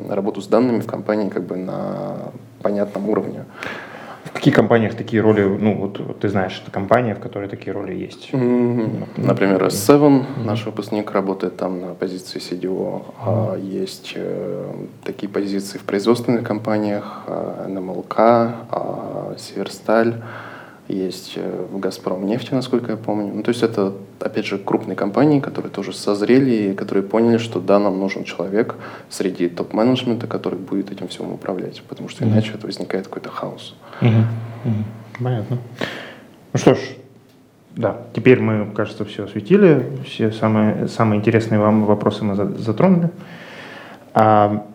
работу 0.08 0.40
с 0.40 0.46
данными 0.46 0.80
в 0.80 0.86
компании 0.86 1.28
как 1.28 1.42
бы 1.42 1.56
на 1.56 2.32
понятном 2.62 3.10
уровне. 3.10 3.44
Каких 4.36 4.54
компаниях 4.54 4.94
такие 4.94 5.22
роли, 5.22 5.42
ну 5.42 5.74
вот, 5.74 6.20
ты 6.20 6.28
знаешь, 6.28 6.60
это 6.62 6.70
компания, 6.70 7.14
в 7.14 7.20
которой 7.20 7.48
такие 7.48 7.72
роли 7.72 7.94
есть? 7.94 8.32
Например, 8.32 9.64
S7, 9.64 10.24
наш 10.44 10.66
выпускник 10.66 11.10
работает 11.12 11.56
там 11.56 11.80
на 11.80 11.94
позиции 11.94 12.40
CDO. 12.40 13.02
А 13.20 13.56
есть 13.56 14.12
э, 14.16 14.72
такие 15.04 15.28
позиции 15.28 15.78
в 15.78 15.84
производственных 15.84 16.44
компаниях, 16.44 17.22
э, 17.26 17.66
НМЛК, 17.68 18.18
э, 18.18 19.34
Северсталь 19.38 20.14
есть 20.88 21.32
э, 21.36 21.66
в 21.70 21.78
«Газпром» 21.78 22.26
нефти, 22.26 22.54
насколько 22.54 22.92
я 22.92 22.96
помню. 22.96 23.32
Ну, 23.34 23.42
то 23.42 23.50
есть 23.50 23.62
это, 23.62 23.92
опять 24.20 24.46
же, 24.46 24.58
крупные 24.58 24.96
компании, 24.96 25.40
которые 25.40 25.70
тоже 25.70 25.92
созрели 25.92 26.70
и 26.70 26.74
которые 26.74 27.02
поняли, 27.02 27.38
что 27.38 27.60
да, 27.60 27.78
нам 27.78 27.98
нужен 27.98 28.24
человек 28.24 28.76
среди 29.08 29.48
топ-менеджмента, 29.48 30.26
который 30.26 30.58
будет 30.58 30.92
этим 30.92 31.08
всем 31.08 31.32
управлять, 31.32 31.82
потому 31.88 32.08
что 32.08 32.24
иначе 32.24 32.52
mm-hmm. 32.52 32.58
это 32.58 32.66
возникает 32.66 33.06
какой-то 33.08 33.30
хаос. 33.30 33.74
Mm-hmm. 34.00 34.24
Mm-hmm. 34.64 35.24
Понятно. 35.24 35.58
Ну 36.52 36.58
что 36.58 36.74
ж, 36.74 36.78
да, 37.74 37.98
теперь 38.14 38.40
мы, 38.40 38.70
кажется, 38.72 39.04
все 39.04 39.24
осветили, 39.24 39.98
все 40.06 40.30
самые, 40.32 40.88
самые 40.88 41.18
интересные 41.18 41.58
вам 41.58 41.84
вопросы 41.84 42.24
мы 42.24 42.34
затронули. 42.34 43.10
А, 44.14 44.66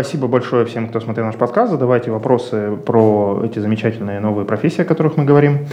Спасибо 0.00 0.28
большое 0.28 0.64
всем, 0.64 0.88
кто 0.88 0.98
смотрел 0.98 1.26
наш 1.26 1.34
подкаст. 1.34 1.72
Задавайте 1.72 2.10
вопросы 2.10 2.74
про 2.86 3.42
эти 3.44 3.58
замечательные 3.58 4.18
новые 4.18 4.46
профессии, 4.46 4.80
о 4.80 4.86
которых 4.86 5.18
мы 5.18 5.26
говорим. 5.26 5.66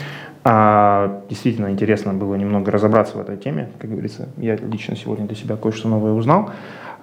А, 0.43 1.23
действительно 1.29 1.71
интересно 1.71 2.13
было 2.13 2.35
немного 2.35 2.69
разобраться 2.69 3.17
в 3.17 3.21
этой 3.21 3.37
теме. 3.37 3.69
Как 3.79 3.89
говорится, 3.89 4.27
я 4.35 4.57
лично 4.57 4.97
сегодня 4.97 5.27
для 5.27 5.37
себя 5.37 5.55
кое-что 5.55 5.87
новое 5.87 6.11
узнал. 6.11 6.49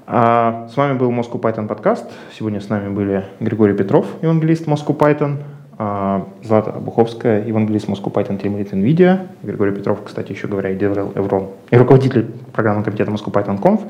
А, 0.07 0.69
с 0.71 0.77
вами 0.77 0.99
был 0.99 1.11
Moscow 1.13 1.41
Python 1.41 1.67
подкаст. 1.67 2.13
Сегодня 2.39 2.61
с 2.61 2.69
нами 2.69 2.91
были 2.91 3.25
Григорий 3.41 3.75
Петров, 3.75 4.05
евангелист 4.21 4.69
Moscow 4.69 4.95
Python, 4.95 5.39
а, 5.79 6.27
Злата 6.43 6.73
Буховская, 6.73 7.43
евангелист 7.47 7.89
Moscow 7.89 8.13
Python 8.13 8.39
Team 8.39 8.59
Lead 8.59 8.71
NVIDIA. 8.73 9.21
Григорий 9.43 9.73
Петров, 9.73 10.01
кстати, 10.05 10.33
еще 10.33 10.47
говоря, 10.47 10.69
и 10.69 10.77
DevRel 10.77 11.15
Evron, 11.15 11.53
и 11.71 11.77
руководитель 11.79 12.31
программного 12.53 12.85
комитета 12.85 13.11
Moscow 13.11 13.33
Python 13.33 13.59
Conf. 13.59 13.81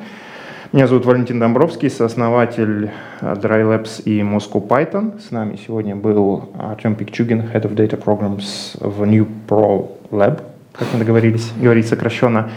Меня 0.73 0.87
зовут 0.87 1.05
Валентин 1.05 1.39
Домбровский, 1.39 1.91
сооснователь 1.91 2.91
э, 3.21 3.35
Dry 3.35 3.63
Labs 3.63 4.03
и 4.03 4.21
Moscow 4.21 4.67
Python. 4.67 5.21
С 5.21 5.31
нами 5.31 5.59
сегодня 5.65 5.95
был 5.95 6.51
Артем 6.59 6.95
Пикчугин, 6.97 7.43
Head 7.43 7.63
of 7.63 7.75
Data 7.75 8.03
Programs 8.03 8.77
в 8.81 9.05
New 9.05 9.29
Pro 9.47 9.91
Lab, 10.11 10.41
как 10.73 10.89
мы 10.93 11.01
договорились, 11.01 11.53
говорить 11.61 11.87
сокращенно. 11.87 12.51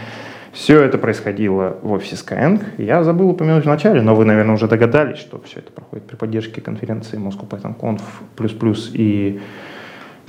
Все 0.52 0.80
это 0.82 0.96
происходило 0.96 1.76
в 1.82 1.92
офисе 1.92 2.16
Skyeng. 2.16 2.62
Я 2.78 3.04
забыл 3.04 3.28
упомянуть 3.28 3.64
в 3.64 3.68
начале, 3.68 4.00
но 4.00 4.14
вы, 4.14 4.24
наверное, 4.24 4.54
уже 4.54 4.66
догадались, 4.68 5.18
что 5.18 5.40
все 5.44 5.58
это 5.60 5.70
проходит 5.70 6.06
при 6.06 6.16
поддержке 6.16 6.62
конференции 6.62 7.18
Moscow 7.18 7.46
Python 7.46 7.78
Conf++ 7.78 8.78
и 8.94 9.40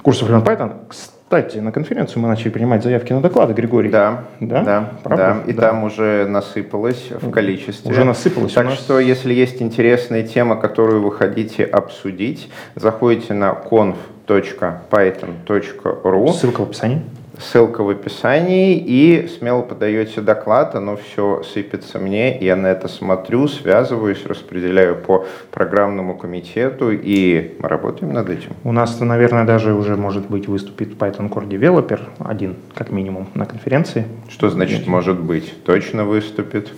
курсов 0.02 0.30
Learn 0.30 0.44
Python. 0.46 0.74
Кстати, 0.90 1.19
на 1.32 1.72
конференцию 1.72 2.24
мы 2.24 2.28
начали 2.28 2.50
принимать 2.50 2.84
заявки 2.84 3.14
на 3.14 3.22
доклады, 3.22 3.54
Григорий. 3.54 3.90
Да, 3.90 4.26
да, 4.40 4.64
да, 4.64 4.90
да. 5.04 5.38
и 5.46 5.54
да. 5.54 5.70
там 5.70 5.84
уже 5.84 6.26
насыпалось 6.28 7.12
в 7.12 7.30
количестве. 7.30 7.92
Уже 7.92 8.04
насыпалось. 8.04 8.54
Так 8.54 8.72
что, 8.72 9.00
если 9.00 9.32
есть 9.34 9.62
интересная 9.62 10.24
тема, 10.24 10.56
которую 10.56 11.04
вы 11.04 11.12
хотите 11.12 11.66
обсудить, 11.66 12.50
заходите 12.76 13.36
на 13.36 13.52
conf.python.ru. 13.52 16.34
Ссылка 16.34 16.62
в 16.62 16.64
описании. 16.64 17.04
Ссылка 17.40 17.84
в 17.84 17.90
описании, 17.90 18.78
и 18.78 19.28
смело 19.28 19.62
подаете 19.62 20.20
доклад, 20.20 20.76
оно 20.76 20.98
все 20.98 21.42
сыпется 21.44 21.98
мне, 21.98 22.38
я 22.40 22.58
на 22.58 22.68
это 22.68 22.90
смотрю, 22.90 23.48
связываюсь, 23.48 24.26
распределяю 24.26 24.98
по 24.98 25.26
программному 25.52 26.18
комитету, 26.18 26.92
и 26.92 27.54
мы 27.60 27.70
работаем 27.70 28.12
над 28.12 28.30
этим. 28.30 28.52
У 28.66 28.74
нас, 28.74 29.00
наверное, 29.00 29.46
даже 29.46 29.74
уже, 29.74 29.96
может 29.96 30.30
быть, 30.30 30.48
выступит 30.48 30.98
Python 30.98 31.30
Core 31.30 31.48
Developer, 31.48 32.02
один, 32.20 32.58
как 32.76 32.92
минимум, 32.92 33.30
на 33.36 33.46
конференции. 33.46 34.06
Что 34.28 34.50
значит 34.50 34.86
«может 34.86 35.20
быть»? 35.20 35.64
Точно 35.64 36.04
выступит? 36.04 36.74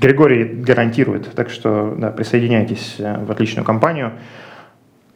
Григорий 0.00 0.44
гарантирует, 0.44 1.30
так 1.32 1.50
что 1.50 1.94
да, 1.96 2.10
присоединяйтесь 2.10 2.96
э, 2.98 3.24
в 3.24 3.30
отличную 3.30 3.64
компанию. 3.64 4.12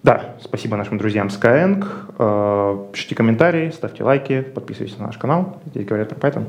Да, 0.02 0.34
спасибо 0.42 0.76
нашим 0.76 0.98
друзьям 0.98 1.28
Skyeng. 1.28 1.86
Э, 2.18 2.92
пишите 2.92 3.14
комментарии, 3.14 3.70
ставьте 3.70 4.02
лайки, 4.02 4.40
подписывайтесь 4.40 4.98
на 4.98 5.06
наш 5.06 5.16
канал. 5.16 5.60
Здесь 5.66 5.86
говорят 5.86 6.08
про 6.08 6.28
Python. 6.28 6.46